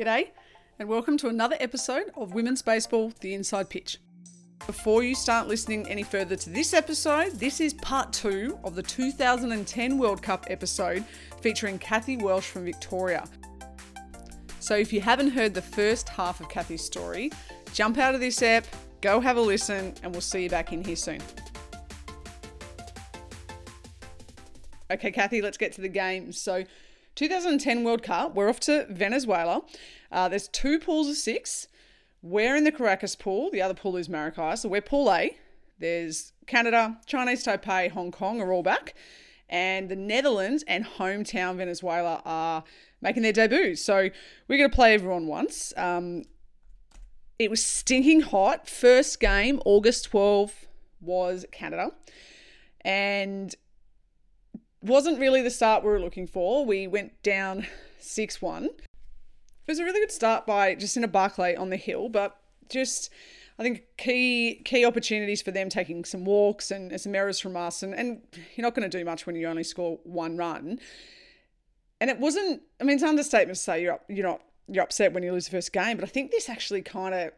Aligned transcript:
G'day, 0.00 0.28
and 0.78 0.88
welcome 0.88 1.18
to 1.18 1.28
another 1.28 1.58
episode 1.60 2.10
of 2.16 2.32
Women's 2.32 2.62
Baseball 2.62 3.12
The 3.20 3.34
Inside 3.34 3.68
Pitch. 3.68 3.98
Before 4.66 5.02
you 5.02 5.14
start 5.14 5.46
listening 5.46 5.86
any 5.90 6.04
further 6.04 6.36
to 6.36 6.48
this 6.48 6.72
episode, 6.72 7.32
this 7.32 7.60
is 7.60 7.74
part 7.74 8.10
two 8.10 8.58
of 8.64 8.74
the 8.74 8.82
2010 8.82 9.98
World 9.98 10.22
Cup 10.22 10.46
episode 10.48 11.04
featuring 11.42 11.78
Kathy 11.78 12.16
Welsh 12.16 12.46
from 12.46 12.64
Victoria. 12.64 13.26
So 14.58 14.74
if 14.74 14.90
you 14.90 15.02
haven't 15.02 15.32
heard 15.32 15.52
the 15.52 15.60
first 15.60 16.08
half 16.08 16.40
of 16.40 16.48
Kathy's 16.48 16.82
story, 16.82 17.30
jump 17.74 17.98
out 17.98 18.14
of 18.14 18.22
this 18.22 18.40
app, 18.40 18.64
go 19.02 19.20
have 19.20 19.36
a 19.36 19.42
listen, 19.42 19.92
and 20.02 20.12
we'll 20.12 20.22
see 20.22 20.44
you 20.44 20.48
back 20.48 20.72
in 20.72 20.82
here 20.82 20.96
soon. 20.96 21.20
Okay, 24.90 25.10
Kathy, 25.10 25.42
let's 25.42 25.58
get 25.58 25.72
to 25.74 25.82
the 25.82 25.90
game. 25.90 26.32
So, 26.32 26.64
2010 27.20 27.84
World 27.84 28.02
Cup, 28.02 28.34
we're 28.34 28.48
off 28.48 28.60
to 28.60 28.86
Venezuela. 28.88 29.60
Uh, 30.10 30.26
there's 30.30 30.48
two 30.48 30.78
pools 30.78 31.06
of 31.06 31.16
six. 31.16 31.68
We're 32.22 32.56
in 32.56 32.64
the 32.64 32.72
Caracas 32.72 33.14
pool. 33.14 33.50
The 33.50 33.60
other 33.60 33.74
pool 33.74 33.98
is 33.98 34.08
Maracay. 34.08 34.56
So 34.56 34.70
we're 34.70 34.80
Pool 34.80 35.12
A. 35.12 35.36
There's 35.78 36.32
Canada, 36.46 36.98
Chinese 37.04 37.44
Taipei, 37.44 37.90
Hong 37.90 38.10
Kong 38.10 38.40
are 38.40 38.50
all 38.54 38.62
back. 38.62 38.94
And 39.50 39.90
the 39.90 39.96
Netherlands 39.96 40.64
and 40.66 40.82
hometown 40.82 41.56
Venezuela 41.56 42.22
are 42.24 42.64
making 43.02 43.22
their 43.22 43.34
debuts. 43.34 43.82
So 43.82 44.08
we're 44.48 44.56
going 44.56 44.70
to 44.70 44.74
play 44.74 44.94
everyone 44.94 45.26
once. 45.26 45.74
Um, 45.76 46.22
it 47.38 47.50
was 47.50 47.62
stinking 47.62 48.22
hot. 48.22 48.66
First 48.66 49.20
game, 49.20 49.60
August 49.66 50.06
12, 50.06 50.54
was 51.02 51.44
Canada. 51.52 51.90
And 52.80 53.54
wasn't 54.82 55.18
really 55.18 55.42
the 55.42 55.50
start 55.50 55.82
we 55.82 55.90
were 55.90 56.00
looking 56.00 56.26
for. 56.26 56.64
We 56.64 56.86
went 56.86 57.22
down 57.22 57.66
6 57.98 58.40
1. 58.42 58.64
It 58.64 58.72
was 59.68 59.78
a 59.78 59.84
really 59.84 60.00
good 60.00 60.12
start 60.12 60.46
by 60.46 60.74
just 60.74 60.96
in 60.96 61.04
a 61.04 61.08
Barclay 61.08 61.54
on 61.54 61.70
the 61.70 61.76
hill, 61.76 62.08
but 62.08 62.36
just 62.68 63.10
I 63.58 63.62
think 63.62 63.82
key 63.98 64.62
key 64.64 64.84
opportunities 64.84 65.42
for 65.42 65.50
them 65.50 65.68
taking 65.68 66.04
some 66.04 66.24
walks 66.24 66.70
and, 66.70 66.98
some 67.00 67.14
errors 67.14 67.38
from 67.38 67.56
us, 67.56 67.82
and, 67.82 67.94
and 67.94 68.22
you're 68.56 68.62
not 68.62 68.74
going 68.74 68.88
to 68.88 68.98
do 68.98 69.04
much 69.04 69.26
when 69.26 69.36
you 69.36 69.46
only 69.46 69.64
score 69.64 69.98
one 70.04 70.36
run. 70.36 70.80
And 72.00 72.08
it 72.08 72.18
wasn't. 72.18 72.62
I 72.80 72.84
mean, 72.84 72.94
it's 72.94 73.04
understatement 73.04 73.56
to 73.56 73.62
say 73.62 73.82
you're 73.82 73.94
up, 73.94 74.04
you're 74.08 74.26
not 74.26 74.40
you're 74.66 74.84
upset 74.84 75.12
when 75.12 75.22
you 75.22 75.32
lose 75.32 75.44
the 75.44 75.50
first 75.50 75.72
game, 75.72 75.96
but 75.96 76.04
I 76.04 76.08
think 76.08 76.30
this 76.30 76.48
actually 76.48 76.82
kind 76.82 77.14
of 77.14 77.32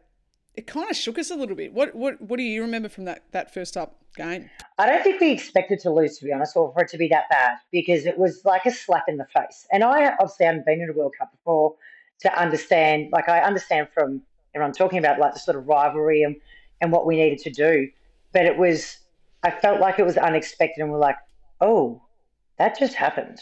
it 0.55 0.67
kind 0.67 0.89
of 0.89 0.95
shook 0.95 1.17
us 1.17 1.31
a 1.31 1.35
little 1.35 1.55
bit. 1.55 1.73
What 1.73 1.95
what 1.95 2.21
what 2.21 2.37
do 2.37 2.43
you 2.43 2.61
remember 2.61 2.89
from 2.89 3.05
that 3.05 3.23
that 3.31 3.53
first 3.53 3.75
up 3.75 3.95
game? 4.15 4.49
I 4.77 4.85
don't 4.85 5.03
think 5.03 5.19
we 5.19 5.31
expected 5.31 5.79
to 5.81 5.91
lose, 5.91 6.17
to 6.19 6.25
be 6.25 6.31
honest, 6.31 6.55
or 6.55 6.71
for 6.73 6.83
it 6.83 6.89
to 6.89 6.97
be 6.97 7.07
that 7.07 7.29
bad 7.29 7.57
because 7.71 8.05
it 8.05 8.17
was 8.17 8.45
like 8.45 8.65
a 8.65 8.71
slap 8.71 9.05
in 9.07 9.17
the 9.17 9.25
face. 9.25 9.67
And 9.71 9.83
I 9.83 10.13
obviously 10.19 10.45
haven't 10.45 10.65
been 10.65 10.81
in 10.81 10.89
a 10.89 10.93
World 10.93 11.13
Cup 11.17 11.31
before 11.31 11.75
to 12.21 12.39
understand. 12.39 13.09
Like 13.11 13.29
I 13.29 13.39
understand 13.39 13.87
from 13.93 14.21
everyone 14.53 14.73
talking 14.73 14.99
about 14.99 15.19
like 15.19 15.33
the 15.33 15.39
sort 15.39 15.57
of 15.57 15.67
rivalry 15.67 16.21
and 16.21 16.35
and 16.81 16.91
what 16.91 17.05
we 17.05 17.15
needed 17.15 17.39
to 17.39 17.49
do, 17.49 17.89
but 18.31 18.45
it 18.45 18.57
was 18.57 18.97
I 19.43 19.51
felt 19.51 19.81
like 19.81 19.97
it 19.97 20.05
was 20.05 20.17
unexpected, 20.17 20.81
and 20.81 20.91
we're 20.91 20.99
like, 20.99 21.17
oh, 21.61 22.01
that 22.59 22.77
just 22.77 22.93
happened, 22.93 23.39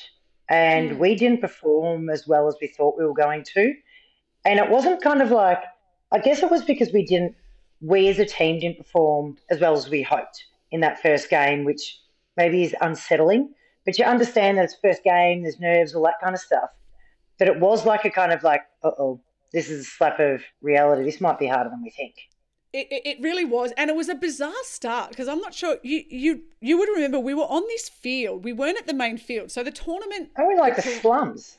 and 0.49 0.91
mm. 0.91 0.97
we 0.97 1.15
didn't 1.15 1.41
perform 1.41 2.09
as 2.09 2.25
well 2.25 2.47
as 2.47 2.55
we 2.61 2.67
thought 2.67 2.97
we 2.97 3.05
were 3.05 3.13
going 3.13 3.43
to, 3.55 3.73
and 4.45 4.59
it 4.59 4.69
wasn't 4.69 5.01
kind 5.01 5.21
of 5.21 5.29
like 5.29 5.61
I 6.11 6.19
guess 6.19 6.43
it 6.43 6.51
was 6.51 6.63
because 6.63 6.91
we 6.91 7.05
didn't, 7.05 7.35
we 7.81 8.07
as 8.09 8.19
a 8.19 8.25
team 8.25 8.59
didn't 8.59 8.77
perform 8.77 9.37
as 9.49 9.59
well 9.59 9.73
as 9.73 9.89
we 9.89 10.01
hoped 10.01 10.45
in 10.71 10.81
that 10.81 11.01
first 11.01 11.29
game, 11.29 11.63
which 11.63 11.99
maybe 12.37 12.63
is 12.63 12.75
unsettling. 12.81 13.53
But 13.85 13.97
you 13.97 14.05
understand 14.05 14.57
that 14.57 14.65
it's 14.65 14.75
first 14.81 15.03
game, 15.03 15.43
there's 15.43 15.59
nerves, 15.59 15.95
all 15.95 16.03
that 16.03 16.19
kind 16.21 16.35
of 16.35 16.41
stuff. 16.41 16.69
But 17.39 17.47
it 17.47 17.59
was 17.59 17.85
like 17.85 18.05
a 18.05 18.11
kind 18.11 18.31
of 18.31 18.43
like, 18.43 18.61
uh 18.83 18.91
oh, 18.99 19.21
this 19.51 19.69
is 19.69 19.81
a 19.81 19.89
slap 19.89 20.19
of 20.19 20.41
reality. 20.61 21.03
This 21.03 21.19
might 21.19 21.39
be 21.39 21.47
harder 21.47 21.69
than 21.69 21.81
we 21.81 21.89
think. 21.89 22.16
It, 22.73 22.88
it 22.89 23.17
really 23.21 23.44
was, 23.44 23.73
and 23.75 23.89
it 23.89 23.97
was 23.97 24.07
a 24.07 24.16
bizarre 24.16 24.53
start 24.63 25.09
because 25.09 25.27
I'm 25.27 25.39
not 25.39 25.53
sure 25.53 25.77
you 25.83 26.05
you 26.09 26.44
you 26.61 26.77
would 26.77 26.88
remember 26.88 27.19
we 27.19 27.33
were 27.33 27.44
on 27.44 27.63
this 27.67 27.89
field. 27.89 28.45
We 28.45 28.53
weren't 28.53 28.77
at 28.77 28.88
the 28.88 28.94
main 28.94 29.17
field, 29.17 29.51
so 29.51 29.61
the 29.61 29.71
tournament. 29.71 30.29
Oh, 30.39 30.47
we 30.47 30.57
like 30.57 30.77
the 30.77 30.81
slums. 30.81 31.57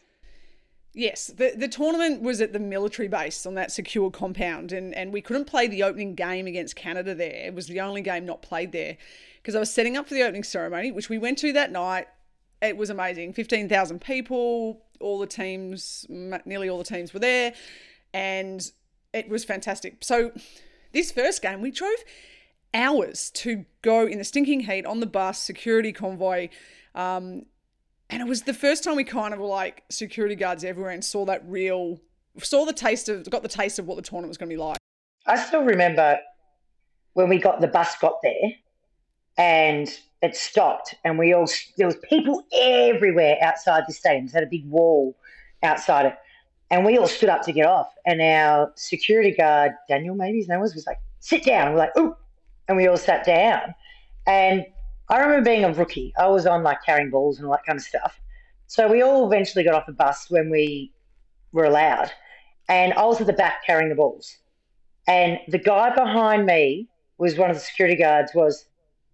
Yes, 0.95 1.29
the, 1.29 1.55
the 1.57 1.69
tournament 1.69 2.21
was 2.21 2.43
at 2.43 2.53
the 2.53 2.59
military 2.59 3.09
base 3.09 3.47
on 3.47 3.55
that 3.55 3.73
secure 3.73 4.11
compound, 4.11 4.73
and, 4.73 4.95
and 4.95 5.11
we 5.11 5.23
couldn't 5.23 5.47
play 5.47 5.67
the 5.67 5.83
opening 5.83 6.15
game 6.15 6.47
against 6.47 6.77
Canada 6.77 7.15
there. 7.15 7.47
It 7.47 7.55
was 7.55 7.67
the 7.67 7.81
only 7.81 8.03
game 8.03 8.27
not 8.27 8.43
played 8.43 8.73
there 8.73 8.99
because 9.41 9.55
I 9.55 9.59
was 9.59 9.73
setting 9.73 9.97
up 9.97 10.07
for 10.07 10.15
the 10.15 10.23
opening 10.23 10.45
ceremony, 10.45 10.93
which 10.93 11.09
we 11.09 11.17
went 11.17 11.39
to 11.39 11.53
that 11.55 11.73
night. 11.73 12.09
It 12.61 12.77
was 12.77 12.91
amazing 12.91 13.33
15,000 13.33 14.01
people, 14.03 14.83
all 15.01 15.19
the 15.19 15.27
teams, 15.27 16.05
nearly 16.09 16.69
all 16.69 16.79
the 16.79 16.85
teams 16.85 17.15
were 17.15 17.21
there, 17.21 17.55
and 18.13 18.71
it 19.15 19.29
was 19.31 19.45
fantastic. 19.45 19.97
So, 20.01 20.33
this 20.93 21.11
first 21.11 21.41
game, 21.41 21.63
we 21.63 21.71
drove 21.71 22.05
hours 22.75 23.31
to 23.31 23.65
go 23.81 24.07
in 24.07 24.19
the 24.19 24.25
stinking 24.25 24.61
heat 24.61 24.85
on 24.85 25.01
the 25.01 25.07
bus, 25.07 25.39
security 25.39 25.93
convoy. 25.93 26.51
Um, 26.95 27.47
and 28.13 28.21
it 28.21 28.29
was 28.29 28.43
the 28.43 28.53
first 28.53 28.85
time 28.85 28.97
we 28.97 29.05
kind 29.05 29.33
of 29.33 29.41
were 29.41 29.47
like 29.47 29.85
security 29.91 30.35
guards 30.35 30.65
everywhere 30.65 30.91
and 30.91 31.03
saw 31.03 31.25
that 31.25 31.43
real, 31.47 31.99
saw 32.39 32.67
the 32.67 32.73
taste 32.73 33.09
of, 33.09 33.29
got 33.31 33.43
the 33.43 33.49
taste 33.49 33.79
of 33.79 33.87
what 33.87 33.97
the 33.97 34.03
tournament 34.03 34.29
was 34.29 34.37
going 34.37 34.51
to 34.51 34.55
be 34.55 34.61
like. 34.61 34.77
I 35.27 35.43
still 35.43 35.63
remember 35.63 36.19
when 37.15 37.31
we 37.31 37.39
got 37.39 37.63
the 37.63 37.69
bus 37.69 37.97
got 37.99 38.19
there 38.23 38.53
and 39.39 39.89
it 40.21 40.37
stopped 40.37 40.95
and 41.05 41.19
we 41.19 41.33
all 41.33 41.49
there 41.79 41.87
was 41.87 41.97
people 42.09 42.45
everywhere 42.55 43.39
outside 43.41 43.85
the 43.89 43.95
stadium. 43.95 44.27
It 44.27 44.33
had 44.33 44.43
a 44.43 44.47
big 44.47 44.69
wall 44.69 45.17
outside 45.63 46.05
it. 46.05 46.15
And 46.71 46.85
we 46.85 46.99
all 46.99 47.09
stood 47.09 47.31
up 47.31 47.43
to 47.43 47.53
get 47.53 47.67
off. 47.67 47.93
And 48.05 48.21
our 48.21 48.73
security 48.77 49.33
guard, 49.33 49.73
Daniel, 49.89 50.15
maybe 50.15 50.39
his 50.39 50.49
name 50.49 50.61
was, 50.61 50.75
was 50.75 50.87
like, 50.87 50.99
sit 51.21 51.45
down. 51.45 51.73
We're 51.73 51.79
like, 51.79 51.97
ooh. 51.99 52.15
And 52.69 52.77
we 52.77 52.87
all 52.89 52.97
sat 52.97 53.25
down. 53.25 53.75
And 54.27 54.65
I 55.09 55.19
remember 55.19 55.45
being 55.45 55.65
a 55.65 55.73
rookie. 55.73 56.13
I 56.19 56.29
was 56.29 56.47
on 56.47 56.63
like 56.63 56.79
carrying 56.85 57.11
balls 57.11 57.39
and 57.39 57.47
all 57.47 57.53
that 57.53 57.67
kind 57.67 57.79
of 57.79 57.85
stuff. 57.85 58.21
So 58.67 58.89
we 58.89 59.03
all 59.03 59.27
eventually 59.27 59.65
got 59.65 59.75
off 59.75 59.87
the 59.87 59.93
bus 59.93 60.31
when 60.31 60.51
we 60.51 60.93
were 61.53 61.65
allowed. 61.65 62.11
And 62.69 62.93
I 62.95 63.05
was 63.05 63.21
at 63.21 63.27
the 63.27 63.33
back 63.33 63.65
carrying 63.67 63.91
the 63.91 63.95
balls. 63.95 64.39
And 65.07 65.39
the 65.49 65.59
guy 65.59 65.95
behind 65.95 66.47
me 66.47 66.89
was 67.19 67.37
one 67.37 67.51
of 67.51 67.57
the 67.57 67.63
security 67.63 67.97
guards, 67.97 68.33
was 68.35 68.65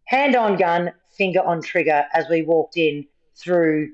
hand 0.05 0.37
on 0.37 0.57
gun, 0.57 0.93
finger 1.17 1.41
on 1.41 1.63
trigger 1.63 2.05
as 2.15 2.29
we 2.29 2.43
walked 2.43 2.77
in 2.77 3.07
through 3.35 3.91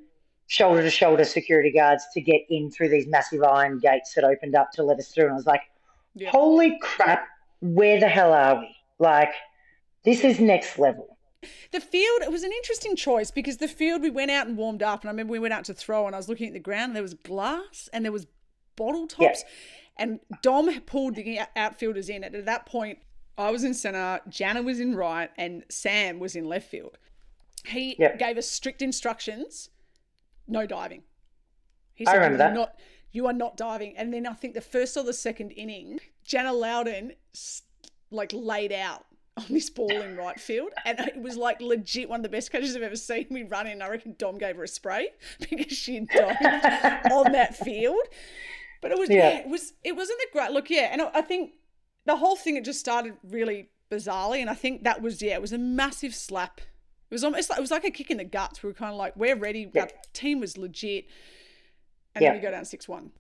shoulder 0.47 0.83
to 0.83 0.91
shoulder 0.91 1.25
security 1.25 1.73
guards 1.73 2.05
to 2.13 2.21
get 2.21 2.43
in 2.51 2.71
through 2.71 2.89
these 2.89 3.07
massive 3.07 3.43
iron 3.43 3.79
gates 3.79 4.15
that 4.15 4.25
opened 4.25 4.55
up 4.55 4.71
to 4.73 4.83
let 4.83 4.99
us 4.99 5.09
through. 5.09 5.25
And 5.25 5.33
I 5.33 5.37
was 5.37 5.47
like, 5.47 5.63
yeah. 6.15 6.31
holy 6.31 6.79
crap, 6.81 7.27
where 7.61 7.99
the 7.99 8.09
hell 8.09 8.33
are 8.33 8.61
we? 8.61 8.77
Like, 8.99 9.33
this 10.05 10.23
is 10.23 10.39
next 10.41 10.79
level. 10.79 11.14
The 11.73 11.81
field, 11.81 12.23
it 12.23 12.31
was 12.31 12.43
an 12.43 12.53
interesting 12.53 12.97
choice 12.97 13.31
because 13.31 13.57
the 13.59 13.69
field 13.69 14.03
we 14.03 14.11
went 14.11 14.31
out 14.31 14.47
and 14.47 14.57
warmed 14.57 14.83
up, 14.83 15.03
and 15.03 15.09
I 15.09 15.13
remember 15.13 15.33
we 15.33 15.39
went 15.39 15.55
out 15.55 15.65
to 15.65 15.75
throw, 15.75 16.07
and 16.07 16.15
I 16.15 16.19
was 16.19 16.29
looking 16.29 16.47
at 16.47 16.53
the 16.53 16.61
ground, 16.61 16.91
and 16.91 16.97
there 16.97 17.03
was 17.03 17.15
glass 17.15 17.89
and 17.93 18.05
there 18.05 18.13
was 18.13 18.27
bottle 18.77 19.07
tops, 19.07 19.45
and 19.97 20.21
Dom 20.43 20.81
pulled 20.81 21.15
the 21.15 21.41
outfielders 21.57 22.09
in. 22.09 22.25
And 22.25 22.35
at 22.35 22.47
that 22.47 22.67
point, 22.67 22.99
I 23.39 23.51
was 23.51 23.65
in 23.65 23.75
centre, 23.75 24.21
Jana 24.29 24.63
was 24.63 24.81
in 24.81 24.95
right, 24.95 25.31
and 25.37 25.65
Sam 25.69 26.19
was 26.19 26.37
in 26.37 26.45
left 26.45 26.69
field. 26.69 26.99
He 27.65 27.95
gave 28.19 28.37
us 28.37 28.49
strict 28.51 28.83
instructions: 28.83 29.71
no 30.47 30.67
diving. 30.67 31.03
He 31.95 32.05
said, 32.05 32.13
I 32.13 32.17
remember 32.17 32.39
that. 32.39 32.55
Not, 32.55 32.75
you 33.13 33.27
are 33.27 33.33
not 33.33 33.57
diving. 33.57 33.97
And 33.97 34.13
then 34.13 34.27
I 34.27 34.33
think 34.33 34.55
the 34.55 34.61
first 34.61 34.97
or 34.97 35.05
the 35.05 35.13
second 35.13 35.53
inning, 35.53 36.01
Jana 36.25 36.53
Loudon 36.53 37.13
like 38.11 38.33
laid 38.33 38.73
out 38.73 39.07
on 39.37 39.47
this 39.49 39.69
ball 39.69 39.91
in 39.91 40.17
right 40.17 40.39
field, 40.39 40.71
and 40.85 41.01
it 41.01 41.21
was 41.21 41.37
like 41.37 41.61
legit 41.61 42.09
one 42.09 42.21
of 42.21 42.23
the 42.23 42.29
best 42.29 42.53
catches 42.53 42.77
I've 42.77 42.83
ever 42.83 42.97
seen. 42.97 43.27
We 43.31 43.43
run 43.43 43.67
in, 43.67 43.83
I 43.83 43.89
reckon 43.89 44.15
Dom 44.17 44.39
gave 44.39 44.57
her 44.57 44.65
a 44.65 44.69
spray 44.69 45.09
because 45.51 45.77
she 45.77 46.01
dived 46.01 47.13
on 47.13 47.33
that 47.33 47.57
field. 47.65 48.07
But 48.81 48.93
it 48.93 48.99
was 48.99 49.11
yeah. 49.11 49.31
yeah. 49.31 49.39
it 49.41 49.49
was 49.49 49.73
it 49.83 49.97
wasn't 49.97 50.19
the 50.21 50.29
great 50.33 50.51
look, 50.51 50.71
yeah. 50.71 50.89
And 50.93 51.03
I 51.03 51.23
think 51.23 51.53
the 52.07 52.17
whole 52.17 52.37
thing 52.37 52.57
it 52.57 52.65
just 52.65 52.81
started 52.81 53.15
really 53.25 53.71
bizarrely, 53.91 54.41
and 54.41 54.51
I 54.51 54.55
think 54.55 54.85
that 54.85 55.03
was 55.03 55.21
yeah, 55.21 55.35
it 55.35 55.43
was 55.43 55.53
a 55.53 55.59
massive 55.59 56.15
slap. 56.15 56.61
It 56.61 57.15
was 57.15 57.25
almost 57.25 57.51
like, 57.51 57.59
it 57.59 57.63
was 57.63 57.71
like 57.71 57.85
a 57.85 57.91
kick 57.91 58.11
in 58.11 58.17
the 58.17 58.25
guts. 58.25 58.63
We 58.63 58.69
were 58.69 58.75
kind 58.75 58.91
of 58.91 58.99
like, 58.99 59.15
we're 59.17 59.37
ready. 59.37 59.71
Yeah. 59.73 59.83
Our 59.83 59.89
team 60.13 60.41
was 60.41 60.57
legit, 60.57 61.07
and 62.15 62.23
yeah. 62.23 62.31
then 62.31 62.41
we 62.41 62.43
go 62.43 62.51
down 62.51 62.65
six 62.65 62.89
one. 62.89 63.11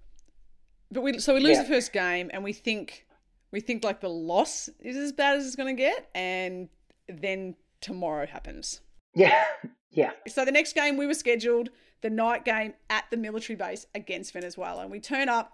But 0.92 1.02
we 1.02 1.18
so 1.18 1.34
we 1.34 1.40
lose 1.40 1.58
the 1.58 1.64
first 1.64 1.92
game, 1.92 2.30
and 2.32 2.44
we 2.44 2.52
think 2.52 3.06
we 3.54 3.60
think 3.60 3.84
like 3.84 4.00
the 4.00 4.10
loss 4.10 4.68
is 4.80 4.96
as 4.96 5.12
bad 5.12 5.36
as 5.36 5.46
it's 5.46 5.54
going 5.54 5.76
to 5.76 5.80
get, 5.80 6.10
and 6.12 6.68
then 7.08 7.54
tomorrow 7.80 8.26
happens. 8.26 8.80
Yeah, 9.14 9.44
yeah. 9.92 10.10
So 10.26 10.44
the 10.44 10.50
next 10.50 10.74
game 10.74 10.96
we 10.96 11.06
were 11.06 11.14
scheduled 11.14 11.70
the 12.00 12.10
night 12.10 12.44
game 12.44 12.74
at 12.90 13.04
the 13.12 13.16
military 13.16 13.54
base 13.54 13.86
against 13.94 14.32
Venezuela, 14.32 14.82
and 14.82 14.90
we 14.90 14.98
turn 14.98 15.28
up 15.28 15.52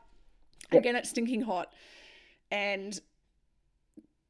yep. 0.73 0.81
again. 0.81 0.97
It's 0.97 1.11
stinking 1.11 1.43
hot, 1.43 1.75
and 2.51 2.99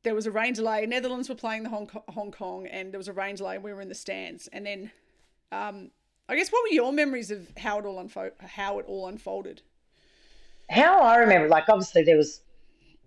there 0.03 0.17
was 0.17 0.27
a 0.27 0.33
rain 0.33 0.53
delay. 0.53 0.85
Netherlands 0.85 1.29
were 1.29 1.37
playing 1.37 1.63
the 1.63 1.69
Hong 1.69 1.87
Kong, 1.87 2.03
Hong 2.09 2.33
Kong 2.33 2.67
and 2.67 2.93
there 2.93 2.99
was 2.99 3.07
a 3.07 3.13
rain 3.13 3.37
delay. 3.37 3.55
And 3.55 3.63
we 3.63 3.73
were 3.73 3.83
in 3.83 3.89
the 3.89 3.95
stands, 3.95 4.49
and 4.49 4.67
then, 4.67 4.91
um, 5.53 5.93
I 6.29 6.35
guess, 6.35 6.51
what 6.51 6.65
were 6.65 6.75
your 6.75 6.93
memories 6.93 7.31
of 7.31 7.53
how 7.57 7.79
it 7.79 7.85
all 7.85 8.03
unfo- 8.03 8.33
how 8.41 8.81
it 8.81 8.87
all 8.89 9.07
unfolded? 9.07 9.63
how 10.71 11.01
I 11.01 11.17
remember, 11.17 11.49
like 11.49 11.69
obviously 11.69 12.05
there 12.05 12.17
was, 12.17 12.41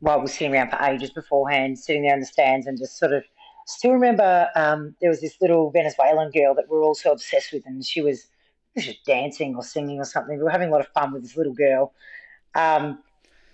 well, 0.04 0.18
we 0.18 0.24
were 0.24 0.28
sitting 0.28 0.54
around 0.54 0.70
for 0.70 0.78
ages 0.84 1.10
beforehand, 1.12 1.80
sitting 1.80 2.04
there 2.04 2.14
in 2.14 2.20
the 2.20 2.26
stands 2.26 2.68
and 2.68 2.78
just 2.78 2.98
sort 3.00 3.14
of. 3.14 3.24
Still 3.66 3.92
remember 3.94 4.50
um, 4.58 4.94
there 5.00 5.10
was 5.10 5.22
this 5.22 5.38
little 5.40 5.72
Venezuelan 5.72 6.32
girl 6.32 6.54
that 6.56 6.66
we 6.70 6.76
were 6.76 6.84
all 6.84 6.94
so 6.94 7.14
obsessed 7.14 7.54
with, 7.54 7.66
and 7.66 7.86
she 7.86 8.02
was, 8.02 8.28
she 8.78 8.90
was 8.90 8.98
dancing 9.06 9.56
or 9.56 9.64
singing 9.64 10.00
or 10.00 10.04
something. 10.04 10.38
We 10.38 10.44
were 10.44 10.50
having 10.50 10.68
a 10.68 10.72
lot 10.74 10.82
of 10.82 10.90
fun 10.90 11.14
with 11.14 11.24
this 11.24 11.38
little 11.38 11.54
girl. 11.54 11.94
Um, 12.56 13.00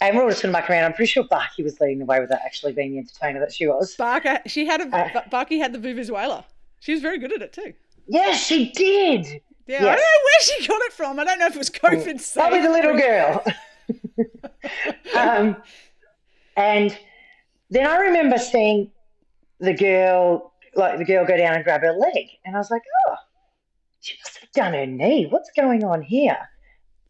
and 0.01 0.17
we're 0.17 0.23
all 0.23 0.29
just 0.29 0.41
sort 0.41 0.49
of 0.49 0.53
mucking 0.53 0.73
around. 0.73 0.85
I'm 0.85 0.93
pretty 0.93 1.11
sure 1.11 1.25
Barky 1.29 1.61
was 1.61 1.79
leading 1.79 1.99
the 1.99 2.05
way 2.05 2.19
with 2.19 2.29
that, 2.29 2.41
actually 2.43 2.73
being 2.73 2.93
the 2.93 2.97
entertainer 2.97 3.39
that 3.39 3.53
she 3.53 3.67
was. 3.67 3.95
Barker, 3.95 4.39
she 4.47 4.65
had 4.65 4.81
a 4.81 4.95
Uh, 4.97 5.21
Barky 5.29 5.59
had 5.59 5.73
the 5.73 5.77
Vuvuzela. 5.77 6.43
She 6.79 6.93
was 6.93 7.01
very 7.01 7.19
good 7.19 7.31
at 7.33 7.43
it 7.43 7.53
too. 7.53 7.73
Yes, 8.07 8.43
she 8.43 8.71
did. 8.71 9.27
Yeah, 9.67 9.81
I 9.81 9.83
Yes. 9.83 9.99
don't 9.99 9.99
know 9.99 10.23
where 10.25 10.41
she 10.41 10.67
got 10.67 10.81
it 10.81 10.93
from. 10.93 11.19
I 11.19 11.23
don't 11.23 11.37
know 11.37 11.45
if 11.45 11.53
it 11.53 11.59
was 11.59 11.69
COVID 11.69 12.13
was 12.15 12.65
a 12.65 12.69
little 12.71 12.97
girl. 12.97 13.43
um, 15.15 15.55
and 16.59 16.97
then 17.69 17.87
I 17.87 17.97
remember 17.97 18.37
seeing 18.37 18.91
the 19.59 19.73
girl, 19.73 20.53
like 20.75 20.97
the 20.97 21.05
girl 21.05 21.25
go 21.25 21.37
down 21.37 21.55
and 21.55 21.63
grab 21.63 21.81
her 21.81 21.93
leg. 21.93 22.27
And 22.43 22.55
I 22.55 22.59
was 22.59 22.69
like, 22.69 22.81
oh, 23.07 23.15
she 24.01 24.15
must 24.23 24.39
have 24.39 24.51
done 24.51 24.73
her 24.73 24.85
knee. 24.85 25.25
What's 25.29 25.49
going 25.55 25.83
on 25.83 26.01
here? 26.01 26.37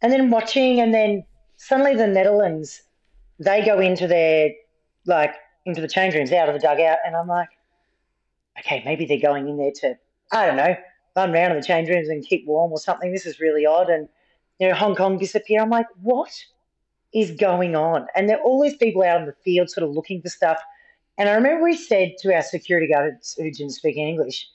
And 0.01 0.13
then 0.13 0.29
watching, 0.29 0.79
and 0.79 0.93
then 0.93 1.25
suddenly 1.57 1.95
the 1.95 2.07
Netherlands, 2.07 2.83
they 3.39 3.65
go 3.65 3.79
into 3.79 4.07
their, 4.07 4.51
like, 5.05 5.33
into 5.65 5.81
the 5.81 5.87
change 5.87 6.13
rooms 6.13 6.31
out 6.31 6.47
of 6.47 6.53
the 6.53 6.59
dugout. 6.59 6.99
And 7.05 7.15
I'm 7.15 7.27
like, 7.27 7.49
okay, 8.59 8.83
maybe 8.85 9.05
they're 9.05 9.19
going 9.19 9.47
in 9.47 9.57
there 9.57 9.71
to, 9.81 9.95
I 10.31 10.45
don't 10.45 10.57
know, 10.57 10.75
run 11.15 11.33
around 11.33 11.51
in 11.51 11.57
the 11.57 11.65
change 11.65 11.89
rooms 11.89 12.07
and 12.09 12.23
keep 12.23 12.45
warm 12.45 12.71
or 12.71 12.79
something. 12.79 13.11
This 13.11 13.25
is 13.25 13.39
really 13.39 13.65
odd. 13.65 13.89
And, 13.89 14.07
you 14.59 14.69
know, 14.69 14.75
Hong 14.75 14.95
Kong 14.95 15.17
disappear. 15.17 15.61
I'm 15.61 15.69
like, 15.69 15.87
what 16.01 16.31
is 17.13 17.31
going 17.31 17.75
on? 17.75 18.07
And 18.15 18.29
there 18.29 18.37
are 18.37 18.43
all 18.43 18.61
these 18.61 18.77
people 18.77 19.03
out 19.03 19.19
in 19.21 19.25
the 19.25 19.35
field 19.43 19.69
sort 19.69 19.87
of 19.87 19.95
looking 19.95 20.21
for 20.21 20.29
stuff. 20.29 20.59
And 21.17 21.27
I 21.27 21.33
remember 21.33 21.63
we 21.63 21.75
said 21.75 22.13
to 22.19 22.33
our 22.33 22.41
security 22.41 22.87
guards 22.87 23.35
who 23.37 23.51
didn't 23.51 23.71
speak 23.71 23.97
English, 23.97 24.47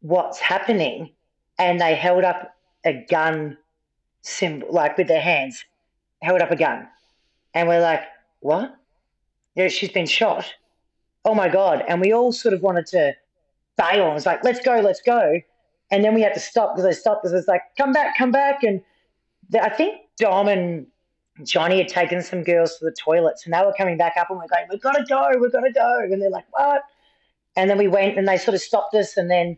what's 0.00 0.38
happening? 0.38 1.10
And 1.58 1.80
they 1.80 1.94
held 1.94 2.24
up 2.24 2.54
a 2.84 3.04
gun 3.08 3.56
symbol, 4.22 4.68
like 4.72 4.98
with 4.98 5.08
their 5.08 5.20
hands, 5.20 5.64
held 6.22 6.40
up 6.40 6.50
a 6.50 6.56
gun. 6.56 6.88
And 7.54 7.68
we're 7.68 7.80
like, 7.80 8.02
what? 8.40 8.74
Yeah, 9.54 9.68
she's 9.68 9.92
been 9.92 10.06
shot. 10.06 10.52
Oh 11.24 11.34
my 11.34 11.48
God. 11.48 11.84
And 11.88 12.00
we 12.00 12.12
all 12.12 12.32
sort 12.32 12.54
of 12.54 12.62
wanted 12.62 12.86
to 12.86 13.14
bail. 13.76 14.10
It 14.10 14.14
was 14.14 14.26
like, 14.26 14.42
let's 14.42 14.60
go, 14.60 14.80
let's 14.80 15.00
go. 15.00 15.40
And 15.90 16.04
then 16.04 16.14
we 16.14 16.22
had 16.22 16.34
to 16.34 16.40
stop 16.40 16.74
because 16.74 16.84
they 16.84 16.98
stopped 16.98 17.22
because 17.22 17.32
it 17.32 17.36
was 17.36 17.48
like, 17.48 17.62
come 17.76 17.92
back, 17.92 18.18
come 18.18 18.32
back. 18.32 18.62
And 18.64 18.82
I 19.60 19.68
think 19.68 20.00
Dom 20.18 20.48
and 20.48 20.86
Johnny 21.42 21.78
had 21.78 21.88
taken 21.88 22.22
some 22.22 22.44
girls 22.44 22.78
to 22.78 22.84
the 22.84 22.92
toilets 22.92 23.44
and 23.44 23.52
they 23.52 23.60
were 23.60 23.74
coming 23.76 23.96
back 23.96 24.14
up 24.16 24.30
and 24.30 24.38
we're 24.38 24.46
going, 24.46 24.66
we've 24.70 24.80
got 24.80 24.92
to 24.92 25.04
go, 25.04 25.30
we've 25.40 25.52
got 25.52 25.62
to 25.62 25.72
go. 25.72 26.00
And 26.02 26.22
they're 26.22 26.30
like, 26.30 26.46
what? 26.50 26.82
And 27.56 27.68
then 27.68 27.78
we 27.78 27.88
went 27.88 28.16
and 28.16 28.28
they 28.28 28.38
sort 28.38 28.54
of 28.54 28.60
stopped 28.60 28.94
us 28.94 29.16
and 29.16 29.30
then 29.30 29.56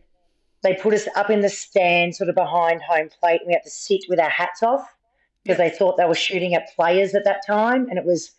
they 0.63 0.73
put 0.73 0.93
us 0.93 1.07
up 1.15 1.29
in 1.29 1.41
the 1.41 1.49
stand 1.49 2.15
sort 2.15 2.29
of 2.29 2.35
behind 2.35 2.81
home 2.81 3.09
plate 3.19 3.41
and 3.41 3.47
we 3.47 3.53
had 3.53 3.63
to 3.63 3.69
sit 3.69 4.01
with 4.09 4.19
our 4.19 4.29
hats 4.29 4.63
off 4.63 4.95
because 5.43 5.57
they 5.57 5.69
thought 5.69 5.97
they 5.97 6.05
were 6.05 6.15
shooting 6.15 6.55
at 6.55 6.75
players 6.75 7.13
at 7.13 7.23
that 7.25 7.45
time. 7.45 7.87
And 7.89 7.99
it 7.99 8.05
was 8.05 8.31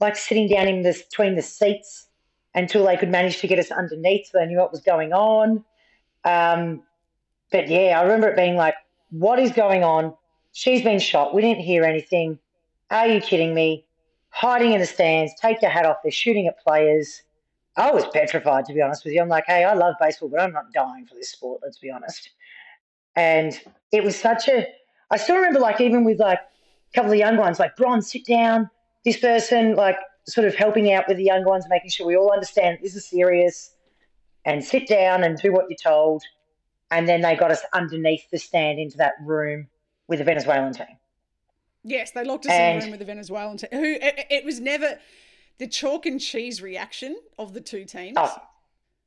like 0.00 0.14
sitting 0.14 0.48
down 0.48 0.68
in 0.68 0.82
this 0.82 1.02
between 1.02 1.34
the 1.34 1.42
seats 1.42 2.06
until 2.54 2.86
they 2.86 2.96
could 2.96 3.10
manage 3.10 3.38
to 3.40 3.48
get 3.48 3.58
us 3.58 3.70
underneath 3.70 4.28
so 4.30 4.38
they 4.38 4.46
knew 4.46 4.58
what 4.58 4.70
was 4.70 4.80
going 4.80 5.12
on. 5.12 5.64
Um, 6.24 6.82
but 7.50 7.68
yeah, 7.68 7.98
I 7.98 8.02
remember 8.02 8.28
it 8.28 8.36
being 8.36 8.56
like, 8.56 8.74
what 9.10 9.38
is 9.38 9.52
going 9.52 9.82
on? 9.82 10.14
She's 10.52 10.82
been 10.82 10.98
shot. 10.98 11.34
We 11.34 11.42
didn't 11.42 11.62
hear 11.62 11.84
anything. 11.84 12.38
Are 12.90 13.08
you 13.08 13.20
kidding 13.20 13.54
me? 13.54 13.86
Hiding 14.30 14.72
in 14.72 14.80
the 14.80 14.86
stands, 14.86 15.32
take 15.40 15.62
your 15.62 15.70
hat 15.70 15.86
off. 15.86 15.98
They're 16.02 16.12
shooting 16.12 16.46
at 16.46 16.58
players. 16.60 17.22
I 17.76 17.90
was 17.90 18.04
petrified, 18.12 18.64
to 18.66 18.72
be 18.72 18.80
honest 18.80 19.04
with 19.04 19.14
you. 19.14 19.20
I'm 19.20 19.28
like, 19.28 19.44
hey, 19.46 19.64
I 19.64 19.74
love 19.74 19.94
baseball, 20.00 20.28
but 20.28 20.40
I'm 20.40 20.52
not 20.52 20.72
dying 20.72 21.06
for 21.06 21.14
this 21.14 21.30
sport, 21.30 21.60
let's 21.62 21.78
be 21.78 21.90
honest. 21.90 22.30
And 23.16 23.58
it 23.92 24.04
was 24.04 24.18
such 24.18 24.48
a, 24.48 24.66
I 25.10 25.16
still 25.16 25.36
remember, 25.36 25.58
like, 25.58 25.80
even 25.80 26.04
with 26.04 26.20
like 26.20 26.38
a 26.38 26.94
couple 26.94 27.12
of 27.12 27.18
young 27.18 27.36
ones, 27.36 27.58
like, 27.58 27.76
Bron, 27.76 28.02
sit 28.02 28.26
down. 28.26 28.70
This 29.04 29.18
person, 29.18 29.74
like, 29.74 29.96
sort 30.26 30.46
of 30.46 30.54
helping 30.54 30.92
out 30.92 31.06
with 31.08 31.16
the 31.16 31.24
younger 31.24 31.48
ones, 31.48 31.64
making 31.68 31.90
sure 31.90 32.06
we 32.06 32.16
all 32.16 32.32
understand 32.32 32.78
this 32.82 32.94
is 32.94 33.08
serious 33.08 33.74
and 34.44 34.64
sit 34.64 34.86
down 34.86 35.24
and 35.24 35.38
do 35.38 35.52
what 35.52 35.66
you're 35.68 35.78
told. 35.82 36.22
And 36.90 37.08
then 37.08 37.20
they 37.20 37.36
got 37.36 37.50
us 37.50 37.62
underneath 37.72 38.28
the 38.30 38.38
stand 38.38 38.78
into 38.78 38.96
that 38.98 39.14
room 39.22 39.68
with 40.08 40.18
the 40.18 40.24
Venezuelan 40.24 40.72
team. 40.72 40.98
Yes, 41.88 42.10
they 42.10 42.24
locked 42.24 42.46
us 42.46 42.52
in 42.52 42.60
And- 42.60 42.80
the 42.80 42.84
room 42.86 42.90
with 42.90 42.98
the 43.00 43.06
Venezuelan 43.06 43.56
team. 43.58 43.68
Who 43.72 43.84
it, 43.84 44.26
it 44.28 44.44
was 44.44 44.58
never 44.60 44.98
the 45.58 45.66
chalk 45.68 46.04
and 46.04 46.20
cheese 46.20 46.60
reaction 46.60 47.16
of 47.38 47.54
the 47.54 47.60
two 47.60 47.84
teams. 47.84 48.16
Oh, 48.18 48.36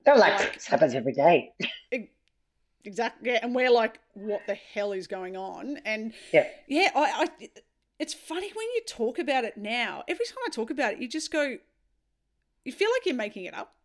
they're 0.06 0.16
like, 0.18 0.40
Like- 0.40 0.54
this 0.54 0.66
happens 0.68 0.96
every 0.96 1.14
day. 1.14 1.54
Exactly. 2.86 3.32
Yeah, 3.32 3.40
and 3.44 3.54
we're 3.54 3.70
like, 3.70 4.00
what 4.14 4.42
the 4.48 4.56
hell 4.56 4.94
is 4.94 5.06
going 5.06 5.36
on? 5.36 5.78
And 5.86 6.14
Yeah. 6.32 6.48
yeah, 6.68 6.90
I, 6.96 7.28
I 7.42 7.50
it's 8.00 8.14
funny 8.14 8.48
when 8.56 8.66
you 8.76 8.82
talk 8.88 9.20
about 9.20 9.44
it 9.44 9.58
now. 9.58 10.04
Every 10.08 10.26
time 10.26 10.38
I 10.48 10.50
talk 10.50 10.70
about 10.72 10.94
it, 10.94 11.00
you 11.00 11.10
just 11.10 11.30
go, 11.30 11.58
you 12.64 12.72
feel 12.72 12.90
like 12.90 13.06
you're 13.06 13.16
making 13.16 13.44
it 13.44 13.54
up. 13.54 13.76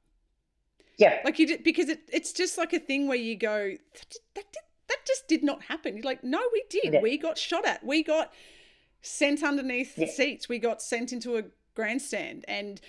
Yeah. 0.97 1.19
Like 1.25 1.41
you 1.41 1.47
did 1.49 1.65
because 1.65 1.89
it, 1.89 2.03
it's 2.13 2.33
just 2.33 2.57
like 2.57 2.73
a 2.73 2.79
thing 2.79 3.09
where 3.09 3.17
you 3.17 3.35
go, 3.37 3.71
that, 3.71 4.09
did, 4.11 4.21
that, 4.37 4.45
did, 4.53 4.63
that 4.89 4.99
just 5.05 5.27
did 5.27 5.43
not 5.43 5.65
happen. 5.65 5.97
You're 5.97 6.05
like, 6.05 6.23
no, 6.23 6.41
we 6.53 6.63
did. 6.71 6.95
Yeah. 6.95 7.01
We 7.01 7.19
got 7.19 7.37
shot 7.37 7.67
at. 7.67 7.85
We 7.85 8.05
got 8.05 8.33
sent 9.05 9.43
underneath 9.43 9.97
Yeah. 9.99 10.07
seats. 10.07 10.49
We 10.49 10.59
got 10.59 10.83
sent 10.83 11.13
into 11.13 11.37
a 11.37 11.45
grandstand. 11.75 12.45
And 12.49 12.81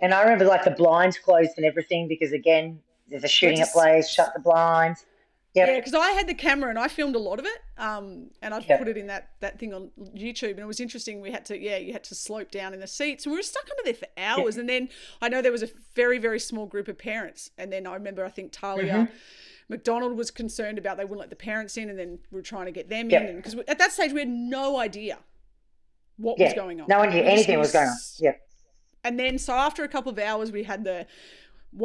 And 0.00 0.12
I 0.12 0.22
remember 0.22 0.44
like 0.44 0.64
the 0.64 0.70
blinds 0.70 1.18
closed 1.18 1.52
and 1.56 1.64
everything 1.64 2.06
because 2.06 2.32
again, 2.32 2.80
there's 3.08 3.24
a 3.24 3.28
shooting 3.28 3.60
at 3.60 3.72
plays, 3.72 4.10
shut 4.10 4.32
the 4.34 4.40
blinds. 4.40 5.06
Yep. 5.54 5.68
Yeah, 5.68 5.76
because 5.76 5.94
I 5.94 6.10
had 6.10 6.28
the 6.28 6.34
camera 6.34 6.68
and 6.68 6.78
I 6.78 6.86
filmed 6.86 7.16
a 7.16 7.18
lot 7.18 7.38
of 7.38 7.46
it, 7.46 7.62
um, 7.78 8.30
and 8.42 8.52
I've 8.52 8.66
Yeah. 8.66 8.76
put 8.76 8.88
it 8.88 8.98
in 8.98 9.06
that 9.06 9.30
that 9.40 9.58
thing 9.58 9.72
on 9.72 9.90
YouTube, 10.14 10.50
and 10.50 10.58
it 10.58 10.66
was 10.66 10.80
interesting. 10.80 11.22
We 11.22 11.30
had 11.30 11.46
to, 11.46 11.58
yeah, 11.58 11.78
you 11.78 11.94
had 11.94 12.04
to 12.04 12.14
slope 12.14 12.50
down 12.50 12.74
in 12.74 12.80
the 12.80 12.86
seats, 12.86 13.24
and 13.24 13.32
we 13.32 13.38
were 13.38 13.42
stuck 13.42 13.66
under 13.70 13.82
there 13.84 13.94
for 13.94 14.08
hours. 14.18 14.58
And 14.58 14.68
then 14.68 14.90
I 15.22 15.30
know 15.30 15.40
there 15.40 15.52
was 15.52 15.62
a 15.62 15.70
very 15.94 16.18
very 16.18 16.40
small 16.40 16.66
group 16.66 16.88
of 16.88 16.98
parents, 16.98 17.50
and 17.56 17.72
then 17.72 17.86
I 17.86 17.94
remember 17.94 18.22
I 18.24 18.28
think 18.30 18.52
Talia. 18.52 18.92
Mm-hmm. 18.92 19.14
McDonald 19.68 20.16
was 20.16 20.30
concerned 20.30 20.78
about 20.78 20.96
they 20.98 21.04
wouldn't 21.04 21.20
let 21.20 21.30
the 21.30 21.36
parents 21.36 21.76
in, 21.78 21.88
and 21.88 21.98
then 21.98 22.18
we 22.30 22.36
were 22.36 22.42
trying 22.42 22.66
to 22.66 22.70
get 22.72 22.88
them 22.90 23.10
in, 23.10 23.36
because 23.36 23.54
at 23.66 23.78
that 23.78 23.92
stage 23.92 24.12
we 24.12 24.20
had 24.20 24.28
no 24.28 24.78
idea 24.78 25.18
what 26.16 26.38
was 26.38 26.52
going 26.54 26.80
on. 26.80 26.86
No 26.88 26.98
one 26.98 27.10
knew 27.10 27.22
anything 27.22 27.54
knew 27.54 27.60
was 27.60 27.72
going 27.72 27.88
on. 27.88 27.96
Yeah. 28.18 28.32
and 29.04 29.18
then, 29.18 29.38
so 29.38 29.52
after 29.54 29.84
a 29.84 29.88
couple 29.88 30.10
of 30.10 30.18
hours, 30.18 30.52
we 30.52 30.62
had 30.62 30.84
the. 30.84 31.06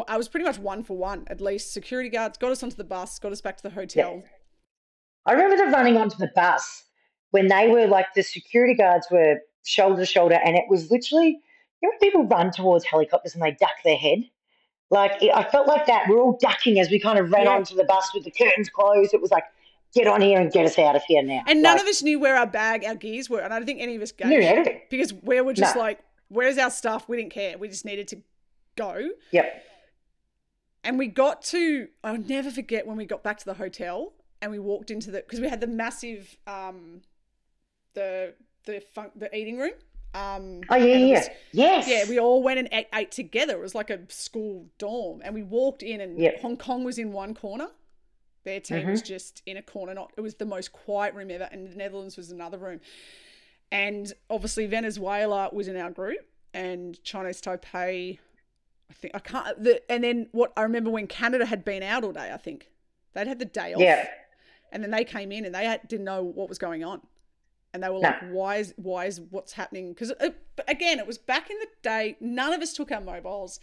I 0.07 0.15
was 0.15 0.29
pretty 0.29 0.45
much 0.45 0.57
one 0.57 0.83
for 0.83 0.95
one, 0.97 1.25
at 1.27 1.41
least. 1.41 1.73
Security 1.73 2.07
guards 2.09 2.37
got 2.37 2.51
us 2.51 2.63
onto 2.63 2.75
the 2.77 2.83
bus, 2.85 3.19
got 3.19 3.31
us 3.31 3.41
back 3.41 3.57
to 3.57 3.63
the 3.63 3.69
hotel. 3.71 4.23
I 5.25 5.33
remember 5.33 5.57
them 5.57 5.71
running 5.73 5.97
onto 5.97 6.17
the 6.17 6.31
bus 6.33 6.83
when 7.31 7.47
they 7.47 7.67
were 7.67 7.87
like 7.87 8.07
the 8.15 8.23
security 8.23 8.73
guards 8.73 9.07
were 9.11 9.39
shoulder 9.65 9.97
to 9.97 10.05
shoulder, 10.05 10.39
and 10.43 10.55
it 10.55 10.63
was 10.69 10.89
literally, 10.91 11.39
you 11.81 11.89
know, 11.89 11.97
people 12.01 12.25
run 12.25 12.51
towards 12.51 12.85
helicopters 12.85 13.33
and 13.33 13.43
they 13.43 13.51
duck 13.51 13.75
their 13.83 13.97
head. 13.97 14.19
Like 14.89 15.21
it, 15.21 15.31
I 15.35 15.43
felt 15.49 15.67
like 15.67 15.85
that. 15.87 16.05
We're 16.09 16.19
all 16.21 16.37
ducking 16.41 16.79
as 16.79 16.89
we 16.89 16.99
kind 16.99 17.19
of 17.19 17.31
ran 17.31 17.45
Yeah. 17.45 17.55
onto 17.55 17.75
the 17.75 17.83
bus 17.85 18.11
with 18.13 18.23
the 18.23 18.31
curtains 18.31 18.69
closed. 18.69 19.13
It 19.13 19.21
was 19.21 19.31
like, 19.31 19.43
get 19.93 20.07
on 20.07 20.21
here 20.21 20.39
and 20.39 20.51
get 20.51 20.65
us 20.65 20.77
out 20.79 20.95
of 20.95 21.03
here 21.03 21.21
now. 21.23 21.43
And 21.47 21.61
none 21.61 21.75
Like, 21.75 21.83
of 21.83 21.89
us 21.89 22.01
knew 22.03 22.19
where 22.19 22.35
our 22.37 22.47
bag, 22.47 22.83
our 22.85 22.95
gears 22.95 23.29
were, 23.29 23.39
and 23.39 23.53
I 23.53 23.57
don't 23.59 23.65
think 23.65 23.81
any 23.81 23.95
of 23.95 24.01
us 24.01 24.11
gave 24.11 24.27
knew 24.27 24.39
anything. 24.41 24.81
because 24.89 25.13
we 25.13 25.39
were 25.41 25.53
just 25.53 25.75
No. 25.75 25.81
like, 25.81 25.99
"Where's 26.29 26.57
our 26.57 26.71
stuff?" 26.71 27.07
We 27.09 27.17
didn't 27.17 27.33
care. 27.33 27.57
We 27.57 27.67
just 27.67 27.85
needed 27.85 28.07
to 28.09 28.21
go. 28.75 29.09
Yep. 29.31 29.65
And 30.83 30.97
we 30.97 31.07
got 31.07 31.43
to. 31.45 31.87
I'll 32.03 32.17
never 32.17 32.49
forget 32.51 32.87
when 32.87 32.97
we 32.97 33.05
got 33.05 33.21
back 33.23 33.37
to 33.39 33.45
the 33.45 33.53
hotel 33.55 34.13
and 34.41 34.51
we 34.51 34.59
walked 34.59 34.89
into 34.89 35.11
the 35.11 35.19
because 35.19 35.39
we 35.39 35.47
had 35.49 35.61
the 35.61 35.67
massive, 35.67 36.37
um, 36.47 37.01
the 37.93 38.33
the 38.65 38.79
fun, 38.93 39.11
the 39.15 39.35
eating 39.35 39.57
room. 39.57 39.73
Um, 40.13 40.61
Oh 40.69 40.75
yeah, 40.75 40.95
yeah, 40.97 41.19
was- 41.19 41.29
yes. 41.53 41.87
Yeah, 41.87 42.09
we 42.09 42.19
all 42.19 42.43
went 42.43 42.59
and 42.59 42.67
ate, 42.71 42.87
ate 42.93 43.11
together. 43.11 43.53
It 43.53 43.61
was 43.61 43.73
like 43.75 43.89
a 43.89 43.99
school 44.09 44.65
dorm, 44.77 45.21
and 45.23 45.33
we 45.33 45.41
walked 45.43 45.83
in, 45.83 46.01
and 46.01 46.19
Yep. 46.19 46.41
Hong 46.41 46.57
Kong 46.57 46.83
was 46.83 46.97
in 46.97 47.11
one 47.13 47.33
corner. 47.33 47.69
Their 48.43 48.59
team 48.59 48.87
was 48.87 49.01
mm-hmm. 49.01 49.07
just 49.07 49.43
in 49.45 49.57
a 49.57 49.61
corner. 49.61 49.93
Not 49.93 50.11
it 50.17 50.21
was 50.21 50.35
the 50.35 50.45
most 50.45 50.71
quiet 50.73 51.13
room 51.13 51.29
ever, 51.31 51.47
and 51.51 51.67
the 51.67 51.75
Netherlands 51.75 52.17
was 52.17 52.31
another 52.31 52.57
room. 52.57 52.79
And 53.71 54.11
obviously 54.29 54.65
Venezuela 54.65 55.49
was 55.53 55.67
in 55.67 55.77
our 55.77 55.91
group, 55.91 56.25
and 56.53 57.01
Chinese 57.03 57.41
Taipei. 57.41 58.19
I 58.89 58.93
think 58.93 59.15
I 59.15 59.19
can't. 59.19 59.63
The, 59.63 59.91
and 59.91 60.03
then 60.03 60.27
what 60.31 60.51
I 60.57 60.63
remember 60.63 60.89
when 60.89 61.07
Canada 61.07 61.45
had 61.45 61.63
been 61.63 61.83
out 61.83 62.03
all 62.03 62.11
day. 62.11 62.31
I 62.33 62.37
think 62.37 62.69
they'd 63.13 63.27
had 63.27 63.39
the 63.39 63.45
day 63.45 63.73
off. 63.73 63.81
yeah. 63.81 64.07
And 64.71 64.81
then 64.81 64.91
they 64.91 65.03
came 65.03 65.31
in 65.31 65.45
and 65.45 65.53
they 65.53 65.65
had, 65.65 65.85
didn't 65.87 66.05
know 66.05 66.23
what 66.23 66.47
was 66.47 66.57
going 66.57 66.83
on. 66.83 67.01
And 67.73 67.83
they 67.83 67.89
were 67.89 67.99
No. 67.99 68.09
like, 68.09 68.31
why 68.31 68.55
is, 68.57 68.73
why 68.77 69.05
is 69.05 69.21
what's 69.29 69.53
happening? 69.53 69.89
Because 69.89 70.11
uh, 70.11 70.29
again, 70.67 70.99
it 70.99 71.07
was 71.07 71.17
back 71.17 71.49
in 71.49 71.57
the 71.59 71.67
day, 71.81 72.17
none 72.19 72.53
of 72.53 72.61
us 72.61 72.73
took 72.73 72.91
our 72.91 73.01
mobiles. 73.01 73.59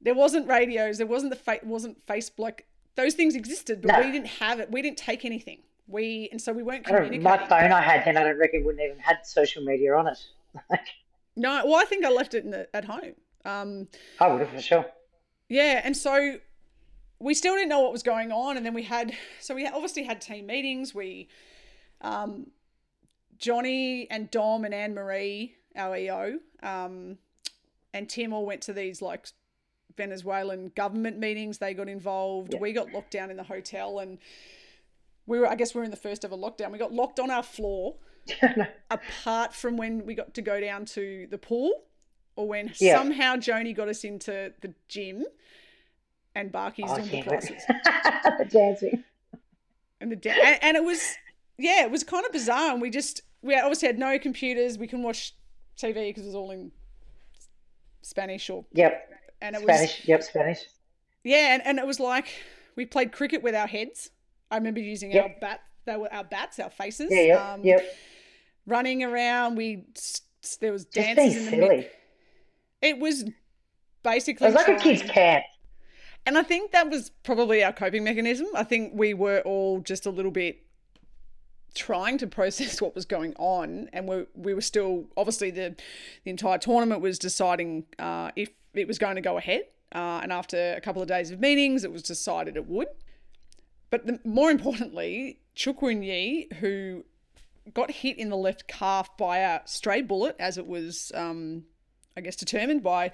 There 0.00 0.14
wasn't 0.14 0.48
radios, 0.48 0.98
there 0.98 1.06
wasn't 1.06 1.30
the 1.30 1.38
fa- 1.38 1.60
wasn't 1.64 2.04
Facebook. 2.06 2.60
Those 2.98 3.14
things 3.14 3.36
existed, 3.36 3.80
but 3.80 3.92
No. 3.92 4.00
we 4.00 4.10
didn't 4.10 4.26
have 4.26 4.58
it. 4.58 4.70
We 4.72 4.82
didn't 4.82 4.98
take 4.98 5.24
anything. 5.24 5.60
We 5.86 6.28
and 6.32 6.42
so 6.42 6.52
we 6.52 6.64
weren't 6.64 6.84
communicating. 6.84 7.22
my 7.22 7.38
phone 7.46 7.70
I 7.70 7.80
had 7.80 8.04
then, 8.04 8.16
I 8.16 8.24
don't 8.24 8.36
reckon 8.38 8.60
it 8.60 8.66
wouldn't 8.66 8.82
even 8.84 8.98
had 8.98 9.18
social 9.24 9.62
media 9.64 9.94
on 9.94 10.08
it. 10.08 10.18
No, 11.36 11.62
well, 11.64 11.76
I 11.76 11.84
think 11.84 12.04
I 12.04 12.10
left 12.10 12.34
it 12.34 12.42
in 12.44 12.50
the, 12.50 12.68
at 12.74 12.84
home. 12.84 13.14
Um, 13.44 13.86
I 14.18 14.26
would 14.26 14.40
have 14.40 14.50
for 14.50 14.60
sure. 14.60 14.84
yeah, 15.48 15.80
and 15.84 15.96
so 15.96 16.38
we 17.20 17.32
still 17.34 17.54
didn't 17.54 17.68
know 17.68 17.78
what 17.78 17.92
was 17.92 18.02
going 18.02 18.32
on, 18.32 18.56
and 18.56 18.66
then 18.66 18.74
we 18.74 18.82
had 18.82 19.12
so 19.38 19.54
we 19.54 19.64
obviously 19.68 20.02
had 20.02 20.20
team 20.20 20.46
meetings. 20.46 20.92
We, 20.92 21.28
um, 22.00 22.48
Johnny 23.38 24.10
and 24.10 24.28
Dom 24.32 24.64
and 24.64 24.74
Anne 24.74 24.94
Marie, 24.94 25.54
our 25.76 25.96
EO, 25.96 26.40
um, 26.64 27.18
and 27.94 28.08
Tim 28.08 28.32
all 28.32 28.44
went 28.44 28.62
to 28.62 28.72
these 28.72 29.00
like 29.00 29.28
Venezuelan 29.98 30.72
government 30.74 31.18
meetings. 31.18 31.58
They 31.58 31.74
got 31.74 31.88
involved. 31.90 32.54
Yeah. 32.54 32.60
We 32.60 32.72
got 32.72 32.90
locked 32.94 33.10
down 33.10 33.30
in 33.30 33.36
the 33.36 33.42
hotel, 33.42 33.98
and 33.98 34.16
we 35.26 35.38
were 35.38 35.46
I 35.46 35.54
guess 35.56 35.74
we 35.74 35.80
were 35.80 35.84
in 35.84 35.90
the 35.90 35.96
first 35.98 36.24
ever 36.24 36.36
lockdown. 36.36 36.72
We 36.72 36.78
got 36.78 36.92
locked 36.92 37.20
on 37.20 37.30
our 37.30 37.42
floor 37.42 37.96
apart 38.90 39.54
from 39.54 39.76
when 39.76 40.06
we 40.06 40.14
got 40.14 40.32
to 40.34 40.42
go 40.42 40.58
down 40.60 40.84
to 40.86 41.26
the 41.30 41.36
pool 41.38 41.72
or 42.36 42.48
when 42.48 42.72
Yeah. 42.78 42.96
somehow 42.96 43.36
Joni 43.36 43.74
got 43.76 43.88
us 43.88 44.04
into 44.04 44.52
the 44.62 44.72
gym 44.88 45.24
and 46.34 46.50
Barky's 46.52 46.86
Oh, 46.88 46.96
doing 46.96 47.10
the 47.10 47.22
classes. 47.22 47.62
the 47.66 48.46
dancing. 48.50 49.04
And 50.00 50.12
the 50.12 50.16
da- 50.16 50.30
and, 50.30 50.58
and 50.62 50.76
it 50.76 50.84
was 50.84 51.00
yeah, 51.58 51.82
it 51.84 51.90
was 51.90 52.04
kind 52.04 52.24
of 52.24 52.32
bizarre 52.32 52.72
and 52.72 52.80
we 52.80 52.90
just 52.90 53.22
we 53.42 53.54
obviously 53.56 53.88
had 53.88 53.98
no 53.98 54.18
computers, 54.18 54.78
we 54.78 54.86
couldn't 54.86 55.04
watch 55.04 55.34
TV 55.80 56.08
because 56.10 56.22
it 56.24 56.26
was 56.26 56.34
all 56.34 56.50
in 56.50 56.70
Spanish 58.02 58.48
or 58.50 58.64
Yep. 58.72 59.17
And 59.40 59.54
it 59.56 59.62
was 59.62 59.74
Spanish. 59.74 60.08
Yep, 60.08 60.22
Spanish. 60.22 60.58
yeah, 61.24 61.54
and, 61.54 61.62
and 61.64 61.78
it 61.78 61.86
was 61.86 62.00
like 62.00 62.28
we 62.76 62.86
played 62.86 63.12
cricket 63.12 63.42
with 63.42 63.54
our 63.54 63.66
heads. 63.66 64.10
I 64.50 64.56
remember 64.56 64.80
using 64.80 65.12
Yep. 65.12 65.24
our 65.24 65.34
bat 65.40 65.60
they 65.84 65.96
were 65.96 66.12
our 66.12 66.24
bats, 66.24 66.58
our 66.58 66.70
faces. 66.70 67.08
Yeah, 67.10 67.20
yep. 67.22 67.40
um, 67.40 67.64
yep. 67.64 67.82
running 68.66 69.02
around. 69.02 69.56
We 69.56 69.84
there 70.60 70.72
was 70.72 70.84
Just 70.84 71.16
being 71.16 71.32
in 71.32 71.44
the 71.44 71.50
silly. 71.50 71.88
It 72.80 72.98
was 72.98 73.24
basically 74.02 74.46
It 74.46 74.54
was 74.54 74.66
like 74.66 74.78
a 74.78 74.80
kid's 74.80 75.02
camp. 75.02 75.44
and 76.26 76.38
I 76.38 76.42
think 76.42 76.72
that 76.72 76.88
was 76.90 77.10
probably 77.22 77.64
our 77.64 77.72
coping 77.72 78.04
mechanism. 78.04 78.46
I 78.54 78.64
think 78.64 78.92
we 78.94 79.14
were 79.14 79.40
all 79.40 79.80
just 79.80 80.06
a 80.06 80.10
little 80.10 80.30
bit 80.30 80.58
trying 81.74 82.18
to 82.18 82.26
process 82.38 82.80
what 82.80 82.94
was 82.94 83.04
going 83.04 83.34
on, 83.38 83.88
and 83.92 84.06
we 84.08 84.26
we 84.34 84.54
were 84.54 84.60
still 84.60 85.06
obviously 85.16 85.50
the 85.50 85.74
the 86.24 86.30
entire 86.30 86.58
tournament 86.58 87.00
was 87.00 87.18
deciding 87.18 87.84
uh, 87.98 88.30
if 88.36 88.50
it 88.80 88.88
was 88.88 88.98
going 88.98 89.16
to 89.16 89.20
go 89.20 89.38
ahead. 89.38 89.62
Uh, 89.94 90.20
and 90.22 90.32
after 90.32 90.74
a 90.74 90.80
couple 90.80 91.00
of 91.00 91.08
days 91.08 91.30
of 91.30 91.40
meetings, 91.40 91.84
it 91.84 91.92
was 91.92 92.02
decided 92.02 92.56
it 92.56 92.66
would. 92.66 92.88
But 93.90 94.06
the, 94.06 94.20
more 94.24 94.50
importantly, 94.50 95.40
Chukwun 95.56 96.04
Yi, 96.04 96.48
who 96.60 97.04
got 97.72 97.90
hit 97.90 98.18
in 98.18 98.28
the 98.28 98.36
left 98.36 98.68
calf 98.68 99.16
by 99.16 99.38
a 99.38 99.60
stray 99.64 100.02
bullet, 100.02 100.36
as 100.38 100.58
it 100.58 100.66
was, 100.66 101.10
um, 101.14 101.64
I 102.16 102.20
guess, 102.20 102.36
determined 102.36 102.82
by 102.82 103.12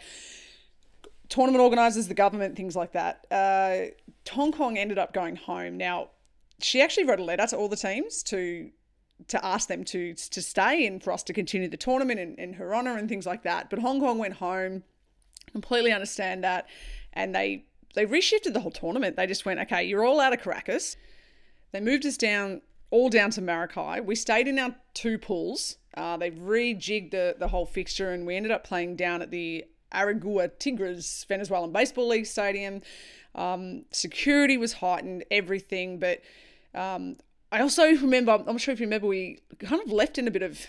tournament 1.28 1.62
organisers, 1.62 2.09
the 2.09 2.14
government, 2.14 2.56
things 2.56 2.76
like 2.76 2.92
that. 2.92 3.26
Uh, 3.30 3.92
Hong 4.30 4.52
Kong 4.52 4.78
ended 4.78 4.99
up 4.99 5.12
going 5.12 5.37
home. 5.37 5.76
Now, 5.76 6.11
she 6.61 6.80
actually 6.80 7.04
wrote 7.04 7.21
a 7.21 7.25
letter 7.25 7.47
to 7.49 7.56
all 7.56 7.68
the 7.68 7.76
teams 7.76 8.23
to 8.25 8.71
to 9.28 9.44
ask 9.44 9.68
them 9.68 9.85
to 9.85 10.14
to 10.14 10.42
stay 10.42 10.87
and 10.87 11.02
for 11.02 11.12
us 11.12 11.23
to 11.23 11.33
continue 11.33 11.68
the 11.68 11.76
tournament 11.76 12.18
in, 12.18 12.35
in 12.35 12.52
her 12.54 12.75
honour 12.75 12.97
and 12.97 13.09
things 13.09 13.26
like 13.26 13.42
that. 13.44 13.71
But 13.71 13.78
Hong 13.78 14.00
Kong 14.00 14.18
went 14.18 14.35
home. 14.35 14.83
Completely 15.55 15.93
understand 15.93 16.45
that, 16.45 16.67
and 17.13 17.35
they 17.35 17.65
they 17.95 18.05
reshifted 18.05 18.53
the 18.53 18.61
whole 18.61 18.73
tournament. 18.73 19.17
They 19.17 19.27
just 19.27 19.47
went, 19.47 19.61
okay, 19.61 19.85
you're 19.85 20.05
all 20.05 20.21
out 20.21 20.33
of 20.33 20.43
Caracas. 20.43 20.97
They 21.73 21.81
moved 21.81 22.05
us 22.05 22.17
down 22.17 22.61
all 22.91 23.09
down 23.09 23.31
to 23.31 23.43
Maracay. 23.43 24.05
We 24.05 24.15
stayed 24.15 24.47
in 24.47 24.59
our 24.59 24.75
two 24.93 25.19
pools. 25.19 25.79
Uh, 25.97 26.17
they 26.17 26.31
rejigged 26.31 27.11
the, 27.11 27.35
the 27.39 27.49
whole 27.49 27.67
fixture 27.67 28.13
and 28.13 28.27
we 28.27 28.37
ended 28.37 28.53
up 28.53 28.65
playing 28.65 28.97
down 28.97 29.23
at 29.23 29.31
the 29.33 29.65
Aragua 29.93 30.51
Tigres 30.59 31.25
Venezuelan 31.29 31.73
Baseball 31.73 32.09
League 32.09 32.27
Stadium. 32.27 32.83
Um, 33.35 33.85
security 33.91 34.57
was 34.57 34.75
heightened, 34.75 35.25
everything. 35.31 35.99
But 35.99 36.21
um, 36.73 37.17
I 37.51 37.61
also 37.61 37.85
remember, 37.91 38.33
I'm 38.33 38.45
not 38.45 38.61
sure 38.61 38.73
if 38.73 38.81
you 38.81 38.87
remember, 38.87 39.09
we 39.09 39.41
kind 39.59 39.83
of 39.83 39.91
left 39.91 40.19
in 40.19 40.29
a 40.29 40.33
bit 40.33 40.43
of 40.43 40.67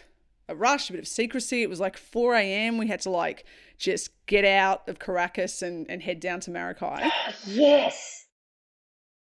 a 0.47 0.55
rush, 0.55 0.89
a 0.89 0.93
bit 0.93 0.99
of 0.99 1.07
secrecy. 1.07 1.61
It 1.61 1.69
was 1.69 1.79
like 1.79 1.97
4 1.97 2.35
a.m. 2.35 2.77
We 2.77 2.87
had 2.87 3.01
to 3.01 3.09
like 3.09 3.45
just 3.77 4.11
get 4.25 4.45
out 4.45 4.87
of 4.87 4.99
Caracas 4.99 5.61
and, 5.61 5.89
and 5.89 6.01
head 6.01 6.19
down 6.19 6.39
to 6.41 6.51
Maracay. 6.51 7.09
Yes. 7.47 8.25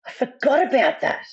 I 0.07 0.11
forgot 0.11 0.67
about 0.67 1.01
that. 1.01 1.25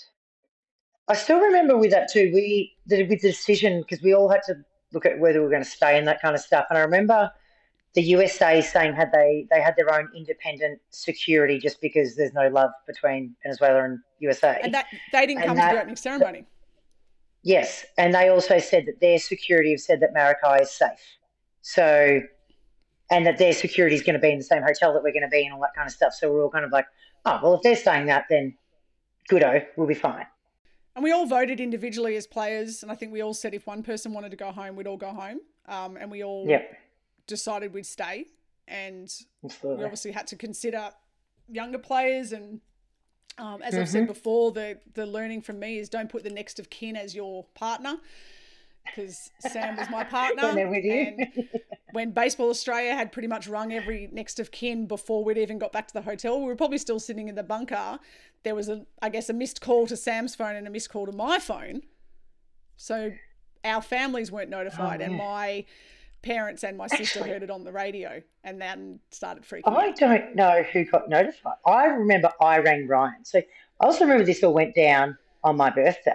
I 1.09 1.15
still 1.15 1.41
remember 1.41 1.77
with 1.77 1.91
that 1.91 2.11
too. 2.11 2.31
We 2.33 2.75
the, 2.87 3.03
with 3.07 3.21
the 3.21 3.29
decision 3.29 3.83
because 3.83 4.03
we 4.03 4.15
all 4.15 4.31
had 4.31 4.41
to 4.47 4.57
look 4.93 5.05
at 5.05 5.19
whether 5.19 5.41
we 5.41 5.45
were 5.45 5.51
going 5.51 5.65
to 5.65 5.69
stay 5.69 5.99
and 5.99 6.07
that 6.09 6.23
kind 6.23 6.35
of 6.35 6.41
stuff. 6.41 6.67
And 6.71 6.79
I 6.79 6.83
remember 6.83 7.31
the 7.95 8.03
USA 8.03 8.63
saying 8.63 8.95
had 8.95 9.13
they 9.13 9.47
they 9.51 9.61
had 9.61 9.75
their 9.77 9.93
own 9.93 10.09
independent 10.17 10.81
security 10.91 11.59
just 11.59 11.81
because 11.81 12.17
there's 12.17 12.33
no 12.33 12.49
love 12.49 12.71
between 12.87 13.35
Venezuela 13.43 13.85
and 13.85 13.99
USA. 14.21 14.59
And 14.63 14.73
that 14.73 14.87
they 15.13 15.27
didn't 15.27 15.43
And 15.43 15.49
come 15.49 15.57
to 15.57 15.63
the 15.63 15.81
opening 15.81 15.97
ceremony. 15.97 16.47
Yes, 17.43 17.85
and 17.99 18.15
they 18.15 18.29
also 18.29 18.59
said 18.59 18.87
that 18.87 19.01
their 19.01 19.19
security 19.19 19.73
have 19.73 19.81
said 19.81 20.01
that 20.01 20.15
Maracay 20.15 20.63
is 20.63 20.71
safe. 20.71 20.91
So, 21.61 22.21
and 23.13 23.27
that 23.27 23.37
their 23.37 23.53
security 23.53 23.95
is 23.95 24.03
going 24.03 24.15
to 24.15 24.19
be 24.19 24.33
in 24.33 24.39
the 24.39 24.45
same 24.45 24.63
hotel 24.63 24.95
that 24.95 25.03
we're 25.03 25.13
going 25.13 25.23
to 25.23 25.29
be 25.29 25.45
in, 25.45 25.53
all 25.53 25.61
that 25.61 25.75
kind 25.75 25.87
of 25.87 25.93
stuff. 25.93 26.15
So 26.15 26.33
we're 26.33 26.43
all 26.43 26.51
kind 26.51 26.65
of 26.65 26.73
like, 26.73 26.87
oh, 27.27 27.39
well, 27.43 27.55
if 27.55 27.63
they're 27.63 27.77
saying 27.77 28.07
that, 28.07 28.25
then 28.31 28.55
goodo, 29.31 29.65
we'll 29.77 29.87
be 29.87 29.95
fine. 29.95 30.27
And 30.97 31.05
we 31.05 31.13
all 31.13 31.27
voted 31.27 31.61
individually 31.61 32.17
as 32.17 32.27
players. 32.27 32.83
And 32.83 32.91
I 32.91 32.95
think 32.95 33.13
we 33.13 33.21
all 33.21 33.35
said 33.35 33.53
if 33.53 33.67
one 33.67 33.83
person 33.83 34.15
wanted 34.15 34.31
to 34.31 34.37
go 34.37 34.51
home, 34.51 34.77
we'd 34.77 34.87
all 34.87 34.97
go 34.97 35.11
home. 35.11 35.41
Um, 35.69 35.97
and 35.99 36.11
we 36.11 36.25
all 36.25 36.49
Yep, 36.49 36.75
decided 37.27 37.75
we'd 37.75 37.87
stay. 37.87 38.27
And 38.67 39.15
we 39.43 39.85
obviously 39.85 40.13
had 40.13 40.27
to 40.29 40.37
consider 40.37 40.91
younger 41.49 41.79
players. 41.79 42.33
And 42.33 42.61
um, 43.37 43.61
as 43.63 43.75
I've 43.75 43.89
said 43.91 44.07
before, 44.07 44.53
the, 44.53 44.79
the 44.95 45.05
learning 45.05 45.43
from 45.43 45.59
me 45.59 45.79
is 45.79 45.91
don't 45.91 46.09
put 46.09 46.25
the 46.25 46.31
next 46.31 46.59
of 46.59 46.71
kin 46.71 46.97
as 46.97 47.15
your 47.15 47.45
partner. 47.55 47.97
Because 48.85 49.31
Sam 49.41 49.77
was 49.77 49.89
my 49.91 50.05
partner. 50.19 50.55
When 50.55 50.71
with 50.71 50.85
you. 50.85 50.93
And 51.19 51.49
when 51.93 52.11
Baseball 52.11 52.51
Australia 52.51 52.95
had 52.95 53.13
pretty 53.13 53.29
much 53.29 53.49
rung 53.49 53.73
every 53.73 54.09
next 54.13 54.41
of 54.41 54.51
kin 54.51 54.87
before 54.87 55.25
we'd 55.25 55.39
even 55.39 55.59
got 55.59 55.73
back 55.73 55.89
to 55.89 55.95
the 55.95 56.03
hotel, 56.03 56.41
we 56.41 56.47
were 56.47 56.57
probably 56.57 56.79
still 56.79 57.01
sitting 57.01 57.29
in 57.29 57.35
the 57.35 57.43
bunker. 57.43 57.99
There 58.43 58.55
was 58.55 58.69
a, 58.69 58.85
I 59.01 59.09
guess, 59.09 59.29
a 59.29 59.33
missed 59.33 59.61
call 59.61 59.87
to 59.87 59.97
Sam's 59.97 60.35
phone 60.35 60.57
and 60.57 60.67
a 60.67 60.71
missed 60.71 60.91
call 60.91 61.07
to 61.07 61.13
my 61.13 61.39
phone. 61.39 61.83
So 62.77 63.13
our 63.65 63.81
families 63.83 64.33
weren't 64.33 64.51
notified, 64.51 65.01
oh, 65.01 65.05
and 65.05 65.17
my 65.17 65.65
parents 66.23 66.65
and 66.65 66.77
my 66.77 66.87
sister 66.89 67.21
Actually- 67.21 67.31
heard 67.31 67.43
it 67.43 67.51
on 67.51 67.65
the 67.65 67.73
radio, 67.73 68.21
and 68.45 68.61
then 68.61 68.99
started 69.11 69.45
freaking 69.45 69.63
out. 69.67 69.77
I 69.77 69.89
out. 69.91 69.97
don't 69.97 70.35
know 70.35 70.63
who 70.73 70.85
got 70.85 71.09
notified. 71.09 71.55
I 71.65 71.85
remember 71.87 72.31
I 72.41 72.59
rang 72.59 72.89
Ryan. 72.89 73.25
So 73.25 73.39
I 73.39 73.85
also 73.87 74.01
remember 74.01 74.25
this 74.25 74.43
all 74.43 74.53
went 74.55 74.75
down 74.75 75.17
on 75.45 75.57
my 75.57 75.71
birthday, 75.71 76.13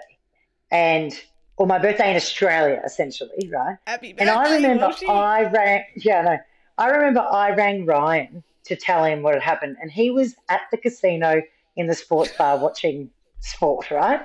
and 0.72 1.14
or 1.58 1.66
my 1.66 1.80
birthday 1.80 2.12
in 2.12 2.16
Australia, 2.16 2.82
essentially, 2.86 3.50
right? 3.52 3.78
Happy 3.86 4.14
birthday, 4.14 4.30
And 4.30 4.30
I 4.30 4.56
remember. 4.56 4.94
I 5.10 5.44
rang, 5.44 5.84
yeah, 5.96 6.22
no, 6.22 6.38
I 6.78 6.90
remember 6.90 7.22
I 7.22 7.52
rang 7.52 7.86
Ryan 7.86 8.44
to 8.66 8.76
tell 8.76 9.04
him 9.04 9.24
what 9.24 9.34
had 9.34 9.44
happened, 9.44 9.78
and 9.82 9.92
he 9.92 10.12
was 10.12 10.36
at 10.50 10.62
the 10.72 10.78
casino 10.78 11.42
in 11.76 11.88
the 11.88 11.96
sports 11.96 12.32
bar 12.38 12.58
watching 12.62 13.10
sport, 13.40 13.90
right? 13.92 14.22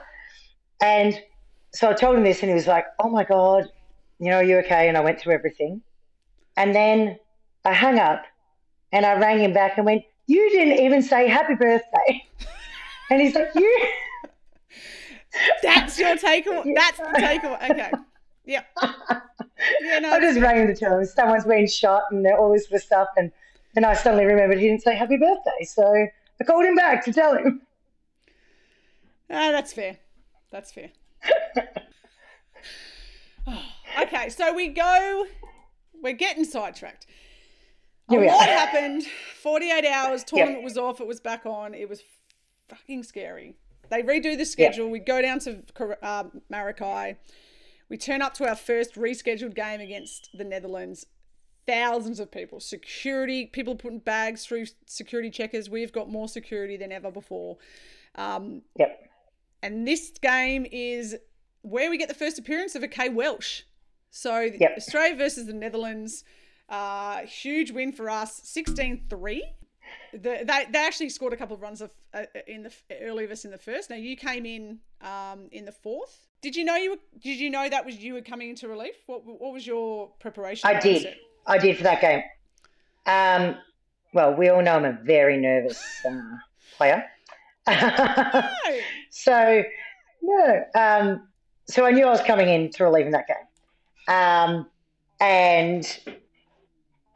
And 0.83 1.21
so 1.73 1.89
I 1.89 1.95
told 1.95 2.17
him 2.17 2.25
this, 2.25 2.41
and 2.43 2.51
he 2.51 2.55
was 2.55 2.67
like, 2.67 2.85
"Oh 2.99 3.09
my 3.09 3.25
god, 3.25 3.71
you 4.19 4.31
know, 4.31 4.37
are 4.37 4.45
you 4.45 4.59
okay?" 4.59 4.89
And 4.89 4.97
I 4.97 5.01
went 5.01 5.19
through 5.19 5.35
everything, 5.35 5.81
and 6.57 6.75
then 6.75 7.19
I 7.65 7.73
hung 7.73 7.99
up, 7.99 8.25
and 8.93 9.07
I 9.07 9.15
rang 9.15 9.39
him 9.41 9.55
back 9.55 9.79
and 9.79 9.87
went, 9.87 10.03
"You 10.27 10.51
didn't 10.51 10.85
even 10.85 11.01
say 11.01 11.29
happy 11.29 11.55
birthday," 11.55 12.23
and 13.11 13.23
he's 13.23 13.35
like, 13.35 13.49
"You." 13.55 13.87
That's 15.63 15.99
your 15.99 16.17
takeaway. 16.17 16.75
That's 16.75 16.99
the 16.99 17.05
takeaway. 17.19 17.71
Okay. 17.71 17.91
Yeah. 18.45 18.63
Yeah, 19.81 20.01
no. 20.01 20.11
I 20.11 20.21
just 20.21 20.41
rang 20.41 20.57
him 20.57 20.67
to 20.67 20.75
tell 20.75 20.99
him 20.99 21.05
someone's 21.05 21.45
been 21.45 21.69
shot 21.69 22.03
and 22.11 22.27
all 22.27 22.53
this 22.53 22.69
sort 22.69 22.81
of 22.81 22.85
stuff. 22.85 23.09
And 23.17 23.31
then 23.75 23.85
I 23.85 23.95
suddenly 23.95 24.25
remembered 24.25 24.59
he 24.59 24.67
didn't 24.67 24.83
say 24.83 24.97
happy 24.97 25.17
birthday. 25.17 25.65
So 25.65 25.85
I 26.41 26.45
called 26.45 26.65
him 26.65 26.75
back 26.75 27.05
to 27.05 27.13
tell 27.13 27.37
him. 27.37 27.63
Ah, 29.31 29.53
that's 29.53 29.73
fair. 29.73 29.99
That's 30.51 30.73
fair. 30.73 30.91
okay, 34.03 34.29
so 34.29 34.53
we 34.53 34.69
go. 34.69 35.27
We're 36.03 36.13
getting 36.13 36.45
sidetracked. 36.45 37.07
A 38.11 38.17
lot 38.17 38.47
happened. 38.47 39.05
Forty-eight 39.41 39.87
hours. 39.87 40.25
Tournament 40.25 40.65
was 40.65 40.77
off. 40.77 41.01
It 41.01 41.07
was 41.07 41.21
back 41.21 41.47
on. 41.47 41.73
It 41.73 41.89
was 41.89 42.03
fucking 42.69 43.05
scary. 43.05 43.57
They 43.93 44.03
redo 44.03 44.39
the 44.39 44.47
schedule. 44.47 44.89
We 44.89 45.01
go 45.01 45.21
down 45.21 45.39
to 45.41 45.63
uh, 46.03 46.25
Maracay. 46.51 47.17
We 47.91 47.99
turn 47.99 48.23
up 48.23 48.33
to 48.35 48.49
our 48.49 48.57
first 48.57 48.95
rescheduled 48.95 49.55
game 49.55 49.83
against 49.83 50.31
the 50.33 50.45
Netherlands. 50.45 51.05
Thousands 51.67 52.19
of 52.19 52.31
people, 52.33 52.59
security, 52.59 53.45
people 53.45 53.77
putting 53.77 53.99
bags 53.99 54.47
through 54.47 54.65
security 54.87 55.29
checkers. 55.29 55.69
We've 55.69 55.93
got 55.93 56.09
more 56.09 56.27
security 56.27 56.79
than 56.79 56.91
ever 56.91 57.11
before. 57.11 57.59
Um, 58.15 58.63
Yep. 58.79 59.11
And 59.63 59.87
this 59.87 60.11
game 60.23 60.67
is 60.73 61.15
where 61.61 61.91
we 61.91 61.99
get 61.99 62.09
the 62.09 62.15
first 62.15 62.39
appearance 62.39 62.75
of 62.75 62.83
a 62.83 62.89
Kay 62.89 63.11
Welsh. 63.11 63.63
So 64.11 64.41
Yep. 64.41 64.73
Australia 64.79 65.17
versus 65.17 65.47
the 65.47 65.53
Netherlands. 65.53 66.25
Uh, 66.67 67.27
huge 67.27 67.71
win 67.71 67.93
for 67.93 68.09
us, 68.09 68.41
16-3. 68.41 69.43
The, 70.13 70.19
they, 70.45 70.67
they 70.71 70.87
actually 70.87 71.09
scored 71.09 71.33
a 71.33 71.37
couple 71.37 71.55
of 71.57 71.63
runs 71.63 71.81
of, 71.81 71.91
uh, 72.13 72.25
in 72.47 72.63
the 72.63 72.73
early 73.01 73.25
of 73.25 73.31
us 73.31 73.45
in 73.45 73.51
the 73.51 73.59
first. 73.59 73.89
Now 73.91 73.97
you 73.97 74.17
came 74.17 74.45
in 74.45 74.79
um, 75.01 75.49
in 75.53 75.65
the 75.65 75.73
fourth. 75.73 76.29
Did 76.43 76.55
you 76.57 76.65
know 76.65 76.77
you 76.77 76.91
were? 76.91 76.99
Did 77.23 77.39
you 77.39 77.51
know 77.51 77.69
that 77.69 77.87
was 77.87 77.97
you 77.97 78.15
were 78.15 78.21
coming 78.21 78.51
into 78.51 78.69
relief? 78.69 78.95
What 79.07 79.25
What 79.25 79.53
was 79.53 79.67
your 79.67 80.09
preparation? 80.21 80.69
I 80.69 80.79
did. 80.79 81.03
mindset? 81.03 81.15
I 81.47 81.59
did 81.59 81.77
for 81.77 81.83
that 81.85 82.01
game. 82.01 82.23
Um, 83.07 83.57
well, 84.13 84.35
we 84.35 84.49
all 84.49 84.63
know 84.63 84.77
I'm 84.77 84.85
a 84.85 84.99
very 85.03 85.39
nervous 85.39 85.83
uh, 86.05 86.21
player. 86.77 87.05
No. 87.67 88.49
so, 89.11 89.63
no. 90.21 90.65
Um, 90.75 91.29
so 91.67 91.87
I 91.87 91.91
knew 91.91 92.07
I 92.07 92.11
was 92.11 92.21
coming 92.21 92.49
in 92.49 92.71
to 92.73 92.85
relieve 92.85 93.07
in 93.07 93.13
that 93.13 93.27
game. 93.27 94.15
Um, 94.15 94.67
and 95.21 96.01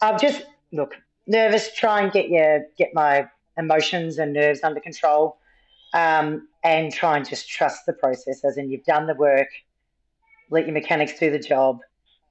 I've 0.01 0.21
just, 0.21 0.47
look, 0.73 0.97
nervous, 1.27 1.75
try 1.75 2.03
and 2.03 2.13
get 2.13 2.29
your, 2.29 2.65
get 2.79 2.91
my 2.95 3.29
emotions 3.57 4.19
and 4.19 4.33
nerves 4.33 4.61
under 4.63 4.81
control. 4.81 5.39
Um, 5.95 6.49
and 6.67 6.93
try 6.93 7.17
and 7.17 7.27
just 7.27 7.49
trust 7.49 7.87
the 7.87 7.93
process, 7.93 8.45
as 8.45 8.59
in 8.59 8.71
you've 8.71 8.85
done 8.85 9.07
the 9.07 9.15
work, 9.15 9.47
let 10.51 10.67
your 10.67 10.75
mechanics 10.75 11.19
do 11.19 11.31
the 11.31 11.39
job, 11.39 11.79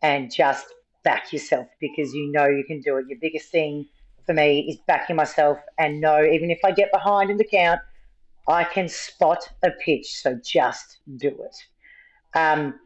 and 0.01 0.31
just 0.31 0.67
back 1.03 1.31
yourself 1.31 1.67
because 1.79 2.13
you 2.13 2.29
know 2.31 2.45
you 2.45 2.65
can 2.65 2.81
do 2.81 2.97
it. 2.97 3.05
Your 3.07 3.17
biggest 3.21 3.49
thing 3.49 3.85
for 4.25 4.33
me 4.33 4.67
is 4.69 4.77
backing 4.87 5.15
myself 5.15 5.57
and 5.77 6.01
know 6.01 6.21
even 6.23 6.51
if 6.51 6.59
I 6.65 6.71
get 6.71 6.91
behind 6.91 7.29
in 7.29 7.37
the 7.37 7.45
count, 7.45 7.79
I 8.47 8.65
can 8.65 8.89
spot 8.89 9.47
a 9.63 9.71
pitch. 9.71 10.21
So 10.21 10.37
just 10.43 10.97
do 11.15 11.29
it. 11.29 12.37
Um, 12.37 12.79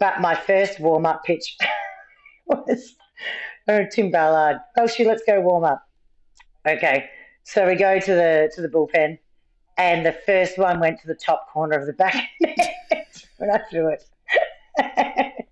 but 0.00 0.20
my 0.20 0.34
first 0.34 0.80
warm 0.80 1.06
up 1.06 1.22
pitch 1.24 1.56
was 2.46 2.96
oh, 3.68 3.84
Tim 3.90 4.10
Ballard. 4.10 4.58
Oh, 4.78 4.86
she 4.86 5.04
let's 5.04 5.22
go 5.26 5.40
warm 5.40 5.64
up. 5.64 5.82
Okay, 6.66 7.08
so 7.44 7.66
we 7.66 7.76
go 7.76 8.00
to 8.00 8.14
the 8.14 8.50
to 8.54 8.62
the 8.62 8.68
bullpen, 8.68 9.18
and 9.78 10.04
the 10.04 10.12
first 10.12 10.58
one 10.58 10.80
went 10.80 11.00
to 11.00 11.06
the 11.06 11.14
top 11.14 11.48
corner 11.52 11.78
of 11.78 11.86
the 11.86 11.92
back 11.92 12.28
when 13.38 13.50
I 13.50 13.60
threw 13.70 13.88
it. 13.88 14.04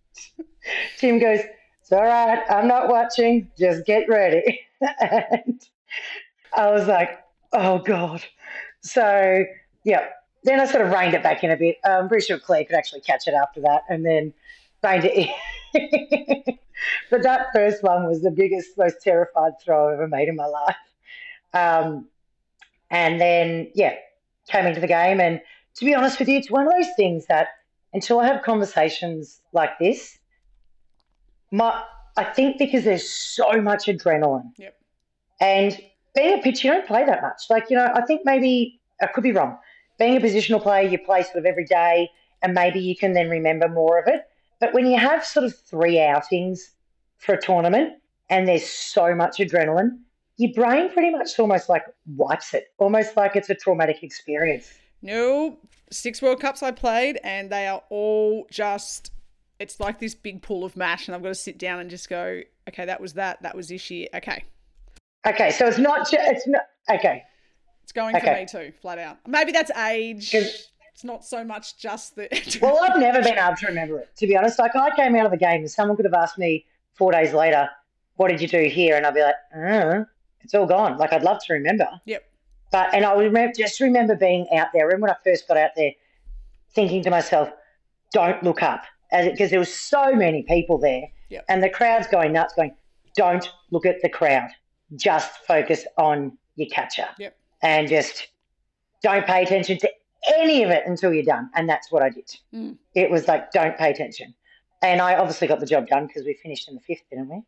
Tim 0.98 1.18
goes, 1.18 1.40
"It's 1.80 1.92
all 1.92 2.02
right. 2.02 2.42
I'm 2.50 2.66
not 2.66 2.88
watching. 2.88 3.50
Just 3.58 3.86
get 3.86 4.08
ready." 4.08 4.60
and 4.80 5.60
I 6.56 6.70
was 6.70 6.88
like, 6.88 7.10
"Oh 7.52 7.78
God." 7.78 8.24
So 8.80 9.44
yeah, 9.84 10.06
then 10.42 10.60
I 10.60 10.66
sort 10.66 10.84
of 10.84 10.92
reined 10.92 11.14
it 11.14 11.22
back 11.22 11.44
in 11.44 11.50
a 11.50 11.56
bit. 11.56 11.76
I'm 11.84 12.08
pretty 12.08 12.26
sure 12.26 12.38
Claire 12.38 12.64
could 12.64 12.76
actually 12.76 13.02
catch 13.02 13.28
it 13.28 13.34
after 13.34 13.60
that, 13.62 13.82
and 13.88 14.04
then 14.04 14.32
reined 14.82 15.04
it 15.04 15.30
in. 15.74 16.58
But 17.10 17.22
that 17.22 17.48
first 17.52 17.82
one 17.82 18.06
was 18.06 18.22
the 18.22 18.30
biggest, 18.30 18.76
most 18.76 19.02
terrified 19.02 19.52
throw 19.62 19.88
I've 19.88 19.94
ever 19.94 20.08
made 20.08 20.28
in 20.28 20.36
my 20.36 20.46
life. 20.46 20.76
Um, 21.52 22.08
and 22.90 23.20
then 23.20 23.70
yeah, 23.74 23.94
came 24.48 24.66
into 24.66 24.80
the 24.80 24.86
game, 24.86 25.20
and 25.20 25.40
to 25.76 25.84
be 25.84 25.94
honest 25.94 26.18
with 26.18 26.28
you, 26.28 26.38
it's 26.38 26.50
one 26.50 26.66
of 26.66 26.72
those 26.72 26.94
things 26.96 27.26
that 27.26 27.48
until 27.92 28.20
I 28.20 28.26
have 28.26 28.42
conversations 28.42 29.40
like 29.52 29.78
this, 29.78 30.18
my 31.50 31.82
I 32.16 32.24
think 32.24 32.58
because 32.58 32.84
there's 32.84 33.08
so 33.08 33.60
much 33.60 33.86
adrenaline. 33.86 34.50
Yep. 34.56 34.76
And 35.40 35.80
being 36.14 36.38
a 36.38 36.42
pitcher, 36.42 36.68
you 36.68 36.74
don't 36.74 36.86
play 36.86 37.04
that 37.04 37.22
much. 37.22 37.42
Like, 37.50 37.70
you 37.70 37.76
know, 37.76 37.90
I 37.92 38.02
think 38.02 38.22
maybe 38.24 38.80
I 39.02 39.06
could 39.06 39.24
be 39.24 39.32
wrong. 39.32 39.58
Being 39.98 40.16
a 40.16 40.20
positional 40.20 40.62
player, 40.62 40.88
you 40.88 40.98
play 40.98 41.22
sort 41.22 41.36
of 41.36 41.44
every 41.44 41.64
day 41.64 42.08
and 42.42 42.54
maybe 42.54 42.78
you 42.78 42.96
can 42.96 43.14
then 43.14 43.28
remember 43.28 43.68
more 43.68 43.98
of 43.98 44.06
it. 44.06 44.22
But 44.60 44.74
when 44.74 44.86
you 44.86 44.98
have 44.98 45.24
sort 45.24 45.44
of 45.44 45.56
three 45.56 46.00
outings 46.00 46.72
for 47.18 47.34
a 47.34 47.40
tournament 47.40 47.94
and 48.30 48.48
there's 48.48 48.66
so 48.66 49.14
much 49.14 49.38
adrenaline, 49.38 49.98
your 50.36 50.52
brain 50.52 50.90
pretty 50.90 51.10
much 51.10 51.38
almost 51.38 51.68
like 51.68 51.84
wipes 52.16 52.54
it, 52.54 52.72
almost 52.78 53.16
like 53.16 53.36
it's 53.36 53.50
a 53.50 53.54
traumatic 53.54 54.02
experience. 54.02 54.72
No, 55.02 55.58
six 55.90 56.20
World 56.22 56.40
Cups 56.40 56.62
I 56.62 56.70
played, 56.70 57.20
and 57.22 57.50
they 57.50 57.66
are 57.66 57.82
all 57.90 58.46
just. 58.50 59.12
It's 59.60 59.78
like 59.78 60.00
this 60.00 60.14
big 60.14 60.42
pool 60.42 60.64
of 60.64 60.76
mash, 60.76 61.06
and 61.06 61.14
I've 61.14 61.22
got 61.22 61.28
to 61.28 61.34
sit 61.34 61.58
down 61.58 61.78
and 61.78 61.88
just 61.88 62.08
go, 62.08 62.40
okay, 62.68 62.86
that 62.86 63.00
was 63.00 63.12
that, 63.12 63.42
that 63.42 63.54
was 63.54 63.68
this 63.68 63.88
year. 63.88 64.08
Okay, 64.12 64.44
Okay, 65.26 65.50
so 65.50 65.66
it's 65.66 65.78
not, 65.78 66.06
it's 66.12 66.46
not, 66.46 66.62
okay. 66.90 67.24
it's 67.82 67.92
going 67.92 68.18
for 68.18 68.26
me 68.26 68.46
too, 68.46 68.72
flat 68.82 68.98
out. 68.98 69.18
Maybe 69.26 69.52
that's 69.52 69.70
age. 69.70 70.34
It's 70.94 71.02
not 71.02 71.24
so 71.24 71.42
much 71.44 71.76
just 71.76 72.14
the. 72.14 72.28
Well, 72.62 72.78
I've 72.80 72.98
never 73.00 73.20
been 73.20 73.36
able 73.36 73.56
to 73.56 73.66
remember 73.66 73.98
it, 73.98 74.10
to 74.16 74.28
be 74.28 74.36
honest. 74.36 74.60
Like, 74.60 74.76
I 74.76 74.94
came 74.94 75.16
out 75.16 75.26
of 75.26 75.32
the 75.32 75.36
game 75.36 75.60
and 75.60 75.70
someone 75.70 75.96
could 75.96 76.04
have 76.06 76.14
asked 76.14 76.38
me 76.38 76.64
four 76.94 77.10
days 77.10 77.32
later, 77.34 77.68
what 78.14 78.28
did 78.28 78.40
you 78.40 78.46
do 78.46 78.62
here? 78.68 78.96
And 78.96 79.04
I'd 79.04 79.14
be 79.14 79.22
like, 79.22 79.34
uh, 79.56 80.04
it's 80.40 80.54
all 80.54 80.66
gone. 80.66 80.96
Like, 80.96 81.12
I'd 81.12 81.24
love 81.24 81.42
to 81.46 81.52
remember. 81.52 81.88
yep. 82.04 82.24
But, 82.70 82.94
and 82.94 83.04
I 83.04 83.14
would 83.14 83.24
remember, 83.24 83.52
just 83.56 83.80
remember 83.80 84.14
being 84.14 84.46
out 84.54 84.68
there. 84.72 84.88
And 84.90 85.00
when 85.02 85.10
I 85.10 85.16
first 85.24 85.48
got 85.48 85.56
out 85.56 85.70
there, 85.76 85.92
thinking 86.74 87.02
to 87.02 87.10
myself, 87.10 87.50
don't 88.12 88.42
look 88.42 88.62
up. 88.62 88.82
Because 89.12 89.50
there 89.50 89.58
was 89.58 89.72
so 89.72 90.14
many 90.14 90.42
people 90.44 90.78
there. 90.78 91.02
Yep. 91.28 91.44
And 91.48 91.62
the 91.62 91.70
crowd's 91.70 92.06
going 92.06 92.32
nuts, 92.32 92.54
going, 92.54 92.74
don't 93.16 93.48
look 93.70 93.86
at 93.86 93.96
the 94.02 94.08
crowd. 94.08 94.50
Just 94.96 95.38
focus 95.46 95.86
on 95.98 96.36
your 96.56 96.68
catcher. 96.68 97.08
Yep. 97.18 97.36
And 97.62 97.88
just 97.88 98.28
don't 99.02 99.26
pay 99.26 99.42
attention 99.42 99.78
to 99.78 99.90
any 100.26 100.62
of 100.62 100.70
it 100.70 100.84
until 100.86 101.12
you're 101.12 101.24
done. 101.24 101.50
And 101.54 101.68
that's 101.68 101.90
what 101.92 102.02
I 102.02 102.10
did. 102.10 102.30
Mm. 102.54 102.76
It 102.94 103.10
was 103.10 103.28
like, 103.28 103.50
don't 103.52 103.76
pay 103.76 103.90
attention. 103.90 104.34
And 104.82 105.00
I 105.00 105.16
obviously 105.16 105.48
got 105.48 105.60
the 105.60 105.66
job 105.66 105.86
done 105.88 106.06
because 106.06 106.24
we 106.24 106.34
finished 106.42 106.68
in 106.68 106.74
the 106.74 106.80
fifth, 106.80 107.02
didn't 107.10 107.28
we? 107.28 107.42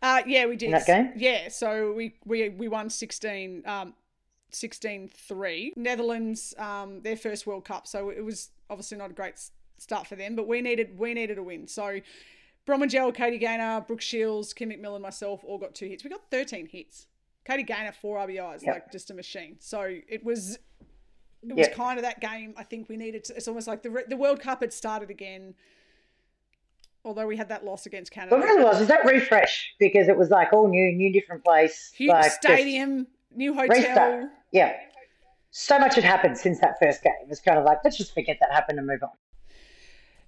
Uh, 0.00 0.22
yeah, 0.26 0.46
we 0.46 0.56
did. 0.56 0.72
that 0.72 0.86
game? 0.86 1.12
Yeah, 1.16 1.48
so 1.48 1.92
we 1.92 2.14
we, 2.24 2.50
we 2.50 2.68
won 2.68 2.90
16, 2.90 3.62
um, 3.66 3.94
16-3. 4.52 5.76
Netherlands, 5.76 6.54
um, 6.58 7.00
their 7.02 7.16
first 7.16 7.46
World 7.46 7.64
Cup, 7.64 7.86
so 7.86 8.10
it 8.10 8.20
was 8.24 8.50
obviously 8.70 8.98
not 8.98 9.10
a 9.10 9.14
great 9.14 9.34
start 9.78 10.06
for 10.06 10.14
them, 10.16 10.36
but 10.36 10.46
we 10.46 10.60
needed 10.60 10.98
we 10.98 11.14
needed 11.14 11.38
a 11.38 11.42
win. 11.42 11.66
So 11.66 12.00
Bromwell, 12.66 13.12
Katie 13.12 13.38
Gaynor, 13.38 13.80
Brooke 13.86 14.00
Shields, 14.00 14.52
Kim 14.52 14.70
McMillan, 14.70 15.00
myself 15.00 15.42
all 15.44 15.58
got 15.58 15.74
two 15.74 15.86
hits. 15.86 16.04
We 16.04 16.10
got 16.10 16.30
13 16.30 16.66
hits. 16.66 17.06
Katie 17.44 17.64
Gaynor, 17.64 17.92
four 17.92 18.18
RBIs, 18.18 18.62
Yep. 18.62 18.74
like 18.74 18.92
just 18.92 19.10
a 19.10 19.14
machine. 19.14 19.56
So 19.58 19.82
it 20.08 20.24
was 20.24 20.58
it 21.42 21.54
was 21.56 21.66
Yep. 21.68 21.74
kind 21.76 21.98
of 21.98 22.04
that 22.04 22.20
game 22.20 22.54
I 22.56 22.62
think 22.62 22.88
we 22.88 22.96
needed 22.96 23.24
to, 23.24 23.36
it's 23.36 23.48
almost 23.48 23.66
like 23.66 23.82
the 23.82 24.04
the 24.08 24.16
World 24.16 24.40
Cup 24.40 24.60
had 24.60 24.72
started 24.72 25.10
again. 25.10 25.54
Although 27.04 27.26
we 27.26 27.36
had 27.36 27.48
that 27.48 27.64
loss 27.64 27.84
against 27.86 28.12
Canada. 28.12 28.36
It 28.36 28.38
really 28.44 28.62
was. 28.62 28.80
Is 28.80 28.86
that 28.88 29.04
refresh? 29.04 29.74
Because 29.80 30.06
it 30.08 30.16
was 30.16 30.30
like 30.30 30.52
all 30.52 30.68
new, 30.68 30.92
new, 30.92 31.12
different 31.12 31.42
place. 31.44 31.90
Huge 31.96 32.10
like 32.10 32.30
stadium, 32.30 33.08
new 33.34 33.52
hotel. 33.54 33.68
restart. 33.76 34.24
yeah. 34.52 34.72
So 35.50 35.78
much 35.80 35.96
had 35.96 36.04
happened 36.04 36.38
since 36.38 36.60
that 36.60 36.76
first 36.80 37.02
game. 37.02 37.12
It's 37.28 37.40
kind 37.40 37.58
of 37.58 37.64
like, 37.64 37.78
let's 37.84 37.96
just 37.98 38.14
forget 38.14 38.38
that 38.40 38.52
happened 38.52 38.78
and 38.78 38.86
move 38.86 39.02
on. 39.02 39.10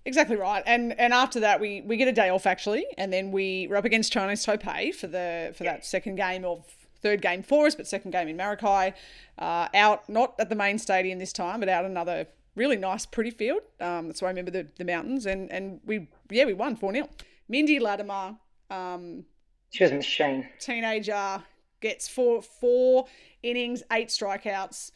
Exactly 0.04 0.36
right. 0.36 0.62
And 0.66 0.98
and 0.98 1.14
after 1.14 1.40
that 1.40 1.60
we 1.60 1.80
we 1.82 1.96
get 1.96 2.08
a 2.08 2.12
day 2.12 2.28
off 2.28 2.44
actually, 2.44 2.84
and 2.98 3.12
then 3.12 3.30
we 3.30 3.66
were 3.70 3.76
up 3.76 3.84
against 3.86 4.12
Chinese 4.12 4.44
Taipei 4.44 4.92
for 4.94 5.06
the 5.06 5.54
for 5.56 5.62
that 5.64 5.84
second 5.86 6.16
game 6.16 6.44
of 6.44 6.66
third 7.04 7.22
game 7.22 7.42
for 7.44 7.66
us, 7.66 7.76
but 7.76 7.86
second 7.86 8.10
game 8.10 8.26
in 8.26 8.36
Maracay. 8.36 8.92
Uh, 9.38 9.68
out 9.74 10.08
not 10.08 10.34
at 10.40 10.48
the 10.48 10.56
main 10.56 10.78
stadium 10.78 11.20
this 11.20 11.32
time, 11.32 11.60
but 11.60 11.68
out 11.68 11.84
another 11.84 12.26
really 12.56 12.76
nice, 12.76 13.06
pretty 13.06 13.30
field. 13.30 13.60
Um, 13.80 14.08
that's 14.08 14.20
why 14.22 14.26
I 14.28 14.30
remember 14.30 14.50
the, 14.50 14.66
the 14.76 14.84
mountains, 14.84 15.26
and 15.26 15.50
and 15.52 15.80
we 15.84 16.08
yeah 16.30 16.44
we 16.46 16.54
won 16.54 16.74
four 16.76 16.92
0 16.92 17.08
Mindy 17.48 17.78
Latimer, 17.78 18.36
um, 18.70 19.24
She 19.70 19.84
was 19.84 19.92
a 19.92 19.96
machine. 19.96 20.48
teenager, 20.58 21.42
gets 21.80 22.08
four 22.08 22.40
four 22.42 23.06
innings, 23.42 23.82
eight 23.92 24.08
strikeouts. 24.08 24.90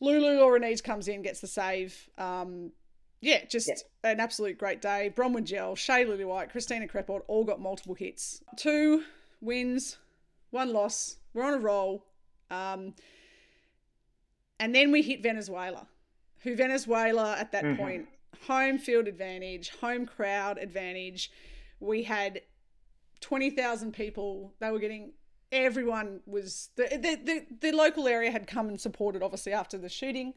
Lulu 0.00 0.38
Laurenese 0.40 0.82
comes 0.82 1.08
in, 1.08 1.22
gets 1.22 1.40
the 1.40 1.46
save. 1.46 2.08
Um, 2.18 2.72
yeah, 3.20 3.44
just 3.46 3.68
Yeah. 3.68 4.10
an 4.12 4.20
absolute 4.20 4.58
great 4.58 4.80
day. 4.82 5.12
Bronwyn 5.14 5.44
Gel, 5.44 5.74
Shay 5.74 6.04
Lily 6.04 6.24
White, 6.24 6.50
Christina 6.50 6.86
Crepot 6.86 7.22
all 7.28 7.44
got 7.44 7.60
multiple 7.60 7.94
hits. 7.94 8.42
Two 8.56 9.04
wins, 9.40 9.96
one 10.50 10.72
loss. 10.72 11.16
We're 11.36 11.44
on 11.44 11.52
a 11.54 11.58
roll. 11.58 12.02
Um, 12.50 12.94
and 14.58 14.74
then 14.74 14.90
we 14.90 15.02
hit 15.02 15.22
Venezuela, 15.22 15.86
who 16.40 16.56
Venezuela 16.56 17.36
at 17.38 17.52
that 17.52 17.62
Mhm. 17.62 17.76
point, 17.76 18.08
home 18.46 18.78
field 18.78 19.06
advantage, 19.06 19.68
home 19.68 20.06
crowd 20.06 20.56
advantage. 20.56 21.30
We 21.78 22.04
had 22.04 22.40
20,000 23.20 23.92
people. 23.92 24.54
They 24.60 24.70
were 24.70 24.78
getting, 24.78 25.12
everyone 25.52 26.22
was, 26.24 26.70
the, 26.76 26.84
the, 26.84 27.16
the, 27.22 27.46
the 27.60 27.72
local 27.76 28.08
area 28.08 28.30
had 28.30 28.46
come 28.46 28.68
and 28.70 28.80
supported, 28.80 29.22
obviously, 29.22 29.52
after 29.52 29.76
the 29.76 29.90
shooting. 29.90 30.32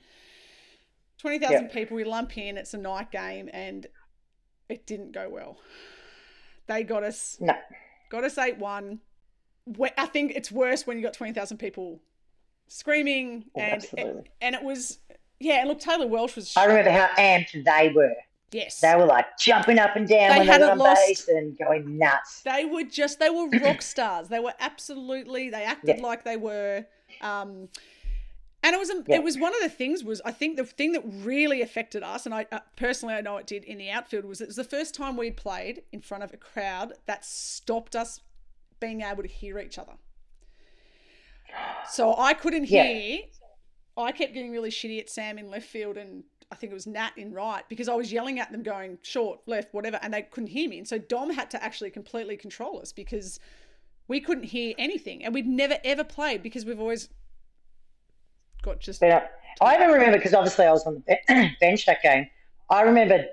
20,000 1.18 1.68
Yeah. 1.68 1.74
people, 1.74 1.96
we 1.96 2.04
lump 2.04 2.38
in, 2.38 2.58
it's 2.58 2.74
a 2.74 2.78
night 2.78 3.10
game, 3.12 3.50
and 3.54 3.88
it 4.68 4.86
didn't 4.86 5.14
go 5.14 5.30
well. 5.30 5.62
They 6.68 6.84
got 6.84 7.04
us 7.04 7.40
No. 7.40 7.54
got 8.10 8.24
us 8.26 8.38
8 8.38 8.58
1. 8.58 9.00
I 9.98 10.06
think 10.06 10.34
it's 10.36 10.52
worse 10.52 10.86
when 10.88 10.98
you 10.98 11.04
got 11.04 11.14
20,000 11.14 11.58
people 11.58 12.00
screaming 12.68 13.46
Oh, 13.56 13.60
and 13.62 13.74
absolutely. 13.74 14.24
and 14.42 14.56
it 14.56 14.64
was 14.64 15.00
yeah, 15.40 15.60
and 15.62 15.70
look, 15.70 15.80
Taylor 15.80 16.06
Welsh 16.08 16.36
was. 16.36 16.56
I 16.58 16.66
remember 16.66 16.92
how 16.92 17.08
amped 17.18 17.64
they 17.64 17.92
were. 17.96 18.14
Yes. 18.52 18.82
They 18.82 18.94
were 18.96 19.06
like 19.06 19.38
jumping 19.38 19.80
up 19.80 19.96
and 19.96 20.08
down 20.08 20.32
They 20.32 20.40
when 20.40 20.48
they 20.48 20.66
were 20.66 20.72
on 20.72 20.78
lost- 20.80 21.02
base 21.08 21.28
and 21.30 21.58
going 21.58 21.98
nuts. 21.98 22.42
They 22.42 22.66
were 22.66 22.84
just 22.84 23.20
they 23.20 23.30
were 23.30 23.48
rock 23.64 23.82
stars. 23.82 24.28
They 24.28 24.40
were 24.40 24.54
absolutely 24.60 25.50
they 25.50 25.64
acted 25.64 25.98
Yeah. 25.98 26.04
like 26.04 26.24
they 26.24 26.36
were 26.38 26.86
um 27.22 27.70
and 28.62 28.74
it 28.76 28.80
was 28.80 28.90
a, 28.90 29.04
Yeah. 29.08 29.18
it 29.18 29.24
was 29.24 29.38
one 29.38 29.54
of 29.56 29.62
the 29.62 29.70
things 29.70 30.04
was 30.04 30.20
I 30.26 30.32
think 30.32 30.58
the 30.58 30.66
thing 30.66 30.92
that 30.94 31.04
really 31.06 31.62
affected 31.62 32.04
us 32.04 32.26
and 32.26 32.34
I 32.36 32.48
uh, 32.52 32.60
personally 32.76 33.14
I 33.16 33.22
know 33.22 33.38
it 33.38 33.46
did 33.48 33.64
in 33.64 33.78
the 33.78 33.92
outfield 33.92 34.26
was 34.26 34.42
it 34.42 34.48
was 34.48 34.56
the 34.58 34.64
first 34.64 34.94
time 34.96 35.16
we'd 35.16 35.38
played 35.38 35.84
in 35.92 36.02
front 36.02 36.24
of 36.24 36.34
a 36.34 36.38
crowd 36.38 36.94
that 37.06 37.24
stopped 37.24 37.96
us 37.96 38.20
being 38.80 39.02
able 39.02 39.24
to 39.24 39.30
hear 39.30 39.60
each 39.60 39.78
other. 39.78 39.94
So 41.90 42.16
I 42.18 42.34
couldn't 42.34 42.70
Yeah. 42.70 42.84
hear 42.84 43.22
I 43.98 44.12
kept 44.14 44.34
getting 44.34 44.52
really 44.52 44.70
shitty 44.70 45.00
at 45.00 45.10
Sam 45.10 45.38
in 45.38 45.50
left 45.50 45.68
field 45.68 45.98
and 45.98 46.24
I 46.52 46.56
think 46.56 46.72
it 46.72 46.74
was 46.74 46.88
Nat 46.88 47.12
in 47.18 47.34
right 47.34 47.68
because 47.70 47.90
I 47.90 47.94
was 47.96 48.12
yelling 48.12 48.40
at 48.40 48.52
them 48.52 48.64
going 48.64 48.98
short, 49.04 49.42
left, 49.46 49.74
whatever, 49.74 50.00
and 50.02 50.14
they 50.14 50.22
couldn't 50.24 50.48
hear 50.48 50.70
me. 50.70 50.80
And 50.80 50.88
so 50.88 50.98
Dom 50.98 51.30
had 51.30 51.52
to 51.52 51.64
actually 51.64 51.92
completely 51.92 52.38
control 52.38 52.80
us 52.80 52.92
because 52.94 53.40
we 54.08 54.20
couldn't 54.22 54.46
hear 54.46 54.74
anything. 54.78 55.24
And 55.24 55.34
we'd 55.34 55.48
never 55.48 55.78
ever 55.84 56.04
played 56.04 56.42
because 56.42 56.66
we've 56.66 56.80
always 56.80 57.10
got 58.62 58.80
just 58.80 59.04
uh, 59.04 59.22
I 59.62 59.76
even 59.76 59.90
remember 59.90 60.18
because 60.18 60.34
obviously 60.34 60.66
I 60.66 60.72
was 60.72 60.86
on 60.86 61.04
the 61.06 61.52
bench 61.62 61.86
that 61.86 62.02
game. 62.02 62.28
I 62.70 62.82
remember 62.82 63.26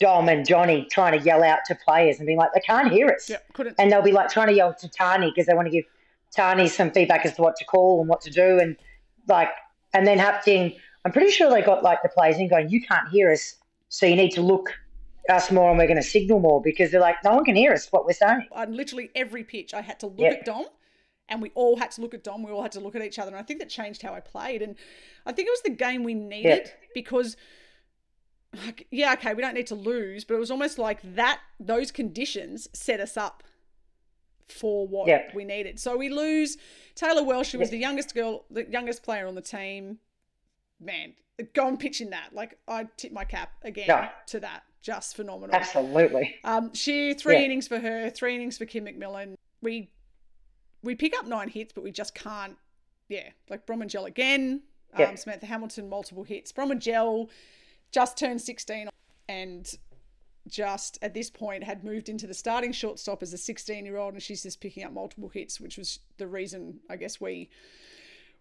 Dom 0.00 0.28
and 0.28 0.46
Johnny 0.46 0.86
trying 0.90 1.18
to 1.18 1.24
yell 1.24 1.42
out 1.42 1.60
to 1.66 1.74
players 1.74 2.18
and 2.18 2.26
being 2.26 2.38
like, 2.38 2.50
they 2.54 2.60
can't 2.60 2.92
hear 2.92 3.08
us. 3.08 3.28
yeah, 3.28 3.38
And 3.78 3.90
they'll 3.90 4.02
be 4.02 4.12
like 4.12 4.28
trying 4.30 4.48
to 4.48 4.54
yell 4.54 4.74
to 4.74 4.88
Tani 4.88 5.30
because 5.30 5.46
they 5.46 5.54
want 5.54 5.66
to 5.66 5.70
give 5.72 5.84
Tani 6.34 6.68
some 6.68 6.90
feedback 6.90 7.26
as 7.26 7.34
to 7.36 7.42
what 7.42 7.56
to 7.56 7.64
call 7.64 8.00
and 8.00 8.08
what 8.08 8.20
to 8.22 8.30
do. 8.30 8.58
And 8.58 8.76
like, 9.28 9.48
and 9.92 10.06
then 10.06 10.18
having, 10.18 10.74
I'm 11.04 11.12
pretty 11.12 11.30
sure 11.30 11.50
they 11.50 11.62
got 11.62 11.82
like 11.82 12.02
the 12.02 12.08
players 12.08 12.38
in 12.38 12.48
going, 12.48 12.68
you 12.70 12.80
can't 12.82 13.08
hear 13.08 13.30
us. 13.30 13.56
So 13.88 14.06
you 14.06 14.16
need 14.16 14.30
to 14.32 14.40
look 14.42 14.72
us 15.28 15.50
more 15.52 15.68
and 15.70 15.78
we're 15.78 15.86
going 15.86 15.96
to 15.96 16.02
signal 16.02 16.40
more 16.40 16.60
because 16.62 16.90
they're 16.90 17.00
like, 17.00 17.16
no 17.24 17.34
one 17.34 17.44
can 17.44 17.54
hear 17.56 17.72
us 17.72 17.88
what 17.90 18.06
we're 18.06 18.12
saying. 18.12 18.46
on 18.52 18.74
literally 18.76 19.10
every 19.14 19.44
pitch, 19.44 19.74
I 19.74 19.80
had 19.82 20.00
to 20.00 20.06
look 20.06 20.18
Yeah. 20.18 20.28
at 20.38 20.44
Dom, 20.44 20.64
and 21.28 21.40
we 21.42 21.50
all 21.54 21.76
had 21.76 21.90
to 21.92 22.00
look 22.00 22.14
at 22.14 22.24
Dom. 22.24 22.42
We 22.42 22.50
all 22.50 22.62
had 22.62 22.72
to 22.72 22.80
look 22.80 22.96
at 22.96 23.02
each 23.02 23.18
other, 23.18 23.28
and 23.30 23.38
I 23.38 23.42
think 23.42 23.60
that 23.60 23.68
changed 23.68 24.02
how 24.02 24.14
I 24.14 24.20
played. 24.20 24.62
And 24.62 24.74
I 25.26 25.32
think 25.32 25.46
it 25.46 25.50
was 25.52 25.62
the 25.62 25.70
game 25.70 26.02
we 26.02 26.14
needed 26.14 26.72
because, 26.94 27.36
like, 28.54 28.86
yeah, 28.90 29.12
okay, 29.14 29.34
we 29.34 29.42
don't 29.42 29.54
need 29.54 29.66
to 29.68 29.74
lose, 29.74 30.24
but 30.24 30.34
it 30.34 30.38
was 30.38 30.50
almost 30.50 30.78
like 30.78 31.00
that. 31.14 31.40
Those 31.58 31.90
conditions 31.90 32.68
set 32.72 33.00
us 33.00 33.16
up 33.16 33.42
for 34.48 34.86
what 34.86 35.08
Yeah. 35.08 35.30
we 35.34 35.44
needed. 35.44 35.80
So 35.80 35.96
we 35.96 36.10
lose 36.10 36.58
Taylor 36.94 37.22
Welsh, 37.24 37.52
who 37.52 37.58
was 37.58 37.70
the 37.70 37.78
youngest 37.78 38.14
girl, 38.14 38.44
the 38.50 38.64
youngest 38.70 39.02
player 39.02 39.26
on 39.26 39.34
the 39.34 39.40
team. 39.40 39.98
Man, 40.78 41.14
go 41.54 41.68
and 41.68 41.78
pitch 41.80 42.00
in 42.00 42.10
that. 42.10 42.34
Like 42.34 42.58
I 42.68 42.84
tip 42.96 43.12
my 43.12 43.24
cap 43.24 43.52
again 43.62 43.86
Yeah. 43.88 44.10
to 44.26 44.40
that. 44.40 44.64
Just 44.82 45.16
phenomenal. 45.16 45.54
Absolutely. 45.54 46.36
Um, 46.44 46.74
she 46.74 47.14
three 47.14 47.36
Yeah. 47.36 47.42
innings 47.42 47.68
for 47.68 47.78
her, 47.78 48.10
three 48.10 48.34
innings 48.34 48.58
for 48.58 48.66
Kim 48.66 48.84
McMillan. 48.86 49.36
We 49.62 49.90
we 50.82 50.96
pick 50.96 51.16
up 51.16 51.24
nine 51.26 51.48
hits, 51.48 51.72
but 51.72 51.84
we 51.84 51.92
just 51.92 52.12
can't. 52.14 52.58
Yeah, 53.08 53.30
like 53.48 53.64
Bromangel 53.66 54.04
again. 54.06 54.64
Um, 54.92 55.00
Yeah. 55.00 55.14
Samantha 55.14 55.46
Hamilton 55.46 55.88
multiple 55.88 56.24
hits. 56.24 56.52
Bromangel 56.52 57.30
just 57.92 58.18
turned 58.18 58.40
sixteen 58.40 58.88
and 59.28 59.78
just 60.48 60.98
at 61.02 61.14
this 61.14 61.30
point 61.30 61.62
had 61.62 61.84
moved 61.84 62.08
into 62.08 62.26
the 62.26 62.34
starting 62.34 62.72
shortstop 62.72 63.22
as 63.22 63.32
a 63.32 63.38
16 63.38 63.86
year 63.86 63.96
old 63.96 64.12
and 64.12 64.20
she's 64.20 64.42
just 64.42 64.60
picking 64.60 64.82
up 64.82 64.92
multiple 64.92 65.28
hits 65.28 65.60
which 65.60 65.78
was 65.78 66.00
the 66.18 66.26
reason 66.26 66.80
i 66.90 66.96
guess 66.96 67.20
we 67.20 67.48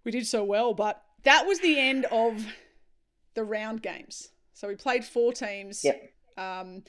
we 0.04 0.12
did 0.12 0.28
so 0.28 0.44
well. 0.44 0.74
But 0.74 1.02
that 1.24 1.46
was 1.46 1.60
the 1.60 1.80
end 1.80 2.06
of 2.12 2.46
the 3.34 3.44
round 3.44 3.82
games. 3.82 4.30
So 4.54 4.68
we 4.68 4.76
played 4.76 5.06
four 5.06 5.34
teams. 5.34 5.84
Yep. 5.84 6.12
um, 6.38 6.84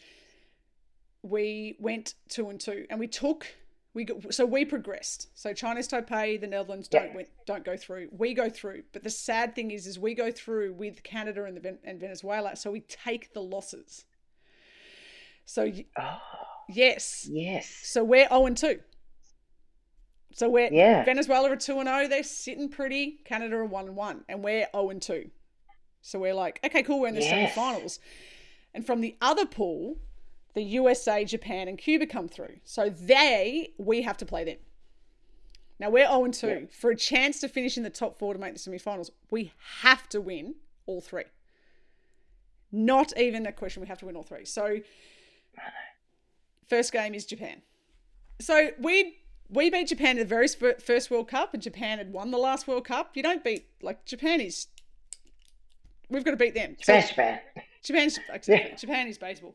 we 1.22 1.76
went 1.78 2.14
two 2.28 2.50
and 2.50 2.58
two, 2.58 2.86
and 2.90 2.98
we 2.98 3.06
took 3.06 3.46
we 3.94 4.04
got, 4.04 4.32
so 4.32 4.46
we 4.46 4.64
progressed. 4.64 5.28
So 5.34 5.52
China's 5.52 5.86
Taipei, 5.88 6.40
the 6.40 6.46
Netherlands 6.46 6.88
don't 6.88 7.08
Yeah. 7.08 7.14
went, 7.16 7.28
don't 7.46 7.64
go 7.64 7.76
through. 7.76 8.08
We 8.10 8.32
go 8.34 8.48
through, 8.48 8.84
but 8.92 9.02
the 9.02 9.10
sad 9.10 9.54
thing 9.54 9.70
is, 9.70 9.86
is 9.86 9.98
we 9.98 10.14
go 10.14 10.30
through 10.30 10.72
with 10.74 11.02
Canada 11.02 11.44
and 11.44 11.56
the 11.56 11.78
and 11.84 12.00
Venezuela, 12.00 12.56
so 12.56 12.70
we 12.70 12.80
take 12.80 13.32
the 13.34 13.42
losses. 13.42 14.04
So 15.44 15.70
Oh, 15.98 16.18
yes, 16.68 17.28
yes. 17.30 17.66
so 17.68 18.02
we're 18.04 18.28
zero 18.28 18.46
and 18.46 18.56
two. 18.56 18.80
So 20.34 20.48
we're 20.48 20.72
Yeah. 20.72 21.04
Venezuela 21.04 21.50
are 21.50 21.56
two 21.56 21.78
and 21.78 21.86
zero. 21.88 22.08
They're 22.08 22.22
sitting 22.22 22.70
pretty. 22.70 23.18
Canada 23.24 23.56
are 23.56 23.64
one 23.66 23.86
and 23.88 23.96
one, 23.96 24.24
and 24.28 24.42
we're 24.42 24.66
zero 24.72 24.88
and 24.90 25.02
two. 25.02 25.30
So 26.00 26.18
we're 26.18 26.34
like, 26.34 26.60
okay, 26.64 26.82
cool. 26.82 27.00
We're 27.00 27.08
in 27.08 27.14
the 27.14 27.20
Yes. 27.20 27.30
semi-finals. 27.54 28.00
And 28.74 28.86
from 28.86 29.02
the 29.02 29.16
other 29.20 29.44
pool, 29.44 29.98
the 30.54 30.62
USA, 30.62 31.24
Japan, 31.24 31.68
and 31.68 31.78
Cuba 31.78 32.06
come 32.06 32.28
through. 32.28 32.56
So 32.64 32.90
they, 32.90 33.72
we 33.78 34.02
have 34.02 34.16
to 34.18 34.26
play 34.26 34.44
them. 34.44 34.58
Now 35.78 35.90
we're 35.90 36.06
0 36.06 36.24
and 36.24 36.34
2. 36.34 36.46
Yeah. 36.46 36.58
For 36.70 36.90
a 36.90 36.96
chance 36.96 37.40
to 37.40 37.48
finish 37.48 37.76
in 37.76 37.82
the 37.82 37.90
top 37.90 38.18
four 38.18 38.34
to 38.34 38.38
make 38.38 38.52
the 38.52 38.58
semi-finals, 38.58 39.10
we 39.30 39.52
have 39.80 40.08
to 40.10 40.20
win 40.20 40.54
all 40.86 41.00
three. 41.00 41.24
Not 42.70 43.16
even 43.18 43.46
a 43.46 43.52
question. 43.52 43.80
We 43.80 43.88
have 43.88 43.98
to 43.98 44.06
win 44.06 44.16
all 44.16 44.22
three. 44.22 44.44
So 44.44 44.78
first 46.68 46.92
game 46.92 47.14
is 47.14 47.26
Japan. 47.26 47.62
So 48.40 48.70
we 48.78 49.18
we 49.50 49.68
beat 49.68 49.88
Japan 49.88 50.12
in 50.12 50.18
the 50.18 50.24
very 50.24 50.48
first 50.48 51.10
World 51.10 51.28
Cup, 51.28 51.52
and 51.52 51.62
Japan 51.62 51.98
had 51.98 52.12
won 52.12 52.30
the 52.30 52.38
last 52.38 52.66
World 52.66 52.86
Cup. 52.86 53.10
You 53.14 53.22
don't 53.22 53.44
beat 53.44 53.66
like 53.82 54.06
Japan 54.06 54.40
is. 54.40 54.68
We've 56.08 56.24
got 56.24 56.30
to 56.32 56.36
beat 56.36 56.54
them. 56.54 56.76
So- 56.80 57.00
Japan. 57.00 57.40
Japan's 57.82 58.18
exactly. 58.32 58.74
Japan 58.78 59.08
is 59.08 59.18
baseball. 59.18 59.54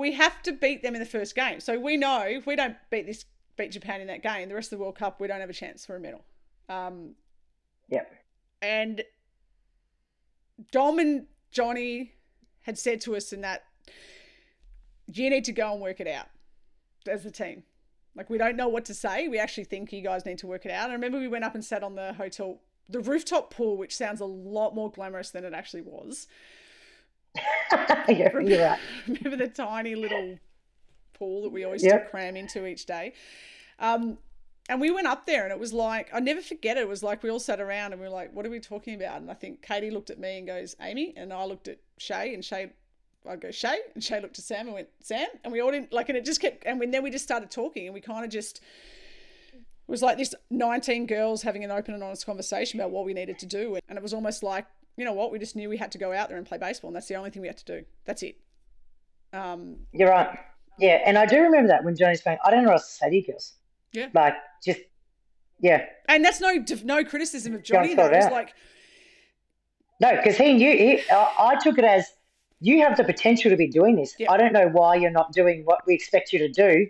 We 0.00 0.12
have 0.12 0.42
to 0.44 0.52
beat 0.52 0.82
them 0.82 0.94
in 0.94 1.00
the 1.00 1.06
first 1.06 1.34
game. 1.34 1.60
So 1.60 1.78
we 1.78 1.98
know 1.98 2.22
if 2.22 2.46
we 2.46 2.56
don't 2.56 2.76
beat 2.90 3.04
this 3.06 3.26
beat 3.56 3.70
Japan 3.70 4.00
in 4.00 4.06
that 4.06 4.22
game, 4.22 4.48
the 4.48 4.54
rest 4.54 4.72
of 4.72 4.78
the 4.78 4.82
World 4.82 4.96
Cup 4.96 5.20
we 5.20 5.28
don't 5.28 5.40
have 5.40 5.50
a 5.50 5.52
chance 5.52 5.84
for 5.84 5.96
a 5.96 6.00
medal. 6.00 6.24
Um, 6.70 7.16
Yep. 7.90 8.10
and 8.62 9.02
Dom 10.70 10.98
and 10.98 11.26
Johnny 11.50 12.14
had 12.62 12.78
said 12.78 13.00
to 13.02 13.14
us 13.16 13.32
in 13.32 13.42
that 13.42 13.64
you 15.06 15.28
need 15.28 15.44
to 15.44 15.52
go 15.52 15.72
and 15.72 15.82
work 15.82 16.00
it 16.00 16.06
out 16.06 16.28
as 17.06 17.26
a 17.26 17.30
team. 17.30 17.64
Like 18.14 18.30
we 18.30 18.38
don't 18.38 18.56
know 18.56 18.68
what 18.68 18.86
to 18.86 18.94
say. 18.94 19.28
We 19.28 19.38
actually 19.38 19.64
think 19.64 19.92
you 19.92 20.02
guys 20.02 20.24
need 20.24 20.38
to 20.38 20.46
work 20.46 20.64
it 20.64 20.70
out. 20.70 20.84
And 20.84 20.92
I 20.92 20.94
remember 20.94 21.18
we 21.18 21.28
went 21.28 21.44
up 21.44 21.54
and 21.54 21.64
sat 21.64 21.82
on 21.82 21.94
the 21.94 22.14
hotel 22.14 22.60
the 22.88 23.00
rooftop 23.00 23.52
pool, 23.52 23.76
which 23.76 23.94
sounds 23.96 24.20
a 24.20 24.24
lot 24.24 24.74
more 24.74 24.90
glamorous 24.90 25.30
than 25.30 25.44
it 25.44 25.52
actually 25.52 25.82
was. 25.82 26.26
you're, 28.08 28.40
you're 28.40 28.64
right. 28.64 28.78
Remember 29.06 29.36
the 29.36 29.48
tiny 29.48 29.94
little 29.94 30.38
pool 31.14 31.42
that 31.42 31.50
we 31.50 31.64
always 31.64 31.84
Yep. 31.84 32.04
to 32.04 32.10
cram 32.10 32.36
into 32.36 32.66
each 32.66 32.86
day? 32.86 33.12
Um, 33.78 34.18
and 34.68 34.80
we 34.80 34.90
went 34.90 35.06
up 35.06 35.26
there 35.26 35.42
and 35.44 35.52
it 35.52 35.58
was 35.58 35.72
like, 35.72 36.10
I 36.12 36.20
never 36.20 36.40
forget 36.40 36.76
it. 36.76 36.80
It 36.82 36.88
was 36.88 37.02
like 37.02 37.22
we 37.22 37.30
all 37.30 37.40
sat 37.40 37.60
around 37.60 37.92
and 37.92 38.00
we 38.00 38.06
were 38.06 38.12
like, 38.14 38.32
what 38.32 38.46
are 38.46 38.50
we 38.50 38.60
talking 38.60 38.94
about? 38.94 39.20
And 39.20 39.30
I 39.30 39.34
think 39.34 39.62
Katie 39.62 39.90
looked 39.90 40.10
at 40.10 40.18
me 40.18 40.38
and 40.38 40.46
goes, 40.46 40.76
Amy. 40.80 41.12
And 41.16 41.32
I 41.32 41.44
looked 41.44 41.66
at 41.66 41.78
Shay 41.98 42.34
and 42.34 42.44
Shay, 42.44 42.70
I 43.28 43.36
go, 43.36 43.50
Shay. 43.50 43.78
And 43.94 44.02
Shay 44.04 44.20
looked 44.20 44.38
at 44.38 44.44
Sam 44.44 44.66
and 44.66 44.74
went, 44.74 44.88
Sam. 45.02 45.26
And 45.42 45.52
we 45.52 45.60
all 45.60 45.72
didn't 45.72 45.92
like, 45.92 46.08
and 46.08 46.16
it 46.16 46.24
just 46.24 46.40
kept, 46.40 46.64
and 46.66 46.80
then 46.94 47.02
we 47.02 47.10
just 47.10 47.24
started 47.24 47.50
talking 47.50 47.86
and 47.86 47.94
we 47.94 48.00
kind 48.00 48.24
of 48.24 48.30
just, 48.30 48.60
it 49.52 49.90
was 49.90 50.02
like 50.02 50.18
this 50.18 50.34
19 50.50 51.06
girls 51.06 51.42
having 51.42 51.64
an 51.64 51.72
open 51.72 51.94
and 51.94 52.02
honest 52.04 52.24
conversation 52.24 52.78
about 52.78 52.92
what 52.92 53.04
we 53.04 53.12
needed 53.12 53.38
to 53.40 53.46
do. 53.46 53.76
And 53.88 53.98
it 53.98 54.02
was 54.02 54.14
almost 54.14 54.42
like, 54.44 54.66
you 54.96 55.04
know 55.04 55.12
what, 55.12 55.32
we 55.32 55.38
just 55.38 55.56
knew 55.56 55.68
we 55.68 55.76
had 55.76 55.92
to 55.92 55.98
go 55.98 56.12
out 56.12 56.28
there 56.28 56.38
and 56.38 56.46
play 56.46 56.58
baseball. 56.58 56.88
And 56.88 56.96
that's 56.96 57.08
the 57.08 57.14
only 57.14 57.30
thing 57.30 57.42
we 57.42 57.48
had 57.48 57.58
to 57.58 57.64
do. 57.64 57.84
That's 58.04 58.22
it. 58.22 58.36
Um, 59.32 59.76
You're 59.92 60.10
right. 60.10 60.38
Yeah, 60.78 61.00
and 61.04 61.18
I 61.18 61.26
do 61.26 61.40
remember 61.40 61.68
that 61.68 61.84
when 61.84 61.96
Johnny's 61.96 62.22
going, 62.22 62.38
I 62.44 62.50
don't 62.50 62.62
know 62.62 62.70
what 62.70 62.76
else 62.76 62.88
to 62.88 62.94
say 62.94 63.10
to 63.10 63.16
you 63.16 63.26
girls. 63.26 63.54
Yeah. 63.92 64.08
Like, 64.14 64.34
just, 64.64 64.80
yeah. 65.60 65.84
and 66.08 66.24
that's 66.24 66.40
no 66.40 66.64
no 66.84 67.04
criticism 67.04 67.54
of 67.54 67.62
Johnny. 67.62 67.94
That 67.94 68.10
was 68.12 68.32
like, 68.32 68.54
No, 70.00 70.16
because 70.16 70.36
he 70.36 70.54
knew, 70.54 70.72
he, 70.72 71.02
I, 71.10 71.34
I 71.38 71.56
took 71.62 71.78
it 71.78 71.84
as, 71.84 72.06
you 72.60 72.82
have 72.82 72.96
the 72.96 73.04
potential 73.04 73.50
to 73.50 73.56
be 73.56 73.68
doing 73.68 73.96
this. 73.96 74.14
Yeah. 74.18 74.30
I 74.30 74.36
don't 74.36 74.52
know 74.52 74.68
why 74.68 74.96
you're 74.96 75.10
not 75.10 75.32
doing 75.32 75.62
what 75.64 75.80
we 75.86 75.94
expect 75.94 76.32
you 76.32 76.38
to 76.40 76.48
do. 76.48 76.86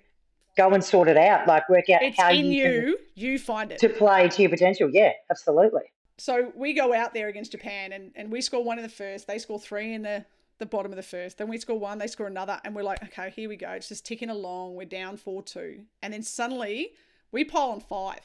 Go 0.57 0.71
and 0.71 0.83
sort 0.83 1.09
it 1.09 1.17
out. 1.17 1.47
Like, 1.47 1.69
work 1.69 1.89
out 1.91 2.03
it's 2.03 2.21
how 2.21 2.31
in 2.31 2.47
you, 2.47 2.65
you. 2.65 2.99
You 3.15 3.39
find 3.39 3.71
it. 3.71 3.79
to 3.79 3.89
play 3.89 4.29
to 4.29 4.43
your 4.43 4.51
potential. 4.51 4.91
Yeah, 4.93 5.13
absolutely. 5.31 5.83
So 6.21 6.53
we 6.55 6.75
go 6.75 6.93
out 6.93 7.15
there 7.15 7.29
against 7.29 7.53
Japan 7.53 7.93
and, 7.93 8.13
and 8.15 8.31
we 8.31 8.43
score 8.43 8.63
one 8.63 8.79
in 8.79 8.83
the 8.83 8.91
first. 8.91 9.27
They 9.27 9.39
score 9.39 9.59
three 9.59 9.95
in 9.95 10.03
the, 10.03 10.27
the 10.59 10.67
bottom 10.67 10.93
of 10.93 10.97
the 10.97 11.03
first. 11.03 11.39
Then 11.39 11.49
we 11.49 11.57
score 11.57 11.79
one, 11.79 11.97
they 11.97 12.09
score 12.09 12.27
another. 12.27 12.61
And 12.63 12.75
we're 12.75 12.83
like, 12.83 13.03
okay, 13.05 13.31
here 13.31 13.49
we 13.49 13.57
go. 13.57 13.71
It's 13.71 13.89
just 13.89 14.05
ticking 14.05 14.29
along. 14.29 14.75
We're 14.75 14.85
down 14.85 15.17
4 15.17 15.43
2. 15.43 15.81
And 16.03 16.13
then 16.13 16.23
suddenly 16.23 16.91
we 17.33 17.43
pile 17.45 17.71
on 17.71 17.81
five. 17.81 18.21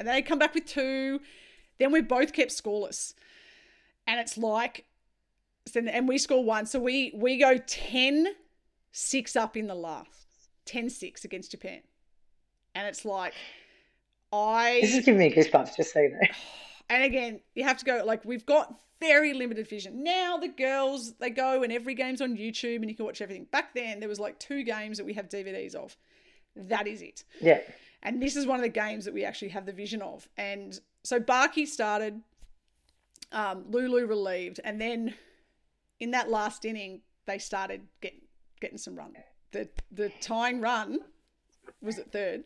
And 0.00 0.08
they 0.08 0.22
come 0.22 0.40
back 0.40 0.54
with 0.54 0.66
two. 0.66 1.20
Then 1.78 1.92
we 1.92 2.00
both 2.00 2.32
kept 2.32 2.50
scoreless. 2.50 3.14
And 4.08 4.18
it's 4.18 4.36
like, 4.36 4.84
and 5.76 6.08
we 6.08 6.18
score 6.18 6.42
one. 6.42 6.66
So 6.66 6.80
we, 6.80 7.12
we 7.14 7.38
go 7.38 7.58
10 7.58 8.26
6 8.90 9.36
up 9.36 9.56
in 9.56 9.68
the 9.68 9.76
last, 9.76 10.26
10 10.64 10.90
6 10.90 11.24
against 11.24 11.52
Japan. 11.52 11.82
And 12.74 12.88
it's 12.88 13.04
like, 13.04 13.34
I. 14.32 14.80
This 14.82 14.96
is 14.96 15.04
giving 15.04 15.20
me 15.20 15.32
goosebumps, 15.32 15.76
just 15.76 15.92
so 15.92 16.00
you 16.00 16.08
know. 16.08 16.18
And 16.88 17.04
again, 17.04 17.40
you 17.54 17.64
have 17.64 17.78
to 17.78 17.84
go 17.84 18.02
like 18.04 18.24
we've 18.24 18.46
got 18.46 18.74
very 19.00 19.34
limited 19.34 19.66
vision. 19.66 20.04
Now 20.04 20.36
the 20.36 20.48
girls 20.48 21.14
they 21.14 21.30
go 21.30 21.62
and 21.62 21.72
every 21.72 21.94
game's 21.94 22.20
on 22.20 22.36
YouTube 22.36 22.76
and 22.76 22.88
you 22.88 22.94
can 22.96 23.04
watch 23.04 23.20
everything. 23.20 23.46
Back 23.50 23.74
then 23.74 24.00
there 24.00 24.08
was 24.08 24.20
like 24.20 24.38
two 24.38 24.62
games 24.62 24.98
that 24.98 25.04
we 25.04 25.14
have 25.14 25.28
DVDs 25.28 25.74
of. 25.74 25.96
That 26.54 26.86
is 26.86 27.02
it. 27.02 27.24
Yeah. 27.40 27.60
And 28.02 28.22
this 28.22 28.36
is 28.36 28.46
one 28.46 28.56
of 28.56 28.62
the 28.62 28.68
games 28.68 29.04
that 29.04 29.14
we 29.14 29.24
actually 29.24 29.48
have 29.48 29.66
the 29.66 29.72
vision 29.72 30.02
of. 30.02 30.28
And 30.36 30.78
so 31.02 31.18
Barky 31.18 31.66
started, 31.66 32.20
um, 33.32 33.64
Lulu 33.70 34.06
relieved, 34.06 34.60
and 34.64 34.80
then 34.80 35.14
in 36.00 36.10
that 36.12 36.30
last 36.30 36.64
inning 36.64 37.00
they 37.26 37.38
started 37.38 37.82
getting 38.00 38.20
getting 38.60 38.78
some 38.78 38.94
run. 38.96 39.14
The 39.52 39.68
the 39.90 40.10
tying 40.20 40.60
run 40.60 41.00
was 41.80 41.98
at 41.98 42.12
third, 42.12 42.44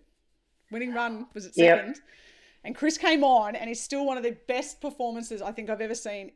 winning 0.70 0.92
run 0.94 1.26
was 1.34 1.46
at 1.46 1.56
Yep. 1.56 1.96
And 2.66 2.74
Chris 2.74 2.98
came 2.98 3.24
on 3.24 3.56
and 3.56 3.70
is 3.70 3.80
still 3.80 4.04
one 4.04 4.16
of 4.18 4.22
the 4.24 4.36
best 4.48 4.80
performances 4.80 5.40
I 5.40 5.52
think 5.52 5.70
I've 5.70 5.80
ever 5.80 5.94
seen 5.94 6.32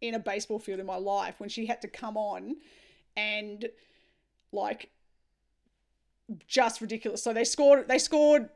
in 0.00 0.14
a 0.14 0.18
baseball 0.18 0.58
field 0.58 0.78
in 0.78 0.86
my 0.86 0.96
life 0.96 1.40
when 1.40 1.48
she 1.48 1.66
had 1.66 1.80
to 1.82 1.88
come 1.88 2.16
on 2.16 2.56
and 3.16 3.66
like 4.52 4.90
just 6.46 6.80
ridiculous. 6.80 7.22
So 7.22 7.32
they 7.32 7.44
scored 7.44 7.88
they 7.88 7.98
scored 7.98 8.48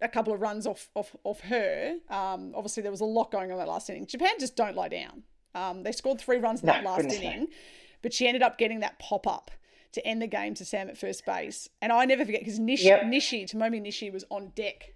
a 0.00 0.08
couple 0.08 0.32
of 0.32 0.40
runs 0.40 0.66
off 0.66 0.88
off, 0.94 1.14
off 1.24 1.40
her. 1.40 1.96
Um, 2.10 2.52
obviously 2.54 2.82
there 2.82 2.90
was 2.92 3.00
a 3.00 3.04
lot 3.06 3.30
going 3.30 3.52
on 3.52 3.58
that 3.58 3.68
last 3.68 3.88
inning. 3.90 4.06
Japan 4.06 4.32
just 4.40 4.56
don't 4.56 4.74
lie 4.76 4.88
down. 4.88 5.22
Um, 5.54 5.82
they 5.82 5.92
scored 5.92 6.20
three 6.20 6.38
runs 6.38 6.62
in 6.62 6.66
No, 6.66 6.72
that 6.72 6.84
last 6.84 7.04
no. 7.06 7.14
inning, 7.14 7.48
but 8.02 8.12
she 8.12 8.26
ended 8.26 8.42
up 8.42 8.58
getting 8.58 8.80
that 8.80 8.98
pop 8.98 9.26
up 9.26 9.50
to 9.92 10.04
end 10.06 10.20
the 10.20 10.26
game 10.26 10.54
to 10.54 10.64
Sam 10.64 10.88
at 10.88 10.98
first 10.98 11.24
base. 11.24 11.68
And 11.80 11.92
I 11.92 12.04
never 12.04 12.24
forget 12.24 12.40
because 12.40 12.58
Nishi, 12.58 12.84
Yep. 12.84 13.02
Nishi, 13.04 13.44
Tomomi 13.48 13.80
Nishi 13.80 14.12
was 14.12 14.24
on 14.30 14.48
deck 14.56 14.94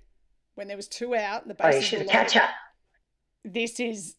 when 0.59 0.69
there 0.69 0.77
was 0.77 0.89
two 0.89 1.15
out. 1.15 1.43
and 1.47 1.51
The 1.51 1.57
Oh, 1.65 1.69
you 1.69 1.73
bases 1.75 1.89
should 1.89 1.99
were 2.01 2.05
catch 2.07 2.37
up. 2.37 2.51
This 3.45 3.81
is 3.81 4.17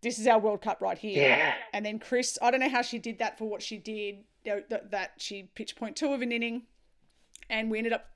this 0.00 0.18
is 0.18 0.26
our 0.28 0.38
World 0.38 0.62
Cup 0.62 0.80
right 0.80 0.96
here. 0.96 1.20
Yeah. 1.28 1.54
And 1.72 1.84
then 1.84 1.98
Chris, 1.98 2.38
I 2.40 2.50
don't 2.50 2.60
know 2.60 2.68
how 2.68 2.82
she 2.82 2.98
did 2.98 3.18
that 3.18 3.36
for 3.36 3.44
what 3.48 3.62
she 3.62 3.76
did. 3.76 4.24
That, 4.44 4.92
that 4.92 5.12
she 5.18 5.50
pitched 5.54 5.76
point 5.76 5.96
two 5.96 6.12
of 6.14 6.22
an 6.22 6.32
inning, 6.32 6.62
and 7.50 7.70
we 7.70 7.78
ended 7.78 7.92
up. 7.92 8.06